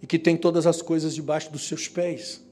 e 0.03 0.07
que 0.09 0.19
tem 0.19 0.37
todas 0.37 0.67
as 0.67 0.83
coisas 0.83 1.15
debaixo 1.15 1.53
dos 1.53 1.69
seus 1.69 1.87
pés. 1.87 2.45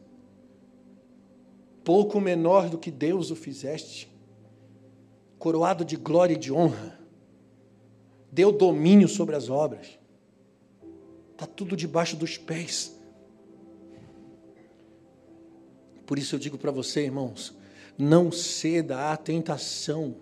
Pouco 1.82 2.20
menor 2.20 2.68
do 2.68 2.78
que 2.78 2.92
Deus 2.92 3.32
o 3.32 3.36
fizeste, 3.36 4.08
coroado 5.40 5.84
de 5.84 5.96
glória 5.96 6.34
e 6.34 6.38
de 6.38 6.52
honra 6.52 7.00
deu 8.30 8.52
domínio 8.52 9.08
sobre 9.08 9.34
as 9.34 9.50
obras. 9.50 9.99
Está 11.40 11.50
tudo 11.56 11.74
debaixo 11.74 12.16
dos 12.16 12.36
pés. 12.36 12.94
Por 16.04 16.18
isso 16.18 16.34
eu 16.34 16.38
digo 16.38 16.58
para 16.58 16.70
você, 16.70 17.04
irmãos, 17.04 17.56
não 17.96 18.30
ceda 18.30 19.10
à 19.10 19.16
tentação. 19.16 20.16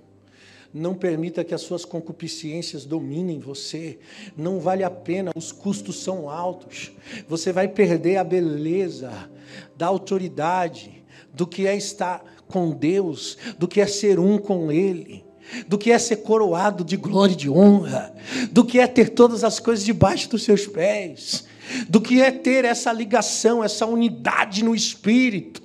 Não 0.73 0.95
permita 0.95 1.43
que 1.43 1.53
as 1.53 1.63
suas 1.63 1.85
concupiscências 1.85 2.85
dominem 2.85 3.41
você. 3.41 3.99
Não 4.37 4.61
vale 4.61 4.85
a 4.85 4.91
pena, 4.91 5.33
os 5.35 5.51
custos 5.51 6.05
são 6.05 6.31
altos. 6.31 6.93
Você 7.27 7.53
vai 7.53 7.67
perder 7.67 8.19
a 8.19 8.23
beleza 8.23 9.29
da 9.77 9.89
autoridade, 9.89 11.05
do 11.35 11.49
que 11.49 11.67
é 11.67 11.77
estar 11.77 12.23
com 12.47 12.71
Deus, 12.71 13.37
do 13.59 13.67
que 13.67 13.81
é 13.81 13.89
ser 13.89 14.21
um 14.21 14.39
com 14.39 14.71
Ele 14.71 15.27
do 15.67 15.79
que 15.79 15.91
é 15.91 15.99
ser 15.99 16.17
coroado 16.17 16.85
de 16.85 16.97
glória 16.97 17.33
e 17.33 17.37
de 17.37 17.51
honra, 17.51 18.15
do 18.51 18.65
que 18.65 18.79
é 18.79 18.87
ter 18.87 19.11
todas 19.11 19.45
as 19.45 19.59
coisas 19.59 19.85
debaixo 19.85 20.29
dos 20.29 20.43
seus 20.43 20.67
pés, 20.67 21.45
do 21.89 22.01
que 22.01 22.21
é 22.21 22.31
ter 22.31 22.65
essa 22.65 22.93
ligação, 22.93 23.63
essa 23.63 23.87
unidade 23.87 24.65
no 24.65 24.75
espírito. 24.75 25.63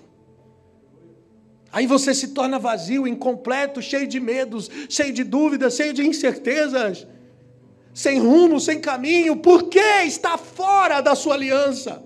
Aí 1.72 1.88
você 1.88 2.14
se 2.14 2.30
torna 2.30 2.60
vazio, 2.60 3.08
incompleto, 3.08 3.82
cheio 3.82 4.08
de 4.08 4.20
medos, 4.20 4.70
cheio 4.88 5.12
de 5.12 5.24
dúvidas, 5.24 5.76
cheio 5.76 5.92
de 5.92 6.06
incertezas, 6.06 7.08
sem 7.94 8.20
rumo, 8.20 8.60
sem 8.60 8.80
caminho, 8.80 9.36
por 9.38 9.64
que 9.64 9.80
está 10.06 10.38
fora 10.38 11.02
da 11.02 11.16
sua 11.16 11.34
aliança? 11.34 12.04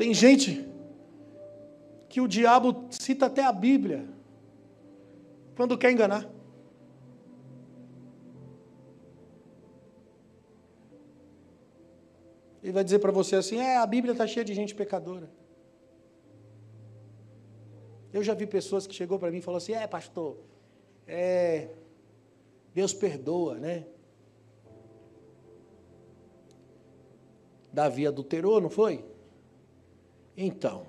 Tem 0.00 0.14
gente 0.14 0.66
que 2.08 2.22
o 2.22 2.26
diabo 2.26 2.86
cita 2.90 3.26
até 3.26 3.44
a 3.44 3.52
Bíblia 3.52 4.08
quando 5.54 5.76
quer 5.76 5.92
enganar. 5.92 6.26
Ele 12.62 12.72
vai 12.72 12.82
dizer 12.82 12.98
para 12.98 13.12
você 13.12 13.36
assim: 13.36 13.58
é, 13.58 13.76
a 13.76 13.84
Bíblia 13.84 14.12
está 14.12 14.26
cheia 14.26 14.42
de 14.42 14.54
gente 14.54 14.74
pecadora. 14.74 15.30
Eu 18.10 18.22
já 18.22 18.32
vi 18.32 18.46
pessoas 18.46 18.86
que 18.86 18.94
chegou 18.94 19.18
para 19.18 19.30
mim 19.30 19.36
e 19.36 19.42
falou 19.42 19.58
assim: 19.58 19.74
é, 19.74 19.86
pastor, 19.86 20.38
é, 21.06 21.68
Deus 22.72 22.94
perdoa, 22.94 23.56
né? 23.56 23.84
Davi 27.70 28.06
adulterou, 28.06 28.62
não 28.62 28.70
foi? 28.70 29.09
Então. 30.42 30.86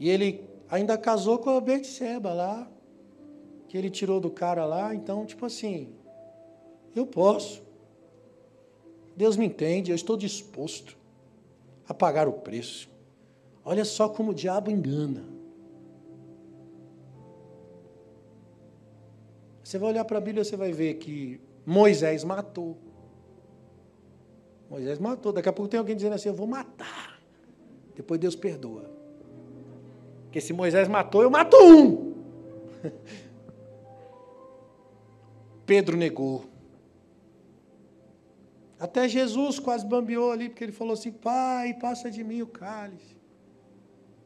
E 0.00 0.10
ele 0.10 0.44
ainda 0.68 0.98
casou 0.98 1.38
com 1.38 1.50
a 1.50 1.60
Betseba 1.60 2.32
lá, 2.32 2.68
que 3.68 3.78
ele 3.78 3.88
tirou 3.88 4.20
do 4.20 4.30
cara 4.30 4.64
lá, 4.64 4.92
então, 4.92 5.24
tipo 5.24 5.46
assim, 5.46 5.94
eu 6.94 7.06
posso. 7.06 7.62
Deus 9.16 9.36
me 9.36 9.46
entende, 9.46 9.92
eu 9.92 9.94
estou 9.94 10.16
disposto 10.16 10.96
a 11.88 11.94
pagar 11.94 12.26
o 12.26 12.32
preço. 12.32 12.90
Olha 13.64 13.84
só 13.84 14.08
como 14.08 14.32
o 14.32 14.34
diabo 14.34 14.70
engana. 14.70 15.24
Você 19.62 19.78
vai 19.78 19.90
olhar 19.90 20.04
para 20.04 20.18
a 20.18 20.20
Bíblia, 20.20 20.44
você 20.44 20.56
vai 20.56 20.72
ver 20.72 20.94
que 20.94 21.40
Moisés 21.64 22.24
matou. 22.24 22.76
Moisés 24.68 24.98
matou. 24.98 25.32
Daqui 25.32 25.48
a 25.48 25.52
pouco 25.52 25.70
tem 25.70 25.78
alguém 25.78 25.94
dizendo 25.94 26.14
assim: 26.14 26.28
Eu 26.28 26.34
vou 26.34 26.46
matar. 26.46 27.17
Depois 27.98 28.20
Deus 28.20 28.36
perdoa. 28.36 28.88
Porque 30.22 30.40
se 30.40 30.52
Moisés 30.52 30.86
matou, 30.86 31.20
eu 31.20 31.28
mato 31.28 31.56
um. 31.56 32.14
Pedro 35.66 35.96
negou. 35.96 36.44
Até 38.78 39.08
Jesus 39.08 39.58
quase 39.58 39.84
bambeou 39.84 40.30
ali, 40.30 40.48
porque 40.48 40.62
ele 40.62 40.70
falou 40.70 40.92
assim: 40.92 41.10
Pai, 41.10 41.74
passa 41.74 42.08
de 42.08 42.22
mim 42.22 42.40
o 42.40 42.46
cálice. 42.46 43.16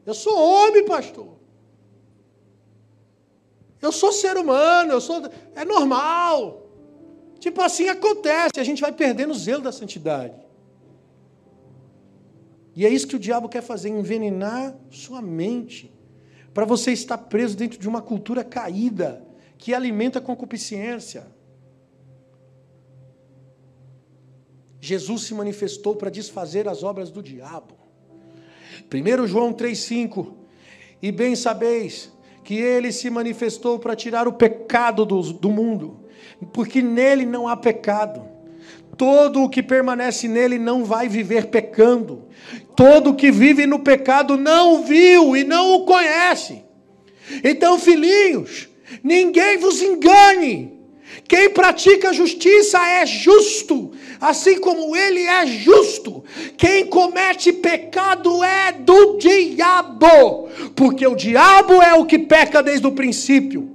Eu 0.05 0.13
sou 0.13 0.37
homem, 0.37 0.85
pastor. 0.85 1.33
Eu 3.81 3.91
sou 3.91 4.11
ser 4.11 4.37
humano, 4.37 4.91
eu 4.91 5.01
sou. 5.01 5.19
É 5.55 5.65
normal. 5.65 6.69
Tipo 7.39 7.59
assim 7.63 7.89
acontece, 7.89 8.59
a 8.59 8.63
gente 8.63 8.83
vai 8.83 8.91
perdendo 8.91 9.31
o 9.31 9.35
zelo 9.35 9.63
da 9.63 9.71
santidade. 9.71 10.42
E 12.75 12.85
é 12.85 12.89
isso 12.89 13.07
que 13.07 13.15
o 13.15 13.19
diabo 13.19 13.49
quer 13.49 13.61
fazer: 13.61 13.89
envenenar 13.89 14.75
sua 14.89 15.21
mente, 15.21 15.93
para 16.53 16.65
você 16.65 16.91
estar 16.91 17.17
preso 17.17 17.55
dentro 17.55 17.79
de 17.79 17.87
uma 17.87 18.01
cultura 18.01 18.43
caída, 18.43 19.25
que 19.57 19.73
alimenta 19.73 20.19
a 20.19 20.21
concupiscência. 20.21 21.27
Jesus 24.79 25.23
se 25.23 25.33
manifestou 25.33 25.95
para 25.95 26.09
desfazer 26.09 26.67
as 26.67 26.83
obras 26.83 27.09
do 27.09 27.23
diabo. 27.23 27.75
1 28.91 29.27
João 29.27 29.53
3,5: 29.53 30.33
E 31.01 31.11
bem 31.11 31.35
sabeis 31.35 32.11
que 32.43 32.55
ele 32.55 32.91
se 32.91 33.09
manifestou 33.09 33.79
para 33.79 33.95
tirar 33.95 34.27
o 34.27 34.33
pecado 34.33 35.05
do, 35.05 35.21
do 35.33 35.49
mundo, 35.49 36.01
porque 36.51 36.81
nele 36.81 37.25
não 37.25 37.47
há 37.47 37.55
pecado. 37.55 38.32
Todo 38.97 39.43
o 39.43 39.49
que 39.49 39.63
permanece 39.63 40.27
nele 40.27 40.59
não 40.59 40.83
vai 40.85 41.07
viver 41.07 41.47
pecando. 41.47 42.23
Todo 42.75 43.11
o 43.11 43.15
que 43.15 43.31
vive 43.31 43.65
no 43.65 43.79
pecado 43.79 44.37
não 44.37 44.75
o 44.75 44.83
viu 44.83 45.35
e 45.35 45.43
não 45.43 45.73
o 45.73 45.85
conhece. 45.85 46.63
Então, 47.43 47.79
filhinhos, 47.79 48.69
ninguém 49.03 49.57
vos 49.57 49.81
engane. 49.81 50.73
Quem 51.27 51.49
pratica 51.49 52.13
justiça 52.13 52.79
é 52.85 53.05
justo, 53.05 53.91
assim 54.19 54.59
como 54.59 54.95
ele 54.95 55.21
é 55.21 55.45
justo. 55.45 56.23
Quem 56.57 56.85
comete 56.85 57.53
pecado 57.53 58.43
é 58.43 58.71
do 58.71 59.17
diabo, 59.17 60.49
porque 60.75 61.07
o 61.07 61.15
diabo 61.15 61.81
é 61.81 61.93
o 61.93 62.05
que 62.05 62.19
peca 62.19 62.61
desde 62.61 62.85
o 62.85 62.91
princípio. 62.91 63.69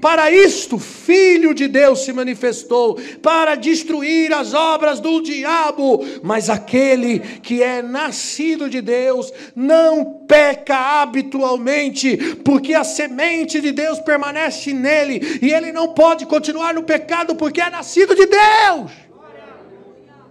Para 0.00 0.30
isto, 0.30 0.78
Filho 0.78 1.54
de 1.54 1.68
Deus 1.68 2.04
se 2.04 2.12
manifestou, 2.12 2.98
para 3.22 3.54
destruir 3.54 4.32
as 4.32 4.54
obras 4.54 5.00
do 5.00 5.20
diabo. 5.20 6.04
Mas 6.22 6.48
aquele 6.48 7.18
que 7.18 7.62
é 7.62 7.82
nascido 7.82 8.68
de 8.68 8.80
Deus 8.80 9.32
não 9.54 10.24
peca 10.26 11.02
habitualmente, 11.02 12.16
porque 12.44 12.74
a 12.74 12.84
semente 12.84 13.60
de 13.60 13.72
Deus 13.72 13.98
permanece 14.00 14.72
nele, 14.72 15.38
e 15.42 15.52
ele 15.52 15.72
não 15.72 15.94
pode 15.94 16.26
continuar 16.26 16.74
no 16.74 16.82
pecado, 16.82 17.34
porque 17.34 17.60
é 17.60 17.70
nascido 17.70 18.14
de 18.14 18.26
Deus. 18.26 18.92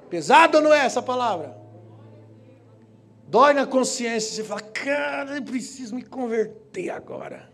Pesado 0.09 0.57
ou 0.57 0.63
não 0.63 0.73
é 0.73 0.85
essa 0.85 1.01
palavra? 1.01 1.55
Dói 3.27 3.53
na 3.53 3.65
consciência, 3.65 4.35
você 4.35 4.43
fala, 4.43 4.59
cara, 4.59 5.37
eu 5.37 5.41
preciso 5.41 5.95
me 5.95 6.03
converter 6.03 6.89
agora. 6.89 7.50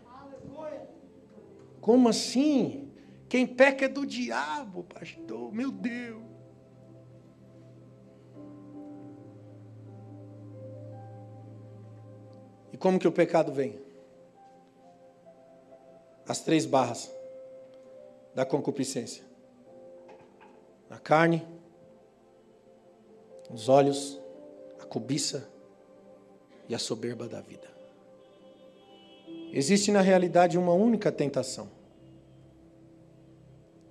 Como 1.88 2.06
assim? 2.10 2.92
Quem 3.30 3.46
peca 3.46 3.86
é 3.86 3.88
do 3.88 4.04
diabo, 4.04 4.84
pastor. 4.84 5.50
Meu 5.50 5.70
Deus. 5.70 6.22
E 12.70 12.76
como 12.76 12.98
que 12.98 13.08
o 13.08 13.10
pecado 13.10 13.50
vem? 13.52 13.80
As 16.28 16.40
três 16.42 16.66
barras 16.66 17.10
da 18.34 18.44
concupiscência: 18.44 19.24
a 20.90 20.98
carne, 20.98 21.42
os 23.50 23.70
olhos, 23.70 24.20
a 24.78 24.84
cobiça 24.84 25.48
e 26.68 26.74
a 26.74 26.78
soberba 26.78 27.26
da 27.26 27.40
vida. 27.40 27.66
Existe 29.54 29.90
na 29.90 30.02
realidade 30.02 30.58
uma 30.58 30.74
única 30.74 31.10
tentação. 31.10 31.77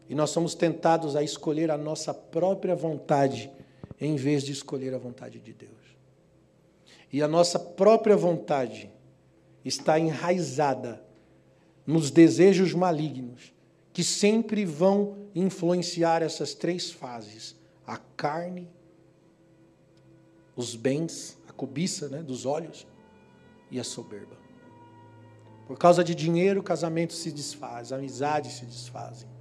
E 0.09 0.15
nós 0.15 0.29
somos 0.29 0.55
tentados 0.55 1.15
a 1.15 1.23
escolher 1.23 1.69
a 1.69 1.77
nossa 1.77 2.13
própria 2.13 2.75
vontade 2.75 3.51
em 3.99 4.15
vez 4.15 4.43
de 4.43 4.51
escolher 4.51 4.93
a 4.93 4.97
vontade 4.97 5.39
de 5.39 5.53
Deus. 5.53 5.71
E 7.11 7.21
a 7.21 7.27
nossa 7.27 7.59
própria 7.59 8.15
vontade 8.15 8.91
está 9.65 9.99
enraizada 9.99 11.03
nos 11.85 12.11
desejos 12.11 12.73
malignos 12.73 13.53
que 13.91 14.03
sempre 14.03 14.65
vão 14.65 15.17
influenciar 15.33 16.21
essas 16.21 16.53
três 16.53 16.91
fases: 16.91 17.55
a 17.85 17.97
carne, 17.97 18.69
os 20.55 20.75
bens, 20.75 21.37
a 21.49 21.51
cobiça 21.51 22.07
né, 22.07 22.21
dos 22.21 22.45
olhos 22.45 22.87
e 23.71 23.79
a 23.79 23.83
soberba. 23.83 24.37
Por 25.65 25.77
causa 25.77 26.01
de 26.01 26.15
dinheiro, 26.15 26.61
o 26.61 26.63
casamento 26.63 27.13
se 27.13 27.29
desfaz, 27.29 27.91
amizades 27.91 28.53
se 28.53 28.65
desfazem 28.65 29.36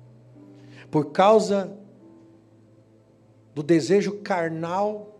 por 0.91 1.13
causa 1.13 1.77
do 3.55 3.63
desejo 3.63 4.21
carnal, 4.23 5.19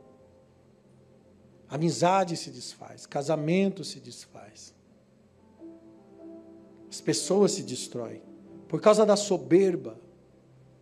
amizade 1.69 2.37
se 2.37 2.51
desfaz, 2.51 3.07
casamento 3.07 3.83
se 3.83 3.99
desfaz. 3.99 4.75
As 6.91 7.01
pessoas 7.01 7.53
se 7.53 7.63
destroem. 7.63 8.23
Por 8.69 8.81
causa 8.81 9.05
da 9.05 9.17
soberba, 9.17 9.99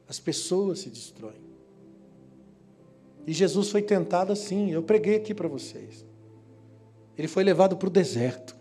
as 0.09 0.19
pessoas 0.19 0.81
se 0.81 0.91
destroem. 0.91 1.43
E 3.27 3.33
Jesus 3.33 3.71
foi 3.71 3.83
tentado 3.83 4.33
assim, 4.33 4.71
eu 4.71 4.83
preguei 4.83 5.17
aqui 5.17 5.35
para 5.35 5.49
vocês. 5.49 6.05
Ele 7.17 7.29
foi 7.29 7.43
levado 7.43 7.77
para 7.77 7.87
o 7.87 7.91
deserto. 7.91 8.54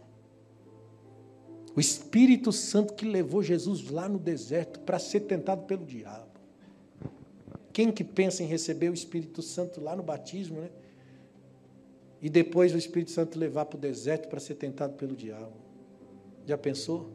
O 1.76 1.80
Espírito 1.80 2.52
Santo 2.52 2.94
que 2.94 3.06
levou 3.06 3.42
Jesus 3.42 3.90
lá 3.90 4.08
no 4.08 4.20
deserto 4.20 4.80
para 4.82 5.00
ser 5.00 5.22
tentado 5.22 5.64
pelo 5.64 5.86
diabo. 5.86 6.28
Quem 7.72 7.92
que 7.92 8.04
pensa 8.04 8.44
em 8.44 8.46
receber 8.46 8.90
o 8.90 8.94
Espírito 8.94 9.42
Santo 9.42 9.82
lá 9.82 9.96
no 9.96 10.04
batismo, 10.04 10.62
né? 10.62 10.70
E 12.22 12.30
depois 12.30 12.74
o 12.74 12.78
Espírito 12.78 13.12
Santo 13.12 13.40
levar 13.40 13.66
para 13.66 13.78
o 13.78 13.80
deserto 13.80 14.30
para 14.30 14.40
ser 14.40 14.54
tentado 14.56 14.94
pelo 14.94 15.16
diabo? 15.16 15.54
Já 16.46 16.58
pensou? 16.58 17.10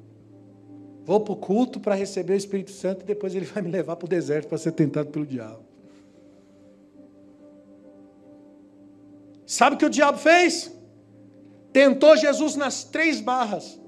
Vou 1.05 1.21
para 1.21 1.33
o 1.33 1.37
culto 1.37 1.79
para 1.79 1.95
receber 1.95 2.35
o 2.35 2.37
Espírito 2.37 2.73
Santo 2.73 3.03
e 3.03 3.07
depois 3.07 3.35
ele 3.35 3.47
vai 3.47 3.63
me 3.63 3.71
levar 3.71 3.97
para 3.97 4.07
o 4.07 4.09
deserto 4.09 4.49
para 4.49 4.59
ser 4.59 4.73
tentado 4.73 5.11
pelo 5.11 5.25
diabo. 5.25 5.63
Sabe 9.47 9.77
o 9.77 9.79
que 9.79 9.87
o 9.87 9.91
diabo 9.91 10.19
fez? 10.19 10.71
Tentou 11.73 12.17
Jesus 12.17 12.57
nas 12.57 12.85
três 12.85 13.21
barras. 13.21 13.81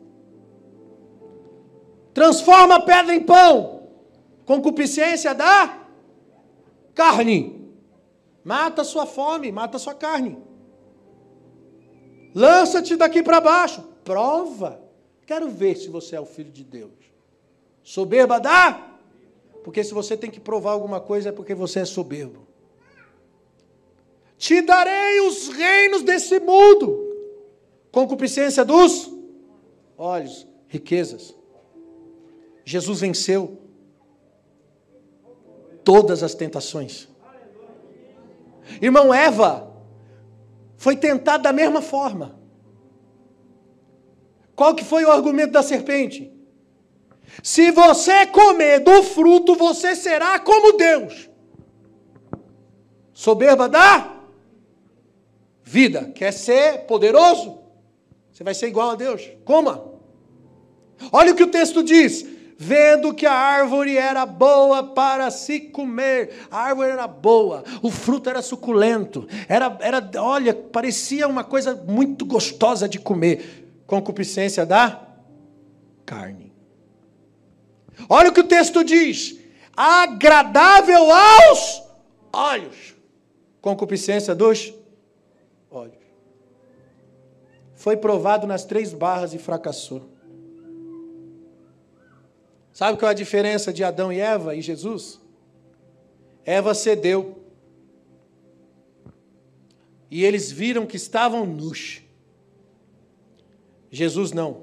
Transforma 2.13 2.77
a 2.77 2.83
pedra 2.83 3.15
em 3.15 3.23
pão. 3.23 3.89
Concupiscência 4.45 5.35
da 5.35 5.79
carne. 6.95 7.71
Mata 8.45 8.83
sua 8.85 9.07
fome, 9.07 9.53
mata 9.53 9.79
sua 9.79 9.95
carne. 9.95 10.39
Lança-te 12.35 12.97
daqui 12.97 13.23
para 13.23 13.41
baixo. 13.41 13.83
Prova. 14.05 14.81
Quero 15.27 15.49
ver 15.49 15.77
se 15.77 15.89
você 15.89 16.17
é 16.17 16.21
o 16.21 16.27
filho 16.27 16.51
de 16.51 16.65
Deus. 16.65 16.91
Soberba 17.83 18.41
dá? 18.41 18.99
Porque 19.63 19.85
se 19.85 19.93
você 19.93 20.17
tem 20.17 20.31
que 20.31 20.41
provar 20.41 20.73
alguma 20.73 21.01
coisa 21.01 21.29
é 21.29 21.33
porque 21.33 21.55
você 21.55 21.81
é 21.81 21.85
soberbo. 21.85 22.47
Te 24.39 24.63
darei 24.63 25.21
os 25.21 25.49
reinos 25.49 26.03
desse 26.03 26.41
mundo. 26.41 27.07
Concupiscência 27.93 28.65
dos 28.65 29.13
olhos, 29.99 30.47
riquezas. 30.67 31.37
Jesus 32.71 33.01
venceu 33.01 33.59
todas 35.83 36.23
as 36.23 36.35
tentações. 36.37 37.09
Irmão, 38.81 39.12
Eva 39.12 39.75
foi 40.77 40.95
tentada 40.95 41.43
da 41.43 41.53
mesma 41.53 41.83
forma. 41.83 42.39
Qual 44.55 44.73
que 44.73 44.85
foi 44.85 45.05
o 45.05 45.11
argumento 45.11 45.51
da 45.51 45.64
serpente? 45.64 46.33
Se 47.43 47.73
você 47.73 48.25
comer 48.27 48.79
do 48.79 49.03
fruto, 49.03 49.57
você 49.57 49.97
será 49.97 50.39
como 50.39 50.77
Deus. 50.77 51.29
Soberba 53.12 53.68
da 53.68 54.16
vida. 55.64 56.12
Quer 56.14 56.33
ser 56.33 56.87
poderoso? 56.87 57.59
Você 58.31 58.45
vai 58.45 58.55
ser 58.55 58.68
igual 58.68 58.91
a 58.91 58.95
Deus. 58.95 59.29
Coma. 59.45 59.91
Olha 61.11 61.33
o 61.33 61.35
que 61.35 61.43
o 61.43 61.51
texto 61.51 61.83
diz. 61.83 62.39
Vendo 62.63 63.15
que 63.15 63.25
a 63.25 63.33
árvore 63.33 63.97
era 63.97 64.27
boa 64.27 64.83
para 64.83 65.31
se 65.31 65.59
comer, 65.61 66.47
a 66.51 66.59
árvore 66.65 66.91
era 66.91 67.07
boa, 67.09 67.65
o 67.81 67.91
fruto 67.91 68.29
era 68.29 68.43
suculento, 68.43 69.27
era, 69.49 69.79
era, 69.81 70.11
olha, 70.17 70.53
parecia 70.53 71.27
uma 71.27 71.43
coisa 71.43 71.75
muito 71.75 72.27
gostosa 72.27 72.87
de 72.87 72.99
comer. 72.99 73.83
Concupiscência 73.87 74.67
da 74.67 75.01
carne. 76.05 76.53
Olha 78.07 78.29
o 78.29 78.33
que 78.35 78.41
o 78.41 78.47
texto 78.47 78.85
diz: 78.85 79.39
agradável 79.75 81.11
aos 81.11 81.83
olhos. 82.31 82.95
Concupiscência 83.63 84.35
dos 84.35 84.75
olhos. 85.71 85.97
Foi 87.75 87.97
provado 87.97 88.47
nas 88.47 88.67
três 88.67 88.93
barras 88.93 89.33
e 89.33 89.39
fracassou. 89.39 90.20
Sabe 92.81 92.99
qual 92.99 93.11
é 93.11 93.12
a 93.12 93.14
diferença 93.14 93.74
de 93.74 93.85
Adão 93.85 94.11
e 94.11 94.18
Eva 94.18 94.55
e 94.55 94.62
Jesus? 94.62 95.20
Eva 96.47 96.72
cedeu. 96.72 97.45
E 100.11 100.24
eles 100.24 100.51
viram 100.51 100.87
que 100.87 100.97
estavam 100.97 101.45
nus. 101.45 102.01
Jesus 103.91 104.33
não. 104.33 104.62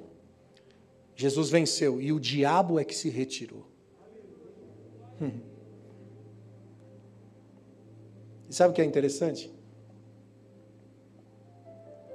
Jesus 1.16 1.52
venceu 1.52 2.02
e 2.02 2.12
o 2.12 2.20
diabo 2.20 2.80
é 2.80 2.84
que 2.84 2.96
se 2.96 3.08
retirou. 3.08 3.68
Hum. 5.22 5.40
E 8.50 8.56
sabe 8.56 8.72
o 8.72 8.74
que 8.74 8.82
é 8.82 8.86
interessante? 8.86 9.54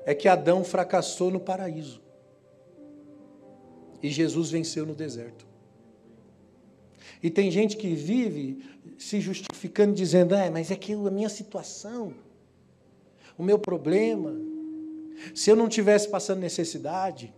É 0.05 0.17
que 0.17 0.27
Adão 0.27 0.65
fracassou 0.65 1.31
no 1.31 1.39
paraíso. 1.39 2.03
E 4.03 4.11
Jesus 4.11 4.51
venceu 4.51 4.85
no 4.85 4.97
deserto. 4.97 5.52
E 7.23 7.31
tem 7.31 7.51
gente 7.51 7.77
que 7.77 7.95
vive 7.95 8.65
se 8.99 9.21
justificando, 9.21 9.95
dizendo: 9.95 10.35
é, 10.35 10.51
mas 10.51 10.71
é 10.71 10.77
que 10.77 10.93
a 10.93 11.11
minha 11.11 11.29
situação, 11.29 12.15
o 13.39 13.43
meu 13.43 13.59
problema, 13.59 14.35
se 15.35 15.51
eu 15.51 15.57
não 15.57 15.69
tivesse 15.69 16.09
passando 16.09 16.41
necessidade, 16.41 17.33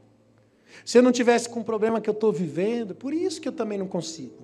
se 0.85 0.97
eu 0.97 1.03
não 1.03 1.13
tivesse 1.13 1.49
com 1.49 1.61
o 1.61 1.65
problema 1.65 2.01
que 2.01 2.09
eu 2.09 2.15
estou 2.15 2.33
vivendo, 2.33 2.95
por 2.95 3.13
isso 3.13 3.41
que 3.41 3.49
eu 3.49 3.53
também 3.53 3.79
não 3.79 3.87
consigo. 3.87 4.43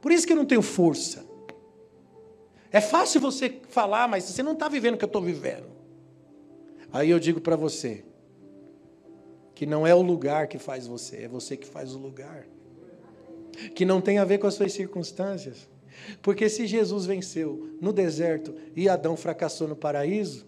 Por 0.00 0.12
isso 0.12 0.26
que 0.26 0.32
eu 0.32 0.36
não 0.36 0.44
tenho 0.44 0.62
força. 0.62 1.26
É 2.70 2.80
fácil 2.80 3.20
você 3.20 3.60
falar, 3.68 4.08
mas 4.08 4.24
você 4.24 4.42
não 4.42 4.52
está 4.52 4.68
vivendo 4.68 4.94
o 4.94 4.98
que 4.98 5.04
eu 5.04 5.08
estou 5.08 5.22
vivendo. 5.22 5.66
Aí 6.92 7.10
eu 7.10 7.18
digo 7.18 7.40
para 7.40 7.56
você 7.56 8.04
que 9.54 9.66
não 9.66 9.86
é 9.86 9.94
o 9.94 10.02
lugar 10.02 10.46
que 10.46 10.58
faz 10.58 10.86
você, 10.86 11.24
é 11.24 11.28
você 11.28 11.56
que 11.56 11.66
faz 11.66 11.94
o 11.94 11.98
lugar. 11.98 12.46
Que 13.74 13.84
não 13.84 14.00
tem 14.00 14.18
a 14.18 14.24
ver 14.24 14.38
com 14.38 14.46
as 14.46 14.54
suas 14.54 14.72
circunstâncias. 14.72 15.68
Porque 16.22 16.48
se 16.48 16.66
Jesus 16.66 17.06
venceu 17.06 17.76
no 17.80 17.92
deserto 17.92 18.54
e 18.74 18.88
Adão 18.88 19.16
fracassou 19.16 19.68
no 19.68 19.76
paraíso, 19.76 20.46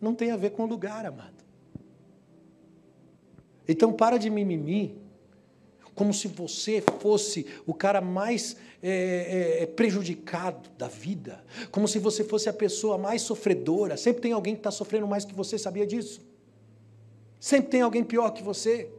não 0.00 0.14
tem 0.14 0.30
a 0.30 0.36
ver 0.36 0.50
com 0.50 0.64
o 0.64 0.66
lugar, 0.66 1.06
amado. 1.06 1.44
Então 3.68 3.92
para 3.92 4.18
de 4.18 4.30
mimimi, 4.30 4.96
como 5.94 6.12
se 6.12 6.28
você 6.28 6.82
fosse 7.00 7.46
o 7.66 7.72
cara 7.72 8.00
mais 8.00 8.56
é, 8.82 8.90
é, 8.90 9.62
é, 9.62 9.66
prejudicado 9.66 10.68
da 10.76 10.86
vida, 10.86 11.42
como 11.70 11.88
se 11.88 11.98
você 11.98 12.22
fosse 12.22 12.48
a 12.48 12.52
pessoa 12.52 12.98
mais 12.98 13.22
sofredora. 13.22 13.96
Sempre 13.96 14.20
tem 14.20 14.32
alguém 14.32 14.54
que 14.54 14.60
está 14.60 14.70
sofrendo 14.70 15.06
mais 15.06 15.24
que 15.24 15.34
você, 15.34 15.58
sabia 15.58 15.86
disso? 15.86 16.20
Sempre 17.40 17.70
tem 17.70 17.80
alguém 17.80 18.04
pior 18.04 18.30
que 18.30 18.42
você. 18.42 18.90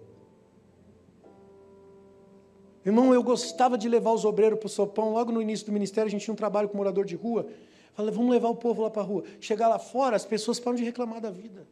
Irmão, 2.88 3.14
eu 3.14 3.22
gostava 3.22 3.78
de 3.78 3.90
levar 3.90 4.14
os 4.14 4.24
obreiros 4.24 4.58
para 4.58 4.68
o 4.68 4.70
sopão. 4.70 5.12
Logo 5.12 5.30
no 5.30 5.42
início 5.42 5.66
do 5.66 5.74
ministério, 5.74 6.08
a 6.08 6.10
gente 6.10 6.24
tinha 6.24 6.32
um 6.32 6.38
trabalho 6.38 6.70
com 6.70 6.78
morador 6.78 7.04
de 7.04 7.18
rua. 7.18 7.46
Falei, 7.94 8.16
vamos 8.16 8.32
levar 8.32 8.48
o 8.48 8.56
povo 8.56 8.82
lá 8.82 8.90
para 8.90 9.02
a 9.02 9.06
rua. 9.06 9.26
Chegar 9.42 9.68
lá 9.68 9.78
fora, 9.78 10.16
as 10.16 10.24
pessoas 10.24 10.58
param 10.58 10.78
de 10.78 10.86
reclamar 10.86 11.20
da 11.20 11.30
vida. 11.30 11.68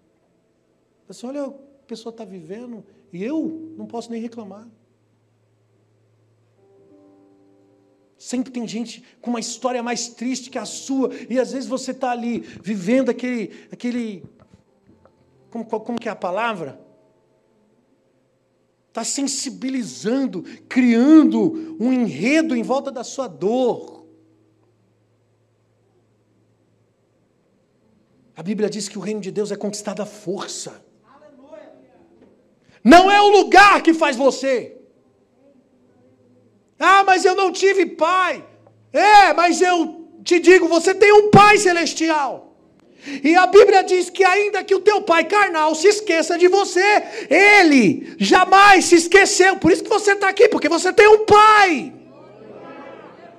Assim, 1.08 1.26
olha, 1.26 1.46
a 1.46 1.54
pessoa 1.88 2.12
está 2.12 2.26
vivendo 2.26 2.84
e 3.14 3.24
eu 3.24 3.74
não 3.78 3.86
posso 3.86 4.12
nem 4.12 4.22
reclamar. 4.22 4.68
Sempre 8.18 8.52
tem 8.52 8.68
gente 8.68 9.02
com 9.22 9.30
uma 9.30 9.40
história 9.40 9.82
mais 9.82 10.10
triste 10.10 10.50
que 10.50 10.58
a 10.58 10.66
sua, 10.66 11.12
e 11.30 11.40
às 11.40 11.54
vezes 11.54 11.70
você 11.70 11.92
está 11.92 12.12
ali 12.12 12.40
vivendo 12.40 13.08
aquele. 13.08 13.54
aquele 13.72 14.22
como, 15.50 15.64
como 15.64 15.98
que 15.98 16.10
é 16.10 16.12
a 16.12 16.16
palavra? 16.16 16.78
Está 18.96 19.04
sensibilizando, 19.04 20.44
criando 20.70 21.76
um 21.78 21.92
enredo 21.92 22.56
em 22.56 22.64
volta 22.64 22.90
da 22.90 23.04
sua 23.04 23.28
dor. 23.28 24.08
A 28.34 28.42
Bíblia 28.42 28.70
diz 28.70 28.88
que 28.88 28.98
o 28.98 29.02
reino 29.02 29.20
de 29.20 29.32
Deus 29.32 29.52
é 29.52 29.58
conquistado 29.58 30.02
à 30.02 30.06
força. 30.06 30.82
Não 32.82 33.12
é 33.12 33.22
o 33.22 33.28
lugar 33.28 33.84
que 33.84 33.94
faz 33.94 34.16
você. 34.16 34.78
Ah, 36.80 37.04
mas 37.04 37.26
eu 37.26 37.36
não 37.36 37.52
tive 37.52 37.86
pai. 37.86 38.48
É, 38.94 39.34
mas 39.34 39.60
eu 39.60 40.10
te 40.24 40.40
digo, 40.40 40.70
você 40.70 40.96
tem 40.96 41.12
um 41.12 41.30
pai 41.30 41.58
celestial. 41.58 42.55
E 43.24 43.36
a 43.36 43.46
Bíblia 43.46 43.84
diz 43.84 44.10
que 44.10 44.24
ainda 44.24 44.64
que 44.64 44.74
o 44.74 44.80
teu 44.80 45.02
pai 45.02 45.26
carnal 45.26 45.76
se 45.76 45.88
esqueça 45.88 46.38
de 46.38 46.48
você, 46.48 47.04
ele 47.30 48.16
jamais 48.18 48.86
se 48.86 48.96
esqueceu. 48.96 49.58
Por 49.58 49.72
isso 49.72 49.84
que 49.84 49.90
você 49.90 50.14
está 50.14 50.30
aqui, 50.30 50.48
porque 50.50 50.68
você 50.68 50.92
tem 50.92 51.08
um 51.08 51.26
pai. 51.26 51.94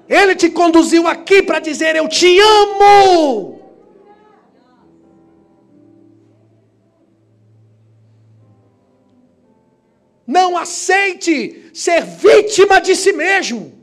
Ele 0.09 0.37
te 0.37 0.49
conduziu 0.51 1.09
aqui 1.09 1.43
para 1.43 1.59
dizer: 1.59 1.97
Eu 1.97 2.09
te 2.09 2.39
amo. 2.39 3.57
Não 10.27 10.57
aceite 10.57 11.71
ser 11.73 12.03
vítima 12.05 12.81
de 12.81 12.97
si 12.97 13.13
mesmo. 13.13 13.76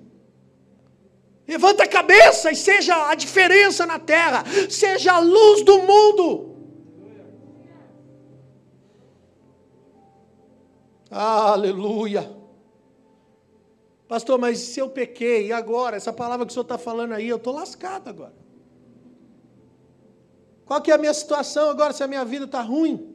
Levanta 1.48 1.84
a 1.84 1.88
cabeça 1.88 2.52
e 2.52 2.56
seja 2.56 3.10
a 3.10 3.16
diferença 3.16 3.86
na 3.86 4.00
terra, 4.00 4.44
seja 4.70 5.14
a 5.14 5.20
luz 5.20 5.64
do 5.64 5.80
mundo. 5.80 6.54
Aleluia. 11.12 12.32
Pastor, 14.08 14.40
mas 14.40 14.60
se 14.60 14.80
eu 14.80 14.90
pequei, 14.90 15.48
e 15.48 15.54
agora? 15.54 15.98
Essa 15.98 16.14
palavra 16.14 16.46
que 16.46 16.52
o 16.52 16.54
senhor 16.54 16.64
está 16.64 16.78
falando 16.78 17.14
aí, 17.14 17.28
eu 17.28 17.38
estou 17.38 17.54
lascado 17.54 18.08
agora. 18.10 18.34
Qual 20.66 20.82
que 20.82 20.92
é 20.92 20.96
a 20.96 20.98
minha 20.98 21.14
situação 21.14 21.70
agora, 21.70 21.94
se 21.94 22.04
a 22.04 22.08
minha 22.08 22.24
vida 22.24 22.46
está 22.46 22.62
ruim? 22.62 23.14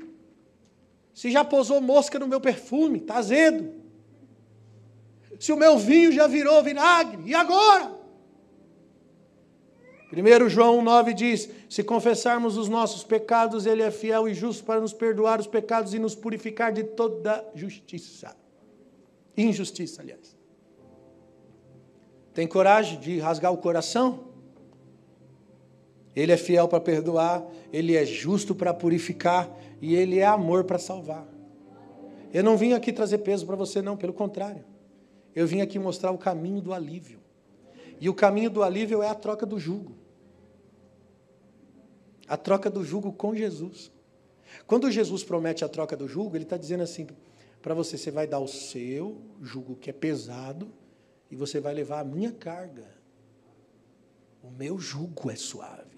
Se 1.15 1.31
já 1.31 1.45
pousou 1.45 1.81
mosca 1.81 2.19
no 2.19 2.29
meu 2.29 2.41
perfume, 2.41 2.99
está 2.99 3.17
azedo. 3.17 3.75
Se 5.41 5.53
o 5.53 5.57
meu 5.57 5.79
vinho 5.79 6.13
já 6.13 6.27
virou 6.27 6.63
vinagre, 6.63 7.23
e 7.25 7.35
agora? 7.35 7.98
1 10.11 10.49
João 10.49 10.81
9 10.83 11.13
diz: 11.13 11.51
Se 11.69 11.85
confessarmos 11.85 12.57
os 12.57 12.69
nossos 12.69 13.05
pecados, 13.05 13.67
Ele 13.67 13.83
é 13.83 13.91
fiel 13.91 14.29
e 14.29 14.35
justo 14.35 14.65
para 14.65 14.81
nos 14.81 14.93
perdoar 14.93 15.39
os 15.39 15.47
pecados 15.47 15.93
e 15.93 15.99
nos 15.99 16.15
purificar 16.15 16.73
de 16.73 16.83
toda 16.83 17.45
justiça. 17.55 18.35
Injustiça, 19.37 20.01
aliás. 20.01 20.37
Tem 22.33 22.47
coragem 22.47 22.99
de 22.99 23.19
rasgar 23.19 23.53
o 23.53 23.59
coração? 23.59 24.29
Ele 26.17 26.33
é 26.33 26.37
fiel 26.37 26.67
para 26.67 26.81
perdoar, 26.81 27.47
Ele 27.73 27.95
é 27.95 28.05
justo 28.05 28.55
para 28.55 28.73
purificar 28.73 29.49
e 29.81 29.95
Ele 29.95 30.19
é 30.19 30.27
amor 30.27 30.65
para 30.65 30.79
salvar. 30.79 31.27
Eu 32.33 32.43
não 32.43 32.57
vim 32.57 32.73
aqui 32.73 32.93
trazer 32.93 33.19
peso 33.19 33.47
para 33.47 33.57
você, 33.57 33.81
não, 33.81 33.97
pelo 33.97 34.13
contrário. 34.13 34.65
Eu 35.35 35.47
vim 35.47 35.61
aqui 35.61 35.79
mostrar 35.79 36.11
o 36.11 36.19
caminho 36.19 36.61
do 36.61 36.73
alívio. 36.73 37.18
E 38.01 38.09
o 38.09 38.15
caminho 38.15 38.51
do 38.51 38.63
alívio 38.63 39.03
é 39.03 39.09
a 39.09 39.15
troca 39.15 39.45
do 39.45 39.59
jugo. 39.59 39.97
A 42.27 42.37
troca 42.37 42.71
do 42.71 42.85
jugo 42.85 43.13
com 43.13 43.35
Jesus. 43.35 43.91
Quando 44.67 44.91
Jesus 44.91 45.25
promete 45.25 45.65
a 45.65 45.69
troca 45.69 45.97
do 45.97 46.07
jugo, 46.07 46.37
ele 46.37 46.45
está 46.45 46.57
dizendo 46.57 46.83
assim 46.83 47.07
para 47.61 47.75
você: 47.75 47.99
você 47.99 48.11
vai 48.11 48.27
dar 48.27 48.39
o 48.39 48.49
seu 48.49 49.21
jugo 49.43 49.77
que 49.77 49.91
é 49.91 49.93
pesado 49.93 50.71
e 51.31 51.37
você 51.37 51.61
vai 51.61 51.75
levar 51.75 52.01
a 52.01 52.05
minha 52.05 52.33
carga. 52.33 52.87
O 54.43 54.51
meu 54.51 54.79
jugo 54.79 55.31
é 55.31 55.37
suave. 55.37 55.98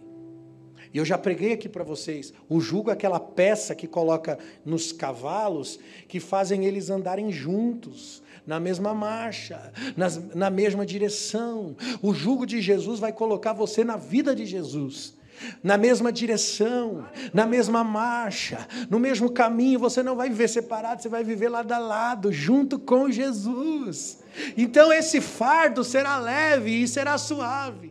E 0.92 0.98
eu 0.98 1.04
já 1.04 1.16
preguei 1.16 1.52
aqui 1.52 1.68
para 1.68 1.84
vocês: 1.84 2.32
o 2.48 2.60
jugo 2.60 2.90
é 2.90 2.92
aquela 2.92 3.20
peça 3.20 3.74
que 3.74 3.86
coloca 3.86 4.38
nos 4.64 4.92
cavalos 4.92 5.78
que 6.08 6.18
fazem 6.18 6.64
eles 6.64 6.90
andarem 6.90 7.30
juntos 7.30 8.22
na 8.46 8.58
mesma 8.58 8.92
marcha, 8.92 9.72
nas, 9.96 10.34
na 10.34 10.50
mesma 10.50 10.84
direção. 10.84 11.76
O 12.02 12.12
jugo 12.12 12.44
de 12.44 12.60
Jesus 12.60 12.98
vai 12.98 13.12
colocar 13.12 13.52
você 13.52 13.84
na 13.84 13.96
vida 13.96 14.34
de 14.34 14.44
Jesus. 14.44 15.18
Na 15.62 15.78
mesma 15.78 16.12
direção, 16.12 17.08
na 17.32 17.46
mesma 17.46 17.82
marcha, 17.82 18.68
no 18.90 18.98
mesmo 18.98 19.30
caminho, 19.30 19.78
você 19.78 20.02
não 20.02 20.14
vai 20.14 20.28
viver 20.28 20.48
separado, 20.48 21.00
você 21.00 21.08
vai 21.08 21.24
viver 21.24 21.48
lado 21.48 21.72
a 21.72 21.78
lado, 21.78 22.30
junto 22.30 22.78
com 22.78 23.10
Jesus. 23.10 24.18
Então 24.54 24.92
esse 24.92 25.18
fardo 25.18 25.82
será 25.82 26.18
leve 26.18 26.82
e 26.82 26.86
será 26.86 27.16
suave. 27.16 27.90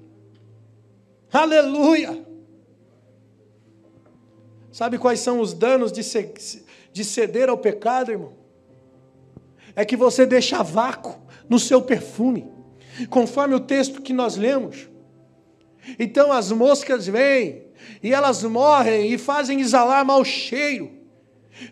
Aleluia! 1.34 2.29
Sabe 4.80 4.98
quais 4.98 5.20
são 5.20 5.42
os 5.42 5.54
danos 5.54 5.92
de, 5.92 6.02
de 6.94 7.04
ceder 7.04 7.50
ao 7.50 7.58
pecado, 7.58 8.12
irmão? 8.12 8.32
é 9.76 9.84
que 9.84 9.98
você 9.98 10.26
deixa 10.26 10.64
vácuo 10.64 11.22
no 11.50 11.60
seu 11.60 11.82
perfume, 11.82 12.50
conforme 13.10 13.56
o 13.56 13.60
texto 13.60 14.02
que 14.02 14.14
nós 14.14 14.38
lemos. 14.38 14.88
Então 16.00 16.32
as 16.32 16.50
moscas 16.54 17.08
vêm 17.08 17.66
e 18.02 18.14
elas 18.14 18.42
morrem 18.44 19.12
e 19.12 19.18
fazem 19.18 19.60
exalar 19.60 20.06
mau 20.06 20.24
cheiro, 20.24 20.90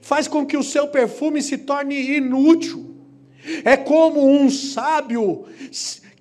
faz 0.01 0.27
com 0.27 0.45
que 0.45 0.57
o 0.57 0.63
seu 0.63 0.89
perfume 0.89 1.41
se 1.41 1.59
torne 1.59 2.17
inútil. 2.17 2.93
É 3.63 3.77
como 3.77 4.29
um 4.29 4.49
sábio 4.49 5.45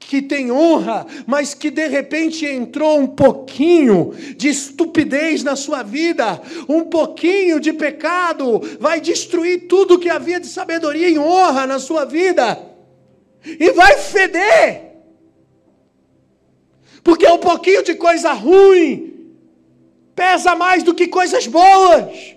que 0.06 0.22
tem 0.22 0.52
honra, 0.52 1.04
mas 1.26 1.52
que 1.52 1.68
de 1.68 1.88
repente 1.88 2.46
entrou 2.46 3.00
um 3.00 3.08
pouquinho 3.08 4.14
de 4.36 4.48
estupidez 4.48 5.42
na 5.42 5.56
sua 5.56 5.82
vida, 5.82 6.40
um 6.68 6.84
pouquinho 6.84 7.58
de 7.58 7.72
pecado, 7.72 8.60
vai 8.78 9.00
destruir 9.00 9.66
tudo 9.66 9.98
que 9.98 10.08
havia 10.08 10.38
de 10.38 10.46
sabedoria 10.46 11.08
e 11.08 11.18
honra 11.18 11.66
na 11.66 11.80
sua 11.80 12.04
vida, 12.04 12.56
e 13.44 13.72
vai 13.72 13.98
feder, 13.98 14.92
porque 17.02 17.26
um 17.26 17.38
pouquinho 17.38 17.82
de 17.82 17.96
coisa 17.96 18.32
ruim 18.32 19.34
pesa 20.14 20.54
mais 20.54 20.84
do 20.84 20.94
que 20.94 21.08
coisas 21.08 21.48
boas. 21.48 22.36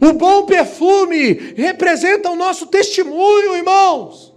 O 0.00 0.12
bom 0.12 0.44
perfume 0.44 1.54
representa 1.56 2.30
o 2.30 2.36
nosso 2.36 2.66
testemunho, 2.66 3.54
irmãos. 3.54 4.33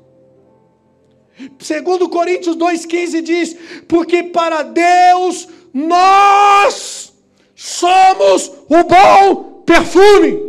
Segundo 1.60 2.10
Coríntios 2.10 2.56
2,15 2.56 3.22
diz, 3.22 3.58
porque 3.88 4.24
para 4.24 4.64
Deus 4.64 5.48
nós 5.74 7.14
somos 7.56 8.52
o 8.68 8.84
bom 8.84 9.62
perfume. 9.64 10.48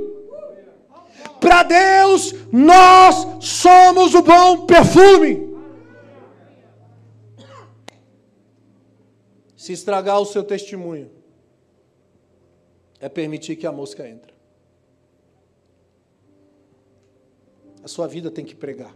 Para 1.41 1.62
Deus 1.62 2.34
nós 2.51 3.45
somos 3.45 4.14
o 4.14 4.22
bom 4.22 4.66
perfume. 4.66 5.49
Se 9.57 9.72
estragar 9.72 10.18
o 10.18 10.24
seu 10.24 10.43
testemunho, 10.43 11.11
é 13.01 13.09
permitir 13.09 13.57
que 13.57 13.66
a 13.66 13.72
mosca 13.72 14.09
entre. 14.09 14.32
A 17.84 17.89
sua 17.89 18.09
vida 18.09 18.30
tem 18.30 18.45
que 18.45 18.55
pregar. 18.55 18.95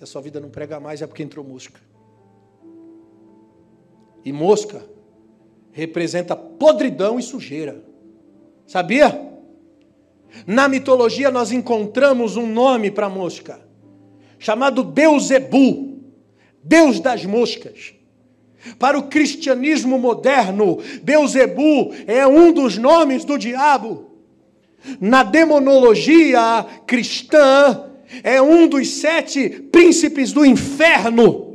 Se 0.00 0.04
a 0.04 0.06
sua 0.06 0.22
vida 0.22 0.40
não 0.40 0.48
prega 0.48 0.80
mais, 0.80 1.02
é 1.02 1.06
porque 1.06 1.22
entrou 1.22 1.44
mosca. 1.44 1.78
E 4.24 4.32
mosca 4.32 4.82
representa 5.72 6.34
podridão 6.34 7.18
e 7.18 7.22
sujeira. 7.22 7.84
Sabia? 8.66 9.30
Na 10.46 10.68
mitologia 10.68 11.30
nós 11.30 11.52
encontramos 11.52 12.38
um 12.38 12.46
nome 12.46 12.90
para 12.90 13.10
mosca, 13.10 13.60
chamado 14.38 14.82
Beuzebu, 14.82 16.00
Deus 16.64 16.98
das 16.98 17.26
moscas. 17.26 17.92
Para 18.78 18.98
o 18.98 19.06
cristianismo 19.06 19.98
moderno, 19.98 20.78
Beuzebu 21.02 21.92
é 22.06 22.26
um 22.26 22.54
dos 22.54 22.78
nomes 22.78 23.22
do 23.22 23.36
diabo. 23.36 24.12
Na 24.98 25.22
demonologia 25.22 26.64
cristã, 26.86 27.89
é 28.22 28.40
um 28.40 28.66
dos 28.66 28.88
sete 28.88 29.48
príncipes 29.48 30.32
do 30.32 30.44
inferno. 30.44 31.50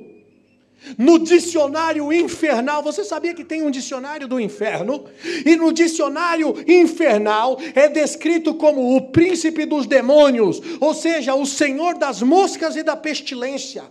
No 0.97 1.18
dicionário 1.18 2.14
infernal, 2.14 2.84
você 2.84 3.03
sabia 3.03 3.34
que 3.34 3.43
tem 3.43 3.64
um 3.64 3.72
dicionário 3.72 4.28
do 4.28 4.39
inferno? 4.39 5.06
E 5.45 5.56
no 5.56 5.74
dicionário 5.74 6.56
infernal 6.68 7.60
é 7.74 7.88
descrito 7.88 8.53
como 8.53 8.95
o 8.95 9.01
príncipe 9.10 9.66
dos 9.66 9.88
demônios, 9.88 10.62
ou 10.80 10.93
seja, 10.93 11.34
o 11.34 11.45
senhor 11.45 11.97
das 11.97 12.22
moscas 12.22 12.76
e 12.76 12.84
da 12.84 12.95
pestilência. 12.95 13.84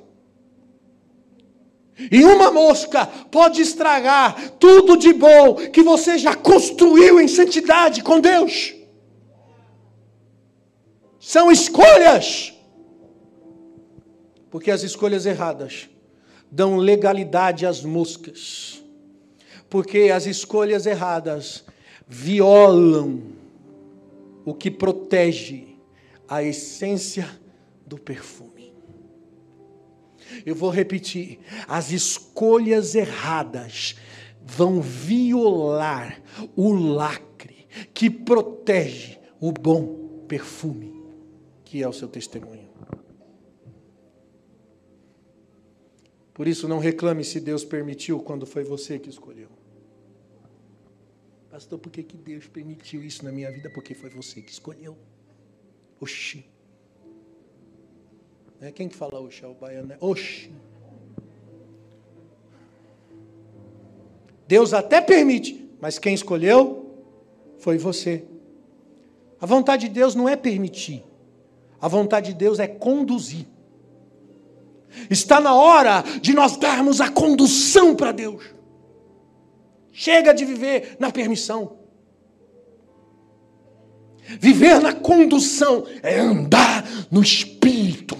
E 2.10 2.24
uma 2.24 2.50
mosca 2.50 3.06
pode 3.06 3.62
estragar 3.62 4.52
tudo 4.58 4.96
de 4.96 5.12
bom 5.12 5.54
que 5.54 5.82
você 5.82 6.18
já 6.18 6.34
construiu 6.34 7.20
em 7.20 7.28
santidade 7.28 8.02
com 8.02 8.20
Deus. 8.20 8.74
São 11.20 11.50
escolhas 11.50 12.53
porque 14.54 14.70
as 14.70 14.84
escolhas 14.84 15.26
erradas 15.26 15.90
dão 16.48 16.76
legalidade 16.76 17.66
às 17.66 17.82
moscas. 17.82 18.80
Porque 19.68 20.12
as 20.14 20.26
escolhas 20.26 20.86
erradas 20.86 21.64
violam 22.06 23.20
o 24.44 24.54
que 24.54 24.70
protege 24.70 25.76
a 26.28 26.40
essência 26.40 27.28
do 27.84 27.98
perfume. 27.98 28.72
Eu 30.46 30.54
vou 30.54 30.70
repetir: 30.70 31.40
as 31.66 31.90
escolhas 31.90 32.94
erradas 32.94 33.96
vão 34.40 34.80
violar 34.80 36.22
o 36.54 36.72
lacre 36.72 37.66
que 37.92 38.08
protege 38.08 39.18
o 39.40 39.50
bom 39.50 40.22
perfume, 40.28 40.94
que 41.64 41.82
é 41.82 41.88
o 41.88 41.92
seu 41.92 42.06
testemunho. 42.06 42.63
Por 46.34 46.48
isso, 46.48 46.66
não 46.66 46.80
reclame 46.80 47.22
se 47.22 47.38
Deus 47.38 47.64
permitiu 47.64 48.20
quando 48.20 48.44
foi 48.44 48.64
você 48.64 48.98
que 48.98 49.08
escolheu. 49.08 49.48
Pastor, 51.48 51.78
por 51.78 51.92
que, 51.92 52.02
que 52.02 52.16
Deus 52.16 52.48
permitiu 52.48 53.04
isso 53.04 53.24
na 53.24 53.30
minha 53.30 53.48
vida? 53.52 53.70
Porque 53.70 53.94
foi 53.94 54.10
você 54.10 54.42
que 54.42 54.50
escolheu. 54.50 54.98
Oxi. 56.00 56.44
É 58.60 58.72
quem 58.72 58.88
que 58.88 58.96
fala 58.96 59.20
oxi? 59.20 59.44
É 59.44 59.46
o 59.46 59.54
baiano, 59.54 59.86
né? 59.86 59.96
Oxi. 60.00 60.50
Deus 64.48 64.74
até 64.74 65.00
permite, 65.00 65.70
mas 65.80 65.98
quem 65.98 66.12
escolheu 66.12 67.04
foi 67.58 67.78
você. 67.78 68.24
A 69.40 69.46
vontade 69.46 69.88
de 69.88 69.94
Deus 69.94 70.16
não 70.16 70.28
é 70.28 70.34
permitir. 70.34 71.04
A 71.80 71.86
vontade 71.86 72.32
de 72.32 72.38
Deus 72.38 72.58
é 72.58 72.66
conduzir. 72.66 73.46
Está 75.10 75.40
na 75.40 75.54
hora 75.54 76.04
de 76.20 76.32
nós 76.34 76.56
darmos 76.56 77.00
a 77.00 77.08
condução 77.08 77.94
para 77.94 78.12
Deus. 78.12 78.44
Chega 79.92 80.32
de 80.32 80.44
viver 80.44 80.96
na 80.98 81.10
permissão. 81.10 81.78
Viver 84.40 84.80
na 84.80 84.92
condução 84.92 85.86
é 86.02 86.18
andar 86.18 86.84
no 87.10 87.22
Espírito. 87.22 88.16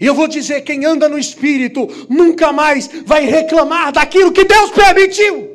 E 0.00 0.06
eu 0.06 0.14
vou 0.14 0.28
dizer: 0.28 0.62
quem 0.62 0.84
anda 0.84 1.08
no 1.08 1.18
Espírito 1.18 1.88
nunca 2.08 2.52
mais 2.52 2.88
vai 3.04 3.24
reclamar 3.24 3.92
daquilo 3.92 4.32
que 4.32 4.44
Deus 4.44 4.70
permitiu. 4.70 5.54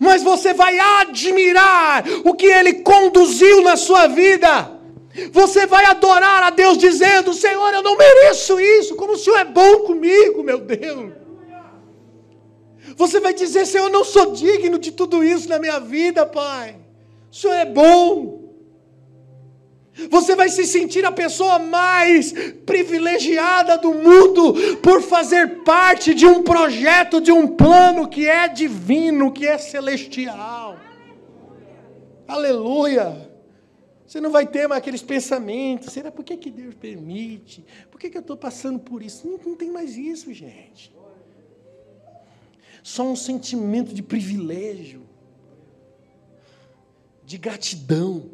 Mas 0.00 0.22
você 0.22 0.54
vai 0.54 0.78
admirar 0.78 2.04
o 2.24 2.34
que 2.34 2.46
Ele 2.46 2.74
conduziu 2.74 3.62
na 3.62 3.76
sua 3.76 4.06
vida. 4.06 4.73
Você 5.30 5.66
vai 5.66 5.84
adorar 5.84 6.42
a 6.42 6.50
Deus 6.50 6.76
dizendo: 6.76 7.32
Senhor, 7.32 7.72
eu 7.72 7.82
não 7.82 7.96
mereço 7.96 8.58
isso, 8.58 8.96
como 8.96 9.12
o 9.12 9.18
Senhor 9.18 9.38
é 9.38 9.44
bom 9.44 9.80
comigo, 9.80 10.42
meu 10.42 10.58
Deus. 10.58 11.12
Você 12.96 13.20
vai 13.20 13.32
dizer: 13.32 13.66
Senhor, 13.66 13.86
eu 13.86 13.92
não 13.92 14.04
sou 14.04 14.32
digno 14.32 14.78
de 14.78 14.90
tudo 14.90 15.22
isso 15.22 15.48
na 15.48 15.58
minha 15.58 15.78
vida, 15.78 16.26
Pai. 16.26 16.76
O 17.30 17.34
Senhor 17.34 17.54
é 17.54 17.64
bom. 17.64 18.42
Você 20.10 20.34
vai 20.34 20.48
se 20.48 20.66
sentir 20.66 21.04
a 21.04 21.12
pessoa 21.12 21.60
mais 21.60 22.32
privilegiada 22.66 23.78
do 23.78 23.94
mundo 23.94 24.52
por 24.82 25.00
fazer 25.00 25.62
parte 25.62 26.12
de 26.12 26.26
um 26.26 26.42
projeto, 26.42 27.20
de 27.20 27.30
um 27.30 27.46
plano 27.46 28.08
que 28.08 28.26
é 28.26 28.48
divino, 28.48 29.30
que 29.30 29.46
é 29.46 29.56
celestial. 29.56 30.76
Aleluia. 32.26 33.23
Você 34.06 34.20
não 34.20 34.30
vai 34.30 34.46
ter 34.46 34.68
mais 34.68 34.78
aqueles 34.78 35.02
pensamentos. 35.02 35.92
Será 35.92 36.10
por 36.12 36.24
que, 36.24 36.36
que 36.36 36.50
Deus 36.50 36.74
permite? 36.74 37.64
Por 37.90 37.98
que, 37.98 38.10
que 38.10 38.16
eu 38.16 38.20
estou 38.20 38.36
passando 38.36 38.78
por 38.78 39.02
isso? 39.02 39.26
Não, 39.26 39.38
não 39.38 39.56
tem 39.56 39.70
mais 39.70 39.96
isso, 39.96 40.32
gente. 40.32 40.94
Só 42.82 43.02
um 43.02 43.16
sentimento 43.16 43.94
de 43.94 44.02
privilégio, 44.02 45.02
de 47.24 47.38
gratidão. 47.38 48.30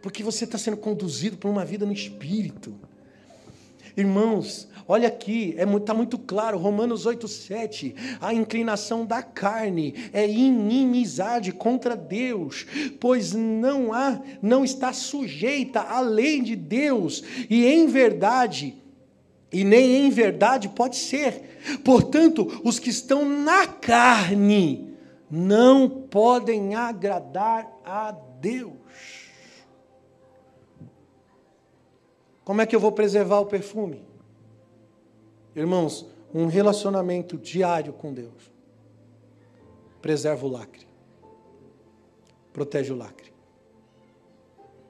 Porque 0.00 0.22
você 0.22 0.44
está 0.44 0.56
sendo 0.56 0.76
conduzido 0.78 1.36
por 1.36 1.50
uma 1.50 1.64
vida 1.64 1.84
no 1.84 1.92
Espírito. 1.92 2.74
Irmãos, 3.96 4.68
olha 4.88 5.08
aqui, 5.08 5.50
está 5.50 5.62
é, 5.62 5.66
muito, 5.66 5.84
tá 5.84 5.94
muito 5.94 6.18
claro, 6.18 6.56
Romanos 6.56 7.06
8,7. 7.06 7.94
A 8.20 8.32
inclinação 8.32 9.04
da 9.04 9.22
carne 9.22 9.94
é 10.12 10.26
inimizade 10.26 11.52
contra 11.52 11.94
Deus, 11.94 12.66
pois 12.98 13.32
não 13.34 13.92
há, 13.92 14.20
não 14.40 14.64
está 14.64 14.92
sujeita 14.92 15.80
à 15.80 16.00
lei 16.00 16.40
de 16.40 16.56
Deus, 16.56 17.22
e 17.50 17.66
em 17.66 17.86
verdade, 17.86 18.74
e 19.52 19.62
nem 19.62 20.06
em 20.06 20.10
verdade 20.10 20.68
pode 20.70 20.96
ser. 20.96 21.78
Portanto, 21.84 22.60
os 22.64 22.78
que 22.78 22.90
estão 22.90 23.28
na 23.28 23.66
carne 23.66 24.92
não 25.30 25.88
podem 25.88 26.74
agradar 26.74 27.70
a 27.84 28.10
Deus. 28.40 28.81
Como 32.44 32.60
é 32.60 32.66
que 32.66 32.74
eu 32.74 32.80
vou 32.80 32.92
preservar 32.92 33.40
o 33.40 33.46
perfume? 33.46 34.04
Irmãos, 35.54 36.06
um 36.34 36.46
relacionamento 36.46 37.36
diário 37.36 37.92
com 37.92 38.12
Deus 38.12 38.50
preserva 40.00 40.44
o 40.44 40.50
lacre, 40.50 40.86
protege 42.52 42.92
o 42.92 42.96
lacre, 42.96 43.32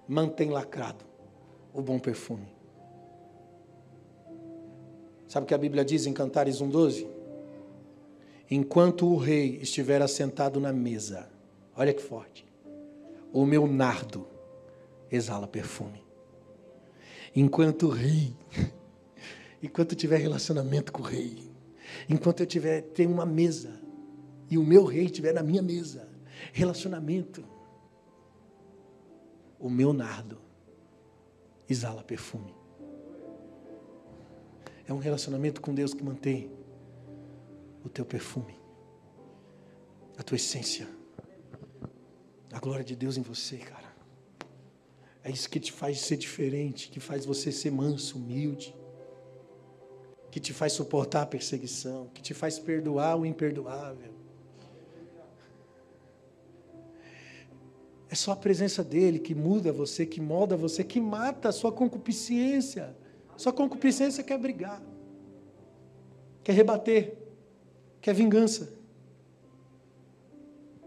mantém 0.08 0.48
lacrado 0.48 1.04
o 1.74 1.82
bom 1.82 1.98
perfume. 1.98 2.48
Sabe 5.28 5.44
o 5.44 5.46
que 5.46 5.54
a 5.54 5.58
Bíblia 5.58 5.84
diz 5.84 6.06
em 6.06 6.12
Cantares 6.14 6.62
1,12? 6.62 7.06
Enquanto 8.50 9.06
o 9.06 9.16
rei 9.16 9.58
estiver 9.60 10.00
assentado 10.00 10.60
na 10.60 10.72
mesa, 10.72 11.28
olha 11.76 11.92
que 11.92 12.02
forte, 12.02 12.46
o 13.32 13.44
meu 13.44 13.66
nardo 13.66 14.26
exala 15.10 15.46
perfume 15.46 16.01
enquanto 17.34 17.88
rei, 17.88 18.36
enquanto 19.62 19.94
tiver 19.94 20.18
relacionamento 20.18 20.92
com 20.92 21.02
o 21.02 21.06
rei, 21.06 21.50
enquanto 22.08 22.40
eu 22.40 22.46
tiver 22.46 22.82
ter 22.82 23.06
uma 23.06 23.26
mesa 23.26 23.80
e 24.50 24.58
o 24.58 24.64
meu 24.64 24.84
rei 24.84 25.04
estiver 25.04 25.32
na 25.32 25.42
minha 25.42 25.62
mesa, 25.62 26.08
relacionamento, 26.52 27.44
o 29.58 29.70
meu 29.70 29.92
nardo 29.92 30.38
exala 31.68 32.02
perfume. 32.02 32.54
É 34.86 34.92
um 34.92 34.98
relacionamento 34.98 35.60
com 35.60 35.74
Deus 35.74 35.94
que 35.94 36.02
mantém 36.02 36.50
o 37.84 37.88
teu 37.88 38.04
perfume, 38.04 38.58
a 40.18 40.22
tua 40.22 40.36
essência, 40.36 40.88
a 42.52 42.58
glória 42.58 42.84
de 42.84 42.94
Deus 42.94 43.16
em 43.16 43.22
você, 43.22 43.56
cara. 43.56 43.91
É 45.24 45.30
isso 45.30 45.48
que 45.48 45.60
te 45.60 45.70
faz 45.70 46.00
ser 46.00 46.16
diferente, 46.16 46.88
que 46.88 46.98
faz 46.98 47.24
você 47.24 47.52
ser 47.52 47.70
manso, 47.70 48.18
humilde, 48.18 48.74
que 50.30 50.40
te 50.40 50.52
faz 50.52 50.72
suportar 50.72 51.22
a 51.22 51.26
perseguição, 51.26 52.08
que 52.08 52.20
te 52.20 52.34
faz 52.34 52.58
perdoar 52.58 53.16
o 53.16 53.24
imperdoável. 53.24 54.12
É 58.08 58.14
só 58.14 58.32
a 58.32 58.36
presença 58.36 58.82
dele 58.82 59.18
que 59.18 59.34
muda 59.34 59.72
você, 59.72 60.04
que 60.04 60.20
molda 60.20 60.56
você, 60.56 60.82
que 60.84 61.00
mata 61.00 61.48
a 61.48 61.52
sua 61.52 61.72
concupiscência. 61.72 62.96
Sua 63.36 63.52
concupiscência 63.52 64.22
quer 64.22 64.38
brigar, 64.38 64.82
quer 66.44 66.52
rebater, 66.52 67.16
quer 68.00 68.14
vingança. 68.14 68.72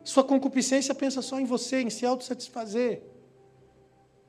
Sua 0.03 0.23
concupiscência 0.23 0.93
pensa 0.93 1.21
só 1.21 1.39
em 1.39 1.45
você, 1.45 1.81
em 1.81 1.89
se 1.89 2.05
autossatisfazer. 2.05 3.01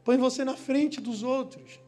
Põe 0.06 0.16
você 0.16 0.44
na 0.44 0.56
frente 0.56 1.00
dos 1.00 1.24
outros. 1.24 1.80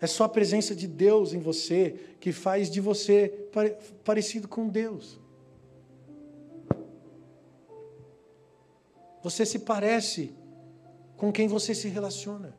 É 0.00 0.06
só 0.06 0.22
a 0.22 0.28
presença 0.28 0.72
de 0.72 0.86
Deus 0.86 1.32
em 1.32 1.40
você 1.40 2.14
que 2.20 2.30
faz 2.30 2.70
de 2.70 2.80
você 2.80 3.48
parecido 4.04 4.46
com 4.46 4.68
Deus. 4.68 5.18
Você 9.20 9.44
se 9.44 9.58
parece 9.58 10.32
com 11.16 11.32
quem 11.32 11.48
você 11.48 11.74
se 11.74 11.88
relaciona. 11.88 12.56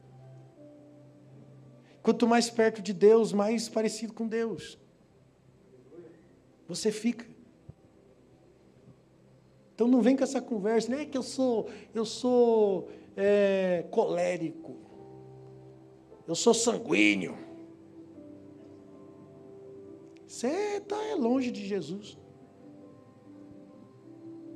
Quanto 2.04 2.28
mais 2.28 2.49
perto 2.49 2.82
de 2.82 2.91
Deus, 2.91 3.32
mais 3.32 3.70
parecido 3.70 4.12
com 4.12 4.28
Deus. 4.28 4.78
Você 6.68 6.91
fica. 6.91 7.30
Então 9.82 9.89
não 9.89 9.99
vem 9.99 10.15
com 10.15 10.23
essa 10.23 10.39
conversa, 10.39 10.91
nem 10.91 10.99
é 10.99 11.05
que 11.05 11.17
eu 11.17 11.23
sou, 11.23 11.67
eu 11.91 12.05
sou 12.05 12.88
é, 13.17 13.84
colérico, 13.89 14.77
eu 16.27 16.36
sou 16.36 16.53
sanguíneo. 16.53 17.36
Você 20.27 20.77
está 20.77 21.03
é 21.07 21.15
longe 21.15 21.49
de 21.49 21.65
Jesus. 21.65 22.15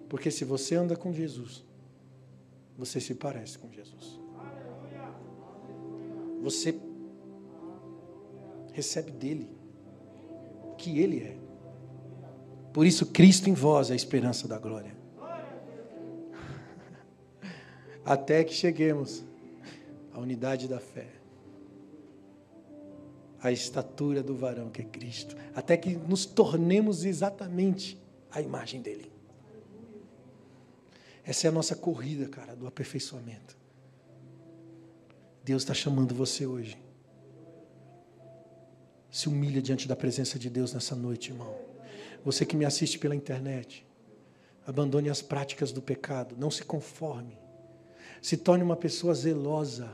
Porque 0.09 0.29
se 0.29 0.45
você 0.45 0.75
anda 0.75 0.95
com 0.95 1.11
Jesus, 1.11 1.65
você 2.77 3.01
se 3.01 3.15
parece 3.15 3.57
com 3.57 3.71
Jesus. 3.71 4.21
Você 6.43 6.79
recebe 8.73 9.09
dele 9.09 9.49
que 10.77 10.99
ele 10.99 11.23
é. 11.23 11.35
Por 12.71 12.85
isso, 12.85 13.07
Cristo 13.07 13.49
em 13.49 13.55
vós 13.55 13.89
é 13.89 13.93
a 13.93 13.95
esperança 13.95 14.47
da 14.47 14.59
glória. 14.59 14.94
Até 18.05 18.43
que 18.43 18.53
cheguemos 18.53 19.25
à 20.13 20.19
unidade 20.19 20.67
da 20.67 20.79
fé, 20.79 21.07
à 23.41 23.51
estatura 23.51 24.21
do 24.21 24.35
varão 24.35 24.69
que 24.69 24.81
é 24.81 24.85
Cristo, 24.85 25.35
até 25.55 25.75
que 25.75 25.95
nos 25.95 26.25
tornemos 26.25 27.03
exatamente 27.03 27.99
a 28.31 28.41
imagem 28.41 28.81
dele. 28.81 29.11
Essa 31.23 31.47
é 31.47 31.49
a 31.49 31.51
nossa 31.51 31.75
corrida, 31.75 32.29
cara, 32.29 32.55
do 32.55 32.67
aperfeiçoamento. 32.67 33.57
Deus 35.43 35.63
está 35.63 35.73
chamando 35.73 36.13
você 36.13 36.45
hoje. 36.45 36.77
Se 39.09 39.27
humilha 39.27 39.61
diante 39.61 39.87
da 39.87 39.95
presença 39.95 40.37
de 40.37 40.49
Deus 40.49 40.73
nessa 40.73 40.95
noite, 40.95 41.31
irmão. 41.31 41.55
Você 42.23 42.45
que 42.45 42.55
me 42.55 42.65
assiste 42.65 42.99
pela 42.99 43.15
internet, 43.15 43.85
abandone 44.67 45.09
as 45.09 45.21
práticas 45.21 45.71
do 45.71 45.81
pecado, 45.81 46.35
não 46.37 46.51
se 46.51 46.63
conforme 46.63 47.44
se 48.21 48.37
torne 48.37 48.63
uma 48.63 48.75
pessoa 48.75 49.13
zelosa. 49.13 49.89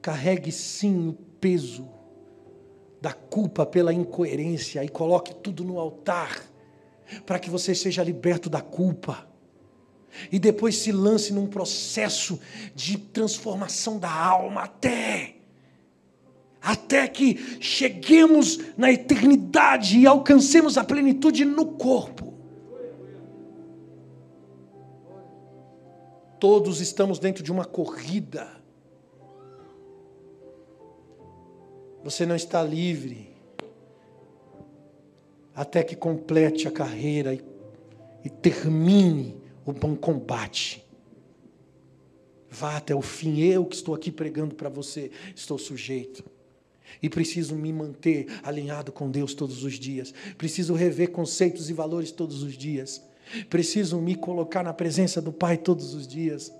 Carregue 0.00 0.50
sim 0.50 1.08
o 1.08 1.12
peso 1.40 1.88
da 3.00 3.12
culpa 3.12 3.66
pela 3.66 3.92
incoerência 3.92 4.84
e 4.84 4.88
coloque 4.88 5.34
tudo 5.34 5.64
no 5.64 5.78
altar, 5.78 6.42
para 7.26 7.38
que 7.38 7.50
você 7.50 7.74
seja 7.74 8.02
liberto 8.02 8.48
da 8.48 8.60
culpa. 8.60 9.26
E 10.30 10.38
depois 10.38 10.76
se 10.76 10.92
lance 10.92 11.32
num 11.32 11.46
processo 11.46 12.38
de 12.74 12.98
transformação 12.98 13.98
da 13.98 14.12
alma 14.12 14.62
até 14.62 15.36
até 16.62 17.08
que 17.08 17.58
cheguemos 17.60 18.60
na 18.76 18.92
eternidade 18.92 19.98
e 19.98 20.06
alcancemos 20.06 20.78
a 20.78 20.84
plenitude 20.84 21.44
no 21.44 21.66
corpo. 21.66 22.31
Todos 26.42 26.80
estamos 26.80 27.20
dentro 27.20 27.40
de 27.40 27.52
uma 27.52 27.64
corrida. 27.64 28.50
Você 32.02 32.26
não 32.26 32.34
está 32.34 32.64
livre 32.64 33.30
até 35.54 35.84
que 35.84 35.94
complete 35.94 36.66
a 36.66 36.72
carreira 36.72 37.32
e, 37.32 37.44
e 38.24 38.28
termine 38.28 39.40
o 39.64 39.72
bom 39.72 39.94
combate. 39.94 40.84
Vá 42.50 42.76
até 42.76 42.92
o 42.92 43.02
fim. 43.02 43.38
Eu 43.38 43.64
que 43.64 43.76
estou 43.76 43.94
aqui 43.94 44.10
pregando 44.10 44.56
para 44.56 44.68
você, 44.68 45.12
estou 45.36 45.56
sujeito. 45.58 46.24
E 47.00 47.08
preciso 47.08 47.54
me 47.54 47.72
manter 47.72 48.26
alinhado 48.42 48.90
com 48.90 49.08
Deus 49.08 49.32
todos 49.32 49.62
os 49.62 49.74
dias. 49.74 50.12
Preciso 50.36 50.74
rever 50.74 51.12
conceitos 51.12 51.70
e 51.70 51.72
valores 51.72 52.10
todos 52.10 52.42
os 52.42 52.54
dias. 52.54 53.00
Preciso 53.48 54.00
me 54.00 54.14
colocar 54.14 54.62
na 54.62 54.72
presença 54.72 55.20
do 55.20 55.32
Pai 55.32 55.56
todos 55.56 55.94
os 55.94 56.06
dias. 56.06 56.52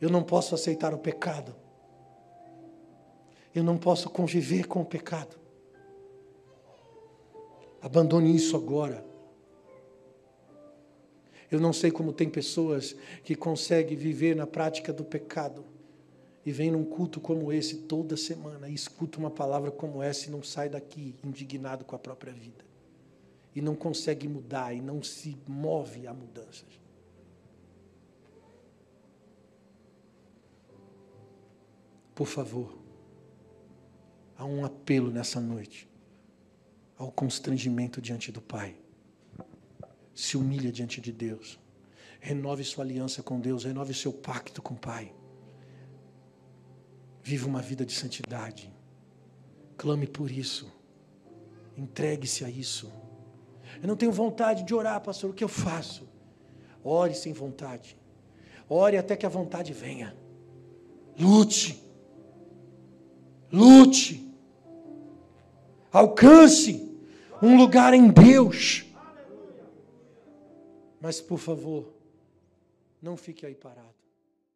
Eu 0.00 0.10
não 0.10 0.22
posso 0.22 0.54
aceitar 0.54 0.94
o 0.94 0.98
pecado. 0.98 1.54
Eu 3.54 3.62
não 3.62 3.76
posso 3.76 4.08
conviver 4.08 4.66
com 4.66 4.80
o 4.80 4.84
pecado. 4.84 5.36
Abandone 7.80 8.34
isso 8.34 8.56
agora. 8.56 9.04
Eu 11.50 11.60
não 11.60 11.72
sei 11.72 11.90
como 11.90 12.12
tem 12.12 12.30
pessoas 12.30 12.96
que 13.22 13.34
conseguem 13.34 13.96
viver 13.96 14.34
na 14.34 14.46
prática 14.46 14.92
do 14.92 15.04
pecado 15.04 15.64
e 16.46 16.50
vem 16.50 16.70
num 16.70 16.84
culto 16.84 17.20
como 17.20 17.52
esse 17.52 17.76
toda 17.82 18.16
semana 18.16 18.68
e 18.68 18.74
escuta 18.74 19.18
uma 19.18 19.30
palavra 19.30 19.70
como 19.70 20.02
essa 20.02 20.28
e 20.28 20.30
não 20.30 20.42
sai 20.42 20.68
daqui 20.68 21.14
indignado 21.22 21.84
com 21.84 21.94
a 21.94 21.98
própria 21.98 22.32
vida. 22.32 22.71
E 23.54 23.60
não 23.60 23.74
consegue 23.74 24.26
mudar 24.26 24.72
e 24.74 24.80
não 24.80 25.02
se 25.02 25.36
move 25.46 26.06
a 26.06 26.14
mudanças. 26.14 26.80
Por 32.14 32.26
favor, 32.26 32.78
há 34.36 34.44
um 34.44 34.64
apelo 34.64 35.10
nessa 35.10 35.40
noite 35.40 35.88
ao 36.96 37.10
constrangimento 37.10 38.00
diante 38.00 38.30
do 38.30 38.40
Pai. 38.40 38.76
Se 40.14 40.36
humilha 40.36 40.70
diante 40.70 41.00
de 41.00 41.10
Deus. 41.10 41.58
Renove 42.20 42.62
sua 42.62 42.84
aliança 42.84 43.22
com 43.22 43.40
Deus, 43.40 43.64
renove 43.64 43.92
seu 43.92 44.12
pacto 44.12 44.62
com 44.62 44.74
o 44.74 44.78
Pai. 44.78 45.12
Viva 47.22 47.48
uma 47.48 47.60
vida 47.60 47.84
de 47.84 47.92
santidade. 47.92 48.72
Clame 49.76 50.06
por 50.06 50.30
isso. 50.30 50.70
Entregue-se 51.76 52.44
a 52.44 52.50
isso. 52.50 53.01
Eu 53.82 53.88
não 53.88 53.96
tenho 53.96 54.12
vontade 54.12 54.62
de 54.62 54.72
orar, 54.72 55.00
pastor. 55.00 55.30
O 55.30 55.34
que 55.34 55.42
eu 55.42 55.48
faço? 55.48 56.08
Ore 56.84 57.14
sem 57.14 57.32
vontade. 57.32 57.98
Ore 58.68 58.96
até 58.96 59.16
que 59.16 59.26
a 59.26 59.28
vontade 59.28 59.72
venha. 59.72 60.16
Lute. 61.18 61.82
Lute. 63.52 64.32
Alcance 65.92 66.96
um 67.42 67.56
lugar 67.56 67.92
em 67.92 68.08
Deus. 68.08 68.84
Mas, 71.00 71.20
por 71.20 71.38
favor, 71.38 71.92
não 73.02 73.16
fique 73.16 73.44
aí 73.44 73.54
parado. 73.56 73.91